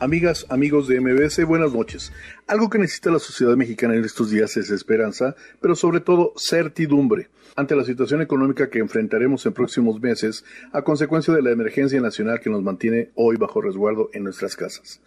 Amigas, 0.00 0.44
amigos 0.48 0.88
de 0.88 1.00
MBS, 1.00 1.44
buenas 1.46 1.72
noches. 1.72 2.12
Algo 2.46 2.68
que 2.68 2.78
necesita 2.78 3.10
la 3.10 3.18
sociedad 3.18 3.56
mexicana 3.56 3.94
en 3.94 4.04
estos 4.04 4.28
días 4.30 4.54
es 4.58 4.70
esperanza, 4.70 5.34
pero 5.62 5.74
sobre 5.74 6.00
todo 6.00 6.34
certidumbre 6.36 7.30
ante 7.56 7.74
la 7.74 7.84
situación 7.84 8.20
económica 8.20 8.68
que 8.68 8.80
enfrentaremos 8.80 9.46
en 9.46 9.54
próximos 9.54 9.98
meses 9.98 10.44
a 10.70 10.82
consecuencia 10.82 11.32
de 11.32 11.40
la 11.40 11.52
emergencia 11.52 11.98
nacional 12.02 12.40
que 12.40 12.50
nos 12.50 12.62
mantiene 12.62 13.10
hoy 13.14 13.36
bajo 13.36 13.62
resguardo 13.62 14.10
en 14.12 14.24
nuestras 14.24 14.56
casas. 14.56 15.00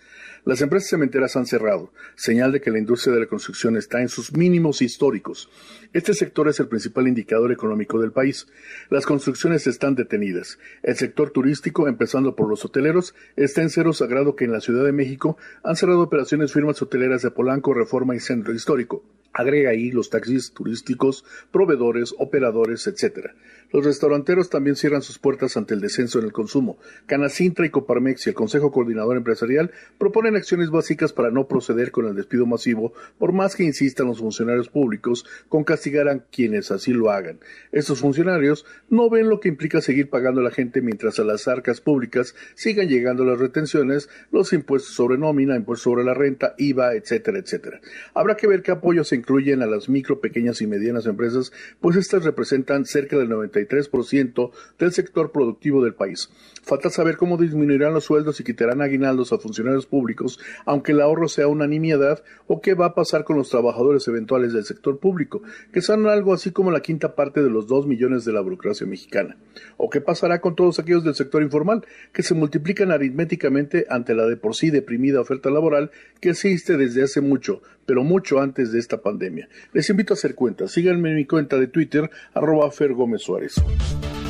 Las 0.48 0.62
empresas 0.62 0.92
cementeras 0.92 1.36
han 1.36 1.46
cerrado, 1.46 1.92
señal 2.16 2.54
de 2.54 2.62
que 2.62 2.72
la 2.72 2.80
industria 2.80 3.14
de 3.14 3.20
la 3.20 3.26
construcción 3.26 3.76
está 3.76 4.00
en 4.00 4.08
sus 4.08 4.32
mínimos 4.32 4.82
históricos. 4.82 5.50
Este 5.92 6.14
sector 6.14 6.48
es 6.48 6.62
el 6.62 6.70
principal 6.70 7.06
indicador 7.10 7.52
económico 7.52 8.00
del 8.00 8.14
país. 8.14 8.48
Las 8.90 9.06
construcciones 9.06 9.68
están 9.68 9.96
detenidas. 9.96 10.58
El 10.84 10.96
sector 10.96 11.32
turístico, 11.32 11.90
empezando 11.90 12.38
por 12.38 12.48
los 12.48 12.64
hoteleros, 12.64 13.14
está 13.36 13.62
en 13.62 13.70
cero 13.70 13.92
sagrado 13.92 14.38
que 14.38 14.46
en 14.46 14.54
la 14.54 14.62
Ciudad 14.62 14.86
de 14.86 14.94
México 14.94 15.36
han 15.66 15.76
cerrado 15.76 16.00
operaciones 16.00 16.54
firmas 16.54 16.82
hoteleras 16.82 17.24
de 17.24 17.32
Polanco, 17.32 17.74
Reforma 17.74 18.16
y 18.16 18.22
Centro 18.22 18.54
Histórico. 18.54 19.04
Agrega 19.34 19.70
ahí 19.70 19.92
los 19.92 20.10
taxis 20.10 20.52
turísticos, 20.52 21.24
proveedores, 21.52 22.16
operadores, 22.18 22.88
etc. 22.88 23.34
Los 23.72 23.86
restauranteros 23.86 24.50
también 24.50 24.76
cierran 24.76 25.04
sus 25.04 25.20
puertas 25.20 25.58
ante 25.58 25.76
el 25.76 25.82
descenso 25.82 26.18
en 26.18 26.26
el 26.26 26.32
consumo. 26.32 26.80
Canacintra 27.06 27.66
y 27.66 27.70
Coparmex 27.70 28.26
y 28.26 28.30
el 28.32 28.36
Consejo 28.36 28.72
Coordinador 28.72 29.16
Empresarial 29.16 29.70
proponen 30.00 30.37
acciones 30.38 30.70
básicas 30.70 31.14
para 31.14 31.32
no 31.32 31.48
proceder 31.48 31.92
con 31.92 32.06
el 32.06 32.16
despido 32.16 32.46
masivo, 32.46 32.94
por 33.18 33.34
más 33.34 33.56
que 33.56 33.64
insistan 33.64 34.08
los 34.08 34.20
funcionarios 34.20 34.70
públicos 34.70 35.26
con 35.50 35.64
castigar 35.64 36.08
a 36.08 36.20
quienes 36.20 36.72
así 36.72 36.94
lo 36.94 37.12
hagan. 37.12 37.40
Estos 37.72 38.00
funcionarios 38.00 38.66
no 38.90 39.10
ven 39.10 39.30
lo 39.30 39.40
que 39.40 39.50
implica 39.50 39.82
seguir 39.82 40.10
pagando 40.10 40.42
a 40.42 40.44
la 40.44 40.52
gente 40.52 40.82
mientras 40.82 41.20
a 41.20 41.24
las 41.24 41.48
arcas 41.48 41.82
públicas 41.82 42.36
sigan 42.56 42.88
llegando 42.88 43.26
las 43.26 43.40
retenciones, 43.40 44.10
los 44.32 44.54
impuestos 44.54 44.94
sobre 44.94 45.18
nómina, 45.18 45.56
impuestos 45.56 45.84
sobre 45.84 46.04
la 46.04 46.14
renta, 46.14 46.56
IVA, 46.58 46.96
etcétera, 46.96 47.40
etcétera. 47.40 47.82
Habrá 48.14 48.36
que 48.36 48.48
ver 48.48 48.62
qué 48.62 48.72
apoyos 48.72 49.10
se 49.10 49.16
incluyen 49.16 49.62
a 49.62 49.66
las 49.66 49.90
micro, 49.90 50.20
pequeñas 50.20 50.62
y 50.62 50.68
medianas 50.68 51.06
empresas, 51.06 51.52
pues 51.82 51.96
estas 51.96 52.24
representan 52.24 52.86
cerca 52.86 53.18
del 53.18 53.30
93% 53.30 54.52
del 54.80 54.92
sector 54.92 55.32
productivo 55.32 55.84
del 55.84 55.94
país. 55.94 56.30
Falta 56.64 56.90
saber 56.90 57.18
cómo 57.18 57.38
disminuirán 57.38 57.94
los 57.94 58.06
sueldos 58.06 58.40
y 58.40 58.44
quitarán 58.44 58.82
aguinaldos 58.82 59.34
a 59.34 59.38
funcionarios 59.38 59.86
públicos, 59.86 60.17
aunque 60.66 60.92
el 60.92 61.02
ahorro 61.02 61.28
sea 61.28 61.48
una 61.48 61.68
nimiedad, 61.68 62.24
o 62.48 62.62
qué 62.62 62.74
va 62.74 62.88
a 62.88 62.96
pasar 62.96 63.24
con 63.24 63.38
los 63.38 63.50
trabajadores 63.50 64.08
eventuales 64.08 64.54
del 64.54 64.64
sector 64.64 65.00
público, 65.00 65.42
que 65.72 65.82
son 65.82 66.08
algo 66.08 66.34
así 66.34 66.52
como 66.52 66.72
la 66.72 66.82
quinta 66.82 67.16
parte 67.16 67.44
de 67.44 67.50
los 67.50 67.68
dos 67.68 67.88
millones 67.88 68.26
de 68.26 68.34
la 68.34 68.42
burocracia 68.42 68.88
mexicana. 68.88 69.38
O 69.78 69.90
qué 69.90 70.02
pasará 70.02 70.40
con 70.40 70.56
todos 70.56 70.80
aquellos 70.80 71.04
del 71.04 71.16
sector 71.16 71.42
informal, 71.44 71.86
que 72.14 72.24
se 72.24 72.34
multiplican 72.34 72.92
aritméticamente 72.92 73.86
ante 73.90 74.16
la 74.16 74.26
de 74.26 74.38
por 74.38 74.56
sí 74.56 74.70
deprimida 74.70 75.22
oferta 75.22 75.50
laboral 75.50 75.92
que 76.22 76.30
existe 76.30 76.78
desde 76.78 77.04
hace 77.04 77.22
mucho, 77.22 77.62
pero 77.86 78.04
mucho 78.04 78.40
antes 78.40 78.72
de 78.72 78.80
esta 78.80 79.02
pandemia. 79.02 79.50
Les 79.74 79.90
invito 79.90 80.14
a 80.14 80.16
hacer 80.16 80.36
cuentas. 80.36 80.72
Síganme 80.72 81.10
en 81.10 81.16
mi 81.16 81.26
cuenta 81.26 81.58
de 81.58 81.68
Twitter, 81.68 82.10
arroba. 82.34 82.72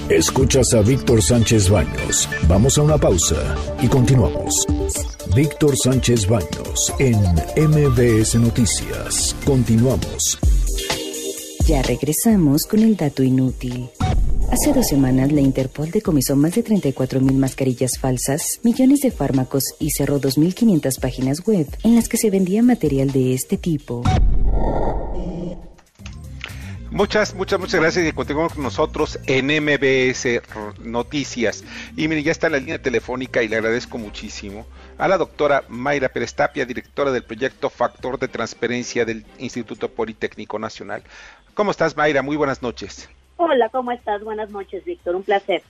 Escuchas 0.09 0.73
a 0.73 0.81
Víctor 0.81 1.21
Sánchez 1.21 1.69
Baños. 1.69 2.29
Vamos 2.47 2.77
a 2.77 2.81
una 2.81 2.97
pausa 2.97 3.57
y 3.81 3.89
continuamos. 3.89 4.65
Víctor 5.35 5.75
Sánchez 5.75 6.29
Baños 6.29 6.93
en 6.97 7.19
MBS 7.67 8.35
Noticias. 8.35 9.35
Continuamos. 9.43 10.39
Ya 11.67 11.81
regresamos 11.81 12.63
con 12.63 12.83
el 12.83 12.95
dato 12.95 13.21
inútil. 13.21 13.89
Hace 14.49 14.71
dos 14.71 14.87
semanas 14.87 15.33
la 15.33 15.41
Interpol 15.41 15.91
decomisó 15.91 16.37
más 16.37 16.55
de 16.55 16.63
34.000 16.63 17.33
mascarillas 17.33 17.91
falsas, 17.99 18.61
millones 18.63 19.01
de 19.01 19.11
fármacos 19.11 19.75
y 19.77 19.91
cerró 19.91 20.21
2.500 20.21 21.01
páginas 21.01 21.45
web 21.45 21.67
en 21.83 21.95
las 21.95 22.07
que 22.07 22.15
se 22.15 22.29
vendía 22.29 22.63
material 22.63 23.11
de 23.11 23.33
este 23.33 23.57
tipo. 23.57 24.03
Muchas, 26.91 27.35
muchas, 27.35 27.59
muchas 27.59 27.81
gracias 27.81 28.07
y 28.07 28.13
continuamos 28.13 28.53
con 28.53 28.63
nosotros 28.63 29.19
en 29.25 29.47
MBS 29.47 30.41
Noticias. 30.79 31.65
Y 31.97 32.07
mire, 32.07 32.23
ya 32.23 32.31
está 32.31 32.47
en 32.47 32.53
la 32.53 32.59
línea 32.59 32.81
telefónica 32.81 33.43
y 33.43 33.49
le 33.49 33.57
agradezco 33.57 33.97
muchísimo 33.97 34.65
a 34.97 35.09
la 35.09 35.17
doctora 35.17 35.65
Mayra 35.67 36.07
Pérez 36.07 36.33
Tapia, 36.33 36.65
directora 36.65 37.11
del 37.11 37.23
proyecto 37.23 37.69
Factor 37.69 38.17
de 38.17 38.29
Transparencia 38.29 39.03
del 39.03 39.25
Instituto 39.37 39.89
Politécnico 39.89 40.59
Nacional. 40.59 41.03
¿Cómo 41.53 41.71
estás, 41.71 41.97
Mayra? 41.97 42.21
Muy 42.21 42.37
buenas 42.37 42.61
noches. 42.61 43.09
Hola, 43.35 43.67
¿cómo 43.69 43.91
estás? 43.91 44.23
Buenas 44.23 44.49
noches, 44.49 44.85
Víctor. 44.85 45.15
Un 45.15 45.23
placer. 45.23 45.63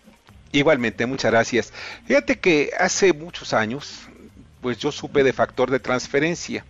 Igualmente, 0.51 1.05
muchas 1.07 1.31
gracias. 1.31 1.73
Fíjate 2.05 2.39
que 2.39 2.71
hace 2.79 3.11
muchos 3.11 3.53
años, 3.53 4.07
pues 4.61 4.77
yo 4.77 4.91
supe 4.91 5.23
de 5.23 5.33
factor 5.33 5.71
de 5.71 5.79
transferencia. 5.79 6.63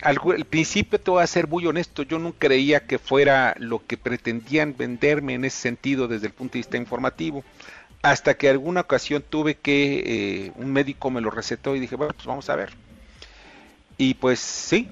Al, 0.00 0.46
principio 0.46 1.00
te 1.00 1.10
voy 1.10 1.22
a 1.22 1.26
ser 1.26 1.48
muy 1.48 1.66
honesto, 1.66 2.04
yo 2.04 2.18
no 2.20 2.32
creía 2.32 2.86
que 2.86 2.98
fuera 2.98 3.56
lo 3.58 3.84
que 3.84 3.96
pretendían 3.96 4.76
venderme 4.76 5.34
en 5.34 5.44
ese 5.44 5.58
sentido 5.58 6.06
desde 6.06 6.28
el 6.28 6.32
punto 6.32 6.52
de 6.52 6.60
vista 6.60 6.76
informativo, 6.76 7.42
hasta 8.02 8.34
que 8.34 8.48
alguna 8.48 8.82
ocasión 8.82 9.24
tuve 9.28 9.56
que, 9.56 10.46
eh, 10.46 10.52
un 10.54 10.72
médico 10.72 11.10
me 11.10 11.20
lo 11.20 11.30
recetó 11.30 11.74
y 11.74 11.80
dije, 11.80 11.96
bueno, 11.96 12.14
pues 12.14 12.26
vamos 12.26 12.48
a 12.48 12.54
ver. 12.54 12.70
Y 13.96 14.14
pues 14.14 14.38
sí, 14.38 14.88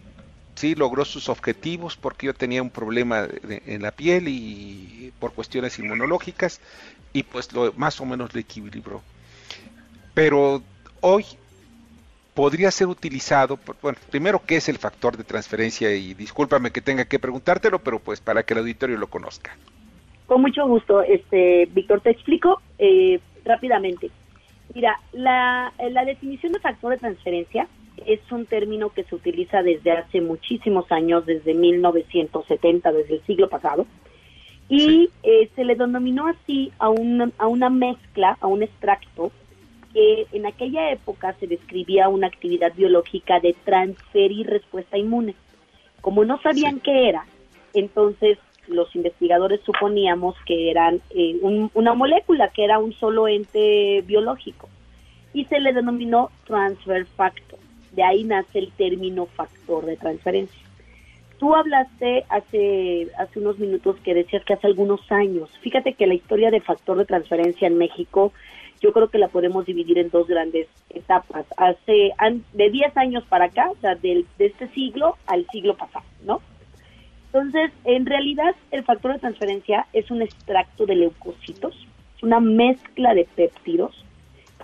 sí 0.57 0.75
logró 0.75 1.05
sus 1.05 1.29
objetivos 1.29 1.97
porque 1.97 2.27
yo 2.27 2.35
tenía 2.35 2.61
un 2.61 2.71
problema 2.71 3.29
en 3.49 3.83
la 3.83 3.93
piel 3.93 4.27
y 4.27 5.13
por 5.21 5.33
cuestiones 5.33 5.79
inmunológicas 5.79 6.61
y 7.13 7.23
pues 7.23 7.53
lo 7.53 7.73
más 7.75 8.01
o 8.01 8.07
menos 8.07 8.35
lo 8.35 8.41
equilibró. 8.41 9.03
Pero 10.15 10.63
hoy 11.01 11.25
podría 12.37 12.71
ser 12.71 12.87
utilizado, 12.87 13.59
bueno, 13.81 13.99
primero 14.11 14.43
qué 14.47 14.57
es 14.57 14.69
el 14.69 14.77
factor 14.77 15.17
de 15.17 15.25
transferencia 15.25 15.93
y 15.97 16.13
discúlpame 16.13 16.71
que 16.71 16.83
tenga 16.83 17.07
que 17.07 17.19
preguntártelo, 17.19 17.79
pero 17.79 17.99
pues 17.99 18.21
para 18.21 18.43
que 18.43 18.53
el 18.53 18.61
auditorio 18.61 18.99
lo 18.99 19.07
conozca. 19.07 19.57
Con 20.27 20.43
mucho 20.43 20.67
gusto, 20.69 21.01
este 21.01 21.67
Víctor, 21.73 22.03
te 22.03 22.11
explico 22.11 22.61
eh, 22.79 23.21
rápidamente. 23.45 24.11
Mira, 24.75 25.01
la, 25.13 25.73
la 25.91 26.05
definición 26.05 26.53
de 26.53 26.61
factor 26.61 26.91
de 26.91 26.99
transferencia 26.99 27.69
es 28.05 28.21
un 28.31 28.45
término 28.45 28.91
que 28.91 29.05
se 29.05 29.15
utiliza 29.15 29.63
desde 29.63 29.93
hace 29.93 30.21
muchísimos 30.21 30.93
años, 30.93 31.25
desde 31.25 31.55
1970, 31.55 32.93
desde 32.93 33.15
el 33.15 33.23
siglo 33.25 33.49
pasado, 33.49 33.87
y 34.69 35.09
eh, 35.23 35.49
se 35.57 35.65
le 35.65 35.75
denominó 35.75 36.27
así 36.27 36.71
a 36.79 36.91
una, 36.91 37.31
a 37.39 37.47
una 37.47 37.71
mezcla, 37.71 38.37
a 38.41 38.47
un 38.47 38.63
extracto, 38.63 39.33
que 39.97 40.27
en 40.33 40.45
aquella 40.45 40.91
época 40.91 41.35
se 41.41 41.47
describía 41.47 42.11
una 42.11 42.27
actividad 42.27 42.75
biológica 42.75 43.41
de 43.41 43.57
transferir 43.65 44.47
respuesta 44.47 44.99
inmune. 44.99 45.35
Como 46.03 46.23
no 46.27 46.39
sabían 46.43 46.81
qué 46.81 47.09
era, 47.09 47.25
entonces 47.73 48.37
los 48.69 48.95
investigadores 48.95 49.63
suponíamos 49.65 50.37
que 50.45 50.71
eran 50.71 51.01
eh, 51.09 51.41
una 51.73 51.95
molécula, 51.95 52.51
que 52.51 52.65
era 52.65 52.79
un 52.79 52.93
solo 52.93 53.27
ente 53.27 54.03
biológico, 54.03 54.69
y 55.33 55.47
se 55.47 55.61
le 55.61 55.73
denominó 55.73 56.31
transfer 56.45 57.07
factor. 57.07 57.59
De 57.93 58.03
ahí 58.03 58.23
nace 58.25 58.59
el 58.59 58.73
término 58.73 59.25
factor 59.25 59.87
de 59.87 59.97
transferencia. 59.97 60.61
Tú 61.39 61.55
hablaste 61.55 62.27
hace, 62.29 63.09
hace 63.19 63.39
unos 63.39 63.59
minutos 63.59 63.97
que 64.05 64.13
decías 64.13 64.45
que 64.45 64.53
hace 64.53 64.67
algunos 64.67 65.01
años. 65.11 65.49
Fíjate 65.63 65.95
que 65.95 66.07
la 66.07 66.15
historia 66.15 66.51
de 66.51 66.61
factor 66.61 66.99
de 66.99 67.07
transferencia 67.07 67.67
en 67.67 67.79
México, 67.79 68.35
yo 68.81 68.93
creo 68.93 69.09
que 69.09 69.19
la 69.19 69.29
podemos 69.29 69.67
dividir 69.67 69.99
en 69.99 70.11
dos 70.11 70.27
grandes 70.27 70.69
etapas. 70.91 71.47
Hace 71.57 72.13
de 72.53 72.71
10 72.71 72.97
años 72.97 73.25
para 73.29 73.47
acá, 73.47 73.71
o 73.71 73.77
sea, 73.81 73.95
de 73.95 74.25
este 74.39 74.69
siglo 74.69 75.17
al 75.27 75.47
siglo 75.51 75.77
pasado, 75.77 76.05
¿no? 76.25 76.41
Entonces, 77.27 77.71
en 77.85 78.07
realidad, 78.07 78.55
el 78.71 78.83
factor 78.85 79.13
de 79.13 79.19
transferencia 79.19 79.87
es 79.93 80.11
un 80.11 80.23
extracto 80.23 80.87
de 80.87 80.97
leucocitos, 80.97 81.75
es 82.17 82.23
una 82.23 82.41
mezcla 82.41 83.15
de 83.15 83.25
péptidos 83.25 84.05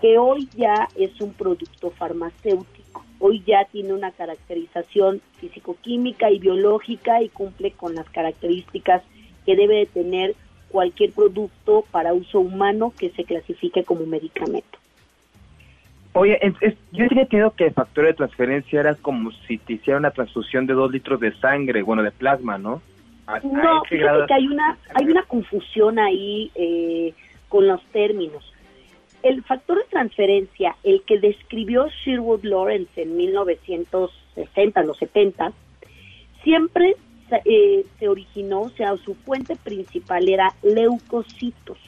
que 0.01 0.19
hoy 0.19 0.49
ya 0.57 0.89
es 0.97 1.21
un 1.21 1.33
producto 1.33 1.91
farmacéutico. 1.91 3.05
Hoy 3.19 3.43
ya 3.47 3.67
tiene 3.71 3.93
una 3.93 4.11
caracterización 4.11 5.21
físico-química 5.39 6.31
y 6.31 6.39
biológica 6.39 7.23
y 7.23 7.29
cumple 7.29 7.73
con 7.73 7.95
las 7.95 8.09
características 8.11 9.03
que 9.47 9.55
debe 9.55 9.77
de 9.77 9.87
tener 9.87 10.35
cualquier 10.73 11.12
producto 11.12 11.85
para 11.91 12.14
uso 12.14 12.41
humano 12.41 12.93
que 12.99 13.11
se 13.11 13.25
clasifique 13.25 13.85
como 13.85 14.07
medicamento. 14.07 14.79
Oye, 16.14 16.39
yo 16.93 17.09
tenía 17.09 17.23
entendido 17.23 17.55
que 17.55 17.66
el 17.66 17.75
factor 17.75 18.07
de 18.07 18.14
transferencia 18.14 18.81
era 18.81 18.95
como 18.95 19.31
si 19.47 19.59
te 19.59 19.75
hiciera 19.75 19.99
una 19.99 20.11
transfusión 20.11 20.66
de 20.66 20.75
dos 20.75 20.91
litros 20.91 21.20
de 21.20 21.33
sangre, 21.37 21.83
bueno, 21.83 22.03
de 22.03 22.11
plasma, 22.11 22.59
¿no? 22.59 22.83
no, 23.45 23.83
fíjate 23.85 24.27
que 24.27 24.35
hay 24.35 24.47
una, 24.47 24.77
hay 24.95 25.07
una 25.07 25.23
confusión 25.23 25.99
ahí 25.99 26.51
eh, 26.55 27.14
con 27.49 27.66
los 27.66 27.83
términos. 27.87 28.53
El 29.23 29.43
factor 29.45 29.79
de 29.79 29.85
transferencia, 29.85 30.77
el 30.83 31.03
que 31.03 31.18
describió 31.18 31.89
Sherwood 32.05 32.45
Lawrence 32.45 33.01
en 33.01 33.16
1960, 33.16 34.83
los 34.83 34.99
70, 34.99 35.53
siempre 36.43 36.97
eh, 37.45 37.85
se 37.99 38.09
originó, 38.09 38.62
o 38.62 38.70
sea, 38.70 38.97
su 38.97 39.14
fuente 39.14 39.57
principal 39.57 40.28
era 40.28 40.55
leucocitos. 40.62 41.78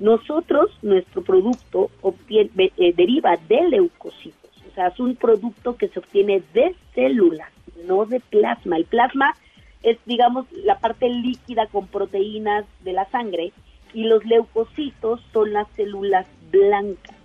Nosotros, 0.00 0.70
nuestro 0.82 1.22
producto 1.22 1.90
obtiene, 2.02 2.72
eh, 2.76 2.92
deriva 2.94 3.36
de 3.48 3.68
leucocitos, 3.68 4.50
o 4.70 4.74
sea, 4.74 4.88
es 4.88 4.98
un 4.98 5.16
producto 5.16 5.76
que 5.76 5.88
se 5.88 6.00
obtiene 6.00 6.42
de 6.52 6.74
células, 6.94 7.50
no 7.86 8.04
de 8.04 8.20
plasma. 8.20 8.76
El 8.76 8.84
plasma 8.84 9.34
es, 9.82 9.98
digamos, 10.04 10.46
la 10.52 10.78
parte 10.78 11.08
líquida 11.08 11.66
con 11.66 11.86
proteínas 11.86 12.64
de 12.80 12.92
la 12.92 13.08
sangre 13.10 13.52
y 13.92 14.04
los 14.04 14.24
leucocitos 14.24 15.20
son 15.32 15.52
las 15.52 15.68
células 15.76 16.26
blancas. 16.50 17.16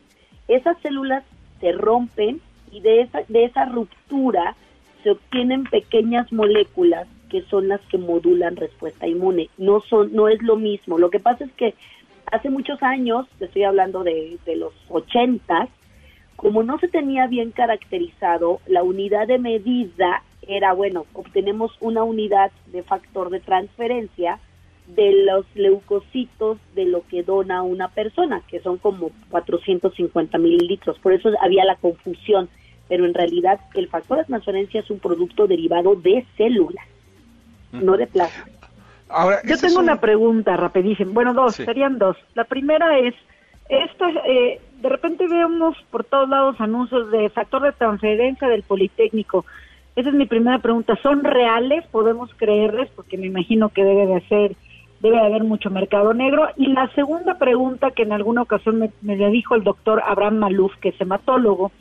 Esas 0.48 0.80
células 0.82 1.24
se 1.60 1.72
rompen 1.72 2.42
y 2.72 2.82
de 2.82 3.02
esa, 3.02 3.22
de 3.28 3.46
esa 3.46 3.66
ruptura 3.66 4.56
se 5.04 5.12
obtienen 5.12 5.64
pequeñas 5.64 6.32
moléculas 6.32 7.08
que 7.30 7.44
son 7.44 7.68
las 7.68 7.82
que 7.82 7.98
modulan 7.98 8.56
respuesta 8.56 9.08
inmune. 9.08 9.50
No 9.58 9.82
son, 9.82 10.14
no 10.14 10.28
es 10.28 10.42
lo 10.42 10.56
mismo. 10.56 10.98
Lo 10.98 11.10
que 11.10 11.20
pasa 11.20 11.46
es 11.46 11.52
que 11.54 11.76
hace 12.32 12.50
muchos 12.50 12.82
años, 12.84 13.28
estoy 13.40 13.64
hablando 13.64 14.04
de, 14.04 14.38
de 14.46 14.56
los 14.56 14.74
ochentas, 14.90 15.70
como 16.36 16.64
no 16.64 16.80
se 16.80 16.88
tenía 16.88 17.28
bien 17.28 17.52
caracterizado, 17.52 18.62
la 18.66 18.82
unidad 18.82 19.28
de 19.28 19.40
medida 19.40 20.24
era, 20.48 20.74
bueno, 20.74 21.06
obtenemos 21.14 21.72
una 21.80 22.04
unidad 22.04 22.52
de 22.68 22.82
factor 22.84 23.30
de 23.30 23.40
transferencia 23.40 24.40
de 24.96 25.26
los 25.26 25.46
leucocitos 25.54 26.58
de 26.76 26.86
lo 26.86 27.06
que 27.08 27.24
dona 27.24 27.62
una 27.62 27.90
persona, 27.90 28.42
que 28.48 28.60
son 28.60 28.78
como 28.78 29.12
450 29.30 30.38
mililitros. 30.38 30.98
Por 31.00 31.14
eso 31.14 31.30
había 31.42 31.66
la 31.66 31.76
confusión, 31.76 32.50
pero 32.88 33.06
en 33.06 33.14
realidad 33.14 33.60
el 33.76 33.88
factor 33.88 34.18
de 34.18 34.26
transferencia 34.26 34.80
es 34.80 34.90
un 34.90 35.00
producto 35.00 35.46
derivado 35.46 35.96
de 35.96 36.26
células, 36.38 36.86
no 37.72 37.98
de 37.98 38.08
plasma. 38.08 38.46
Ahora, 39.10 39.42
Yo 39.44 39.58
tengo 39.58 39.80
una 39.80 40.00
pregunta 40.00 40.56
rapidísima. 40.56 41.12
Bueno, 41.14 41.34
dos, 41.34 41.56
serían 41.56 41.98
dos. 41.98 42.16
La 42.36 42.44
primera 42.44 43.00
es, 43.00 43.16
esta, 43.68 44.10
eh, 44.28 44.62
de 44.82 44.90
repente 44.90 45.28
vemos 45.28 45.76
por 45.90 46.04
todos 46.04 46.30
lados 46.30 46.56
anuncios 46.60 47.10
de 47.12 47.30
factor 47.30 47.64
de 47.64 47.72
transferencia 47.72 48.48
del 48.48 48.64
Politécnico. 48.64 49.46
Esa 49.96 50.10
es 50.10 50.16
mi 50.16 50.28
primera 50.28 50.60
pregunta. 50.60 50.98
¿Son 51.02 51.24
reales? 51.24 51.86
¿Podemos 51.88 52.30
creerles? 52.36 52.90
Porque 52.96 53.18
me 53.18 53.28
imagino 53.28 53.70
que 53.70 53.84
debe 53.84 54.06
de 54.06 54.22
ser 54.28 54.56
debe 55.00 55.20
haber 55.20 55.44
mucho 55.44 55.70
mercado 55.70 56.14
negro. 56.14 56.50
Y 56.58 56.68
la 56.68 56.90
segunda 56.94 57.38
pregunta 57.38 57.92
que 57.92 58.04
en 58.04 58.12
alguna 58.12 58.42
ocasión 58.42 58.80
me, 58.80 58.92
me 59.02 59.16
dijo 59.30 59.56
el 59.56 59.64
doctor 59.64 60.04
Abraham 60.06 60.38
Maluf, 60.38 60.76
que 60.82 60.90
es 60.90 61.02
hematólogo, 61.02 61.72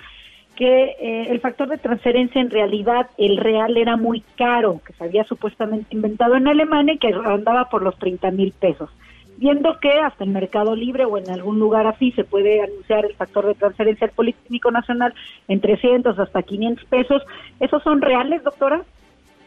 que 0.58 0.96
eh, 1.00 1.26
el 1.30 1.38
factor 1.38 1.68
de 1.68 1.78
transferencia 1.78 2.40
en 2.40 2.50
realidad 2.50 3.08
el 3.16 3.36
real 3.36 3.76
era 3.76 3.96
muy 3.96 4.22
caro, 4.36 4.80
que 4.84 4.92
se 4.92 5.04
había 5.04 5.22
supuestamente 5.22 5.94
inventado 5.94 6.34
en 6.34 6.48
Alemania 6.48 6.94
y 6.94 6.98
que 6.98 7.14
andaba 7.14 7.68
por 7.68 7.82
los 7.82 7.96
30 7.96 8.32
mil 8.32 8.50
pesos. 8.50 8.90
Viendo 9.36 9.78
que 9.78 9.92
hasta 9.92 10.24
el 10.24 10.30
Mercado 10.30 10.74
Libre 10.74 11.04
o 11.04 11.16
en 11.16 11.30
algún 11.30 11.60
lugar 11.60 11.86
así 11.86 12.10
se 12.10 12.24
puede 12.24 12.60
anunciar 12.60 13.04
el 13.04 13.14
factor 13.14 13.46
de 13.46 13.54
transferencia 13.54 14.08
al 14.08 14.12
Politécnico 14.12 14.72
Nacional 14.72 15.14
en 15.46 15.60
300 15.60 16.18
hasta 16.18 16.42
500 16.42 16.84
pesos, 16.86 17.22
¿esos 17.60 17.80
son 17.84 18.02
reales, 18.02 18.42
doctora? 18.42 18.82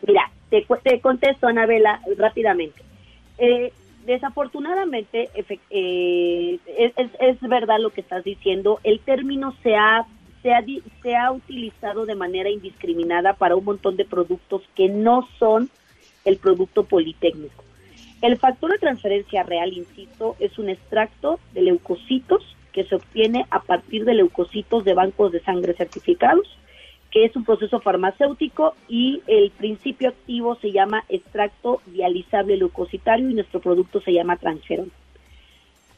Mira, 0.08 0.32
te, 0.50 0.66
te 0.82 1.02
contesto, 1.02 1.46
Anabela, 1.46 2.00
rápidamente. 2.18 2.82
Eh, 3.38 3.74
desafortunadamente, 4.06 5.30
eh, 5.36 6.58
es, 6.78 6.94
es, 7.20 7.42
verdad 7.42 7.80
lo 7.80 7.90
que 7.90 8.00
estás 8.00 8.24
diciendo, 8.24 8.80
el 8.86 9.02
término 9.02 9.54
se 9.62 9.76
ha, 9.76 10.06
se, 10.42 10.54
ha, 10.54 10.64
se 11.02 11.16
ha 11.16 11.32
utilizado 11.32 12.06
de 12.06 12.16
manera 12.16 12.50
indiscriminada 12.50 13.34
para 13.34 13.56
un 13.56 13.66
montón 13.66 13.98
de 13.98 14.06
productos 14.06 14.62
que 14.76 14.90
no 14.90 15.28
son 15.40 15.70
el 16.26 16.38
producto 16.38 16.84
politécnico. 16.84 17.64
El 18.22 18.38
factor 18.38 18.72
de 18.72 18.78
transferencia 18.78 19.44
real, 19.44 19.74
insisto, 19.74 20.36
es 20.40 20.60
un 20.60 20.70
extracto 20.70 21.40
de 21.54 21.64
leucocitos 21.64 22.44
que 22.72 22.84
se 22.84 22.96
obtiene 22.96 23.46
a 23.50 23.62
partir 23.62 24.06
de 24.06 24.14
leucocitos 24.14 24.86
de 24.86 24.94
bancos 24.94 25.32
de 25.32 25.42
sangre 25.42 25.74
certificados 25.74 26.48
que 27.12 27.26
es 27.26 27.36
un 27.36 27.44
proceso 27.44 27.82
farmacéutico 27.82 28.74
y 28.88 29.22
el 29.28 29.52
principio 29.52 30.10
activo 30.10 30.56
se 30.56 30.72
llama 30.72 31.04
extracto 31.10 31.82
dializable 31.86 32.58
leucocitario 32.58 33.30
y 33.30 33.34
nuestro 33.34 33.60
producto 33.60 34.02
se 34.02 34.14
llama 34.14 34.38
transferón. 34.38 34.92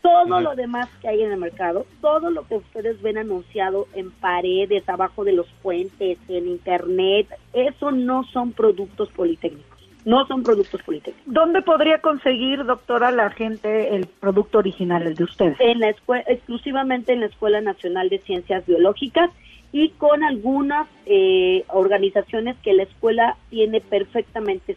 Todo 0.03 0.41
lo 0.41 0.53
demás 0.53 0.89
que 1.01 1.07
hay 1.07 1.21
en 1.21 1.31
el 1.31 1.39
mercado, 1.39 1.85
todo 2.01 2.29
lo 2.29 2.45
que 2.45 2.55
ustedes 2.55 3.01
ven 3.01 3.17
anunciado 3.17 3.87
en 3.95 4.11
paredes, 4.11 4.87
abajo 4.89 5.23
de 5.23 5.31
los 5.31 5.47
puentes, 5.61 6.17
en 6.27 6.47
internet, 6.49 7.27
eso 7.53 7.89
no 7.91 8.25
son 8.25 8.51
productos 8.51 9.07
politécnicos. 9.11 9.71
No 10.03 10.27
son 10.27 10.43
productos 10.43 10.81
politécnicos. 10.83 11.33
¿Dónde 11.33 11.61
podría 11.61 11.99
conseguir, 11.99 12.65
doctora, 12.65 13.11
la 13.11 13.29
gente 13.29 13.95
el 13.95 14.05
producto 14.07 14.57
original, 14.57 15.03
el 15.07 15.15
de 15.15 15.23
ustedes? 15.23 15.55
En 15.61 15.79
la 15.79 15.95
exclusivamente 16.27 17.13
en 17.13 17.21
la 17.21 17.27
Escuela 17.27 17.61
Nacional 17.61 18.09
de 18.09 18.19
Ciencias 18.19 18.65
Biológicas 18.65 19.29
y 19.71 19.89
con 19.91 20.21
algunas 20.21 20.89
eh, 21.05 21.63
organizaciones 21.69 22.57
que 22.57 22.73
la 22.73 22.83
escuela 22.83 23.37
tiene 23.49 23.79
perfectamente, 23.79 24.75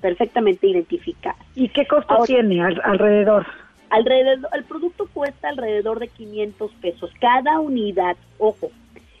perfectamente 0.00 0.66
identificadas. 0.66 1.40
¿Y 1.54 1.68
qué 1.68 1.86
costo 1.86 2.24
tiene 2.26 2.60
alrededor? 2.60 3.46
Alrededor, 3.94 4.50
el 4.52 4.64
producto 4.64 5.06
cuesta 5.14 5.50
alrededor 5.50 6.00
de 6.00 6.08
500 6.08 6.72
pesos 6.80 7.12
cada 7.20 7.60
unidad. 7.60 8.16
Ojo, 8.38 8.72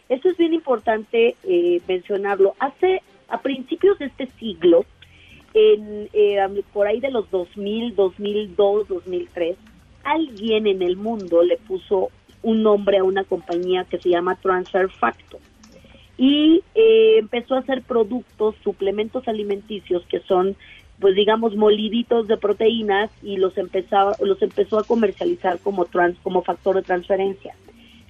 eso 0.08 0.28
es 0.28 0.36
bien 0.36 0.52
importante 0.52 1.36
eh, 1.44 1.80
mencionarlo. 1.86 2.56
Hace 2.58 3.00
a 3.28 3.40
principios 3.40 3.96
de 4.00 4.06
este 4.06 4.26
siglo, 4.38 4.84
en, 5.54 6.08
eh, 6.12 6.44
por 6.72 6.88
ahí 6.88 6.98
de 6.98 7.12
los 7.12 7.30
2000, 7.30 7.94
2002, 7.94 8.88
2003, 8.88 9.56
alguien 10.02 10.66
en 10.66 10.82
el 10.82 10.96
mundo 10.96 11.44
le 11.44 11.56
puso 11.56 12.08
un 12.42 12.64
nombre 12.64 12.98
a 12.98 13.04
una 13.04 13.22
compañía 13.22 13.84
que 13.84 13.98
se 13.98 14.10
llama 14.10 14.34
Transfer 14.34 14.90
Factor 14.90 15.40
y 16.16 16.62
eh, 16.74 17.18
empezó 17.18 17.54
a 17.54 17.60
hacer 17.60 17.82
productos, 17.82 18.56
suplementos 18.64 19.26
alimenticios 19.28 20.04
que 20.06 20.20
son, 20.20 20.56
pues 21.00 21.14
digamos, 21.14 21.56
moliditos 21.56 22.28
de 22.28 22.36
proteínas 22.36 23.10
y 23.22 23.36
los 23.36 23.56
empezó, 23.58 24.12
los 24.20 24.40
empezó 24.42 24.78
a 24.78 24.84
comercializar 24.84 25.58
como, 25.58 25.86
trans, 25.86 26.16
como 26.22 26.42
factor 26.42 26.76
de 26.76 26.82
transferencia, 26.82 27.54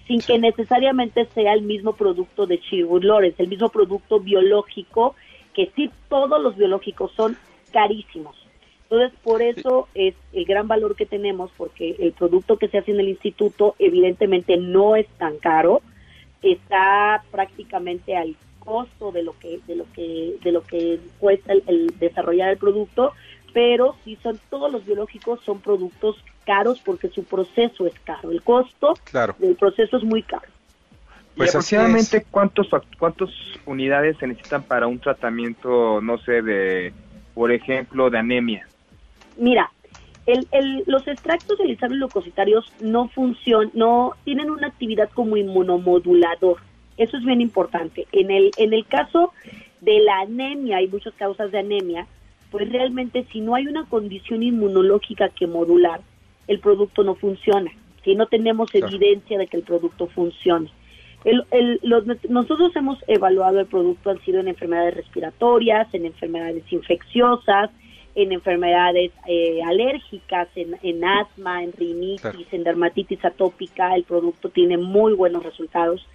sin 0.06 0.20
que 0.20 0.38
necesariamente 0.38 1.24
sea 1.26 1.54
el 1.54 1.62
mismo 1.62 1.94
producto 1.94 2.46
de 2.46 2.58
Sherwood 2.58 3.04
Lawrence, 3.04 3.42
el 3.42 3.48
mismo 3.48 3.70
producto 3.70 4.20
biológico, 4.20 5.14
que 5.54 5.70
sí 5.74 5.90
todos 6.08 6.42
los 6.42 6.56
biológicos 6.56 7.12
son 7.12 7.36
carísimos. 7.72 8.36
Entonces, 8.82 9.18
por 9.22 9.40
eso 9.40 9.88
es 9.94 10.14
el 10.32 10.44
gran 10.44 10.68
valor 10.68 10.94
que 10.94 11.06
tenemos, 11.06 11.50
porque 11.56 11.96
el 11.98 12.12
producto 12.12 12.58
que 12.58 12.68
se 12.68 12.78
hace 12.78 12.90
en 12.92 13.00
el 13.00 13.08
instituto 13.08 13.74
evidentemente 13.78 14.56
no 14.58 14.94
es 14.94 15.08
tan 15.16 15.38
caro, 15.38 15.80
está 16.42 17.24
prácticamente 17.30 18.14
al 18.14 18.36
costo 18.64 19.12
de 19.12 19.22
lo 19.22 19.38
que 19.38 19.60
de 19.66 19.76
lo 19.76 19.84
que 19.92 20.36
de 20.42 20.52
lo 20.52 20.62
que 20.62 21.00
cuesta 21.18 21.52
el, 21.52 21.94
desarrollar 21.98 22.50
el 22.50 22.58
producto 22.58 23.12
pero 23.52 23.96
sí 24.04 24.18
son 24.22 24.38
todos 24.50 24.70
los 24.72 24.84
biológicos 24.84 25.40
son 25.44 25.60
productos 25.60 26.16
caros 26.44 26.80
porque 26.84 27.08
su 27.08 27.24
proceso 27.24 27.86
es 27.86 27.94
caro, 28.00 28.30
el 28.30 28.42
costo 28.42 28.94
del 29.38 29.54
proceso 29.56 29.96
es 29.96 30.02
muy 30.02 30.22
caro. 30.22 30.46
Pues 31.36 31.50
aproximadamente 31.50 32.24
cuántos 32.30 32.68
cuántas 32.98 33.30
unidades 33.66 34.16
se 34.18 34.26
necesitan 34.26 34.62
para 34.62 34.86
un 34.86 35.00
tratamiento, 35.00 36.00
no 36.00 36.18
sé, 36.18 36.42
de 36.42 36.92
por 37.34 37.50
ejemplo, 37.50 38.08
de 38.10 38.18
anemia. 38.18 38.66
Mira, 39.36 39.70
el, 40.26 40.46
el, 40.52 40.84
los 40.86 41.06
extractos 41.06 41.58
de 41.58 41.76
leucocitarios 41.90 42.72
no 42.80 43.08
funcionan, 43.08 43.70
no 43.74 44.12
tienen 44.24 44.50
una 44.50 44.68
actividad 44.68 45.10
como 45.12 45.36
inmunomodulador. 45.36 46.58
Eso 46.96 47.16
es 47.16 47.24
bien 47.24 47.40
importante. 47.40 48.06
En 48.12 48.30
el 48.30 48.50
en 48.56 48.72
el 48.72 48.86
caso 48.86 49.32
de 49.80 50.00
la 50.00 50.20
anemia, 50.20 50.78
hay 50.78 50.88
muchas 50.88 51.14
causas 51.14 51.50
de 51.52 51.58
anemia, 51.58 52.06
pues 52.50 52.70
realmente 52.70 53.26
si 53.32 53.40
no 53.40 53.54
hay 53.54 53.66
una 53.66 53.84
condición 53.86 54.42
inmunológica 54.42 55.28
que 55.28 55.46
modular, 55.46 56.00
el 56.46 56.60
producto 56.60 57.02
no 57.02 57.14
funciona. 57.14 57.70
Si 58.04 58.14
no 58.14 58.26
tenemos 58.26 58.74
evidencia 58.74 59.38
de 59.38 59.46
que 59.46 59.56
el 59.56 59.62
producto 59.62 60.06
funcione. 60.08 60.70
El, 61.24 61.80
nosotros 62.28 62.76
hemos 62.76 62.98
evaluado 63.06 63.58
el 63.60 63.66
producto, 63.66 64.10
han 64.10 64.20
sido 64.24 64.40
en 64.40 64.48
enfermedades 64.48 64.94
respiratorias, 64.94 65.92
en 65.94 66.04
enfermedades 66.04 66.70
infecciosas, 66.70 67.70
en 68.14 68.32
enfermedades 68.32 69.10
eh, 69.26 69.62
alérgicas, 69.64 70.48
en, 70.54 70.76
en, 70.82 71.04
asma, 71.04 71.64
en 71.64 71.72
rinitis, 71.72 72.46
en 72.52 72.62
dermatitis 72.62 73.24
atópica, 73.24 73.94
el 73.96 74.04
producto 74.04 74.50
tiene 74.50 74.76
muy 74.76 75.14
buenos 75.14 75.42
resultados. 75.42 76.06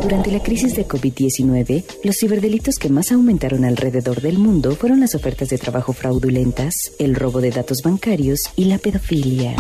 Durante 0.04 0.32
la 0.32 0.44
crisis 0.44 0.76
de 0.76 0.88
COVID-19, 0.88 1.86
los 2.04 2.18
ciberdelitos 2.18 2.76
que 2.76 2.90
más 2.90 3.12
aumentaron 3.12 3.66
alrededor 3.66 4.22
del 4.22 4.38
mundo 4.38 4.76
fueron 4.76 5.00
las 5.00 5.16
ofertas 5.16 5.50
de 5.50 5.58
trabajo 5.58 5.92
fraudulentas, 5.92 6.92
el 7.00 7.16
robo 7.16 7.42
de 7.42 7.50
datos 7.50 7.82
bancarios 7.82 8.42
y 8.56 8.66
la 8.66 8.78
pedofilia. 8.78 9.56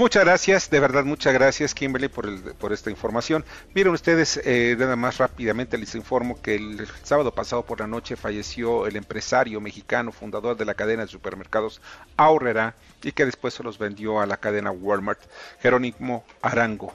Muchas 0.00 0.24
gracias, 0.24 0.70
de 0.70 0.80
verdad, 0.80 1.04
muchas 1.04 1.34
gracias, 1.34 1.74
Kimberly, 1.74 2.08
por, 2.08 2.24
el, 2.24 2.40
por 2.40 2.72
esta 2.72 2.88
información. 2.88 3.44
Miren 3.74 3.92
ustedes, 3.92 4.40
eh, 4.44 4.74
nada 4.78 4.96
más 4.96 5.18
rápidamente 5.18 5.76
les 5.76 5.94
informo 5.94 6.40
que 6.40 6.54
el, 6.54 6.88
sábado 7.02 7.34
pasado 7.34 7.66
por 7.66 7.80
la 7.80 7.86
noche 7.86 8.16
falleció 8.16 8.86
el 8.86 8.96
empresario 8.96 9.60
mexicano, 9.60 10.10
fundador 10.10 10.56
de 10.56 10.64
la 10.64 10.72
cadena 10.72 11.02
de 11.02 11.08
supermercados 11.08 11.82
Aurrera, 12.16 12.76
y 13.02 13.12
que 13.12 13.26
después 13.26 13.52
se 13.52 13.62
los 13.62 13.76
vendió 13.76 14.22
a 14.22 14.26
la 14.26 14.38
cadena 14.38 14.70
Walmart, 14.70 15.20
Jerónimo 15.60 16.24
Arango. 16.40 16.94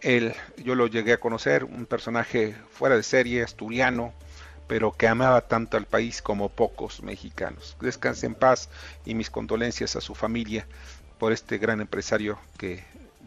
Él, 0.00 0.32
yo 0.56 0.74
lo 0.74 0.86
llegué 0.86 1.12
a 1.12 1.20
conocer, 1.20 1.64
un 1.64 1.84
personaje 1.84 2.56
fuera 2.72 2.96
de 2.96 3.02
serie, 3.02 3.42
asturiano, 3.42 4.14
pero 4.68 4.92
que 4.92 5.06
amaba 5.06 5.42
tanto 5.42 5.76
al 5.76 5.86
país 5.86 6.22
como 6.22 6.48
pocos 6.48 7.02
mexicanos. 7.02 7.76
Descanse 7.80 8.24
en 8.24 8.34
paz 8.34 8.70
y 9.04 9.14
mis 9.14 9.28
condolencias 9.28 9.96
a 9.96 10.00
su 10.00 10.14
familia 10.14 10.66
por 11.18 11.32
este 11.32 11.58
gran 11.58 11.80
empresario 11.80 12.38
que 12.58 12.84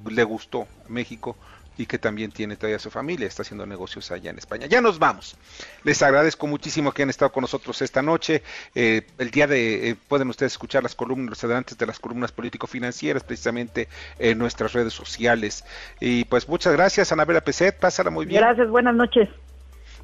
le 0.10 0.24
gustó 0.24 0.68
México 0.88 1.36
y 1.78 1.86
que 1.86 1.98
también 1.98 2.32
tiene 2.32 2.56
todavía 2.58 2.80
su 2.80 2.92
familia, 2.92 3.28
está 3.28 3.42
haciendo 3.42 3.66
negocios 3.66 4.12
allá 4.12 4.30
en 4.30 4.38
España. 4.38 4.68
Ya 4.68 4.82
nos 4.82 5.00
vamos. 5.00 5.38
Les 5.84 6.02
agradezco 6.04 6.46
muchísimo 6.46 6.92
que 6.92 7.04
han 7.04 7.10
estado 7.10 7.32
con 7.32 7.42
nosotros 7.42 7.82
esta 7.82 8.02
noche. 8.02 8.44
Eh, 8.76 9.08
el 9.18 9.32
día 9.32 9.48
de, 9.48 9.90
eh, 9.90 9.96
pueden 10.08 10.30
ustedes 10.30 10.52
escuchar 10.52 10.84
las 10.84 10.96
columnas, 10.96 11.30
los 11.30 11.44
adelantes 11.44 11.78
de 11.78 11.86
las 11.86 12.00
columnas 12.00 12.32
político-financieras, 12.32 13.24
precisamente 13.24 13.88
en 14.20 14.38
nuestras 14.38 14.74
redes 14.74 14.94
sociales. 14.94 15.64
Y 16.00 16.26
pues 16.26 16.48
muchas 16.48 16.74
gracias, 16.74 17.12
Anabela 17.12 17.42
Peset, 17.42 17.80
pásala 17.80 18.10
muy 18.10 18.26
bien. 18.26 18.42
Gracias, 18.42 18.70
buenas 18.70 18.96
noches. 18.96 19.30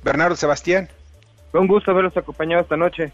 Bernardo 0.04 0.36
Sebastián. 0.36 0.90
Un 1.54 1.68
gusto 1.68 1.92
haberlos 1.92 2.16
acompañado 2.16 2.64
esta 2.64 2.78
noche. 2.78 3.12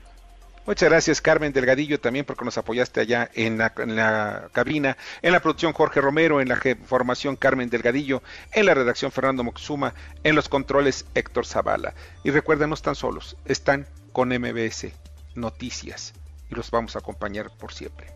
Muchas 0.65 0.89
gracias 0.89 1.19
Carmen 1.19 1.51
Delgadillo 1.51 1.99
también 1.99 2.25
porque 2.25 2.45
nos 2.45 2.57
apoyaste 2.57 3.01
allá 3.01 3.29
en 3.33 3.57
la, 3.57 3.73
en 3.77 3.95
la, 3.97 4.49
cabina, 4.53 4.97
en 5.21 5.33
la 5.33 5.41
producción 5.41 5.73
Jorge 5.73 5.99
Romero, 5.99 6.39
en 6.39 6.47
la 6.47 6.59
formación 6.85 7.35
Carmen 7.35 7.69
Delgadillo, 7.69 8.23
en 8.53 8.65
la 8.65 8.73
redacción 8.73 9.11
Fernando 9.11 9.43
Moxuma, 9.43 9.93
en 10.23 10.35
los 10.35 10.47
controles 10.47 11.05
Héctor 11.15 11.45
Zavala. 11.45 11.93
Y 12.23 12.31
recuerden, 12.31 12.69
no 12.69 12.75
están 12.75 12.95
solos, 12.95 13.35
están 13.45 13.87
con 14.13 14.29
MBS 14.29 14.87
Noticias 15.35 16.13
y 16.49 16.55
los 16.55 16.71
vamos 16.71 16.95
a 16.95 16.99
acompañar 16.99 17.49
por 17.57 17.73
siempre. 17.73 18.07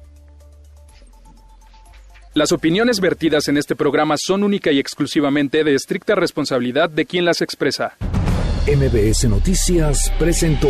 Las 2.34 2.52
opiniones 2.52 3.00
vertidas 3.00 3.48
en 3.48 3.58
este 3.58 3.76
programa 3.76 4.16
son 4.16 4.44
única 4.44 4.72
y 4.72 4.80
exclusivamente 4.80 5.64
de 5.64 5.74
estricta 5.74 6.16
responsabilidad 6.16 6.90
de 6.90 7.06
quien 7.06 7.26
las 7.26 7.42
expresa. 7.42 7.98
MBS 8.68 9.26
Noticias 9.28 10.12
presentó 10.20 10.70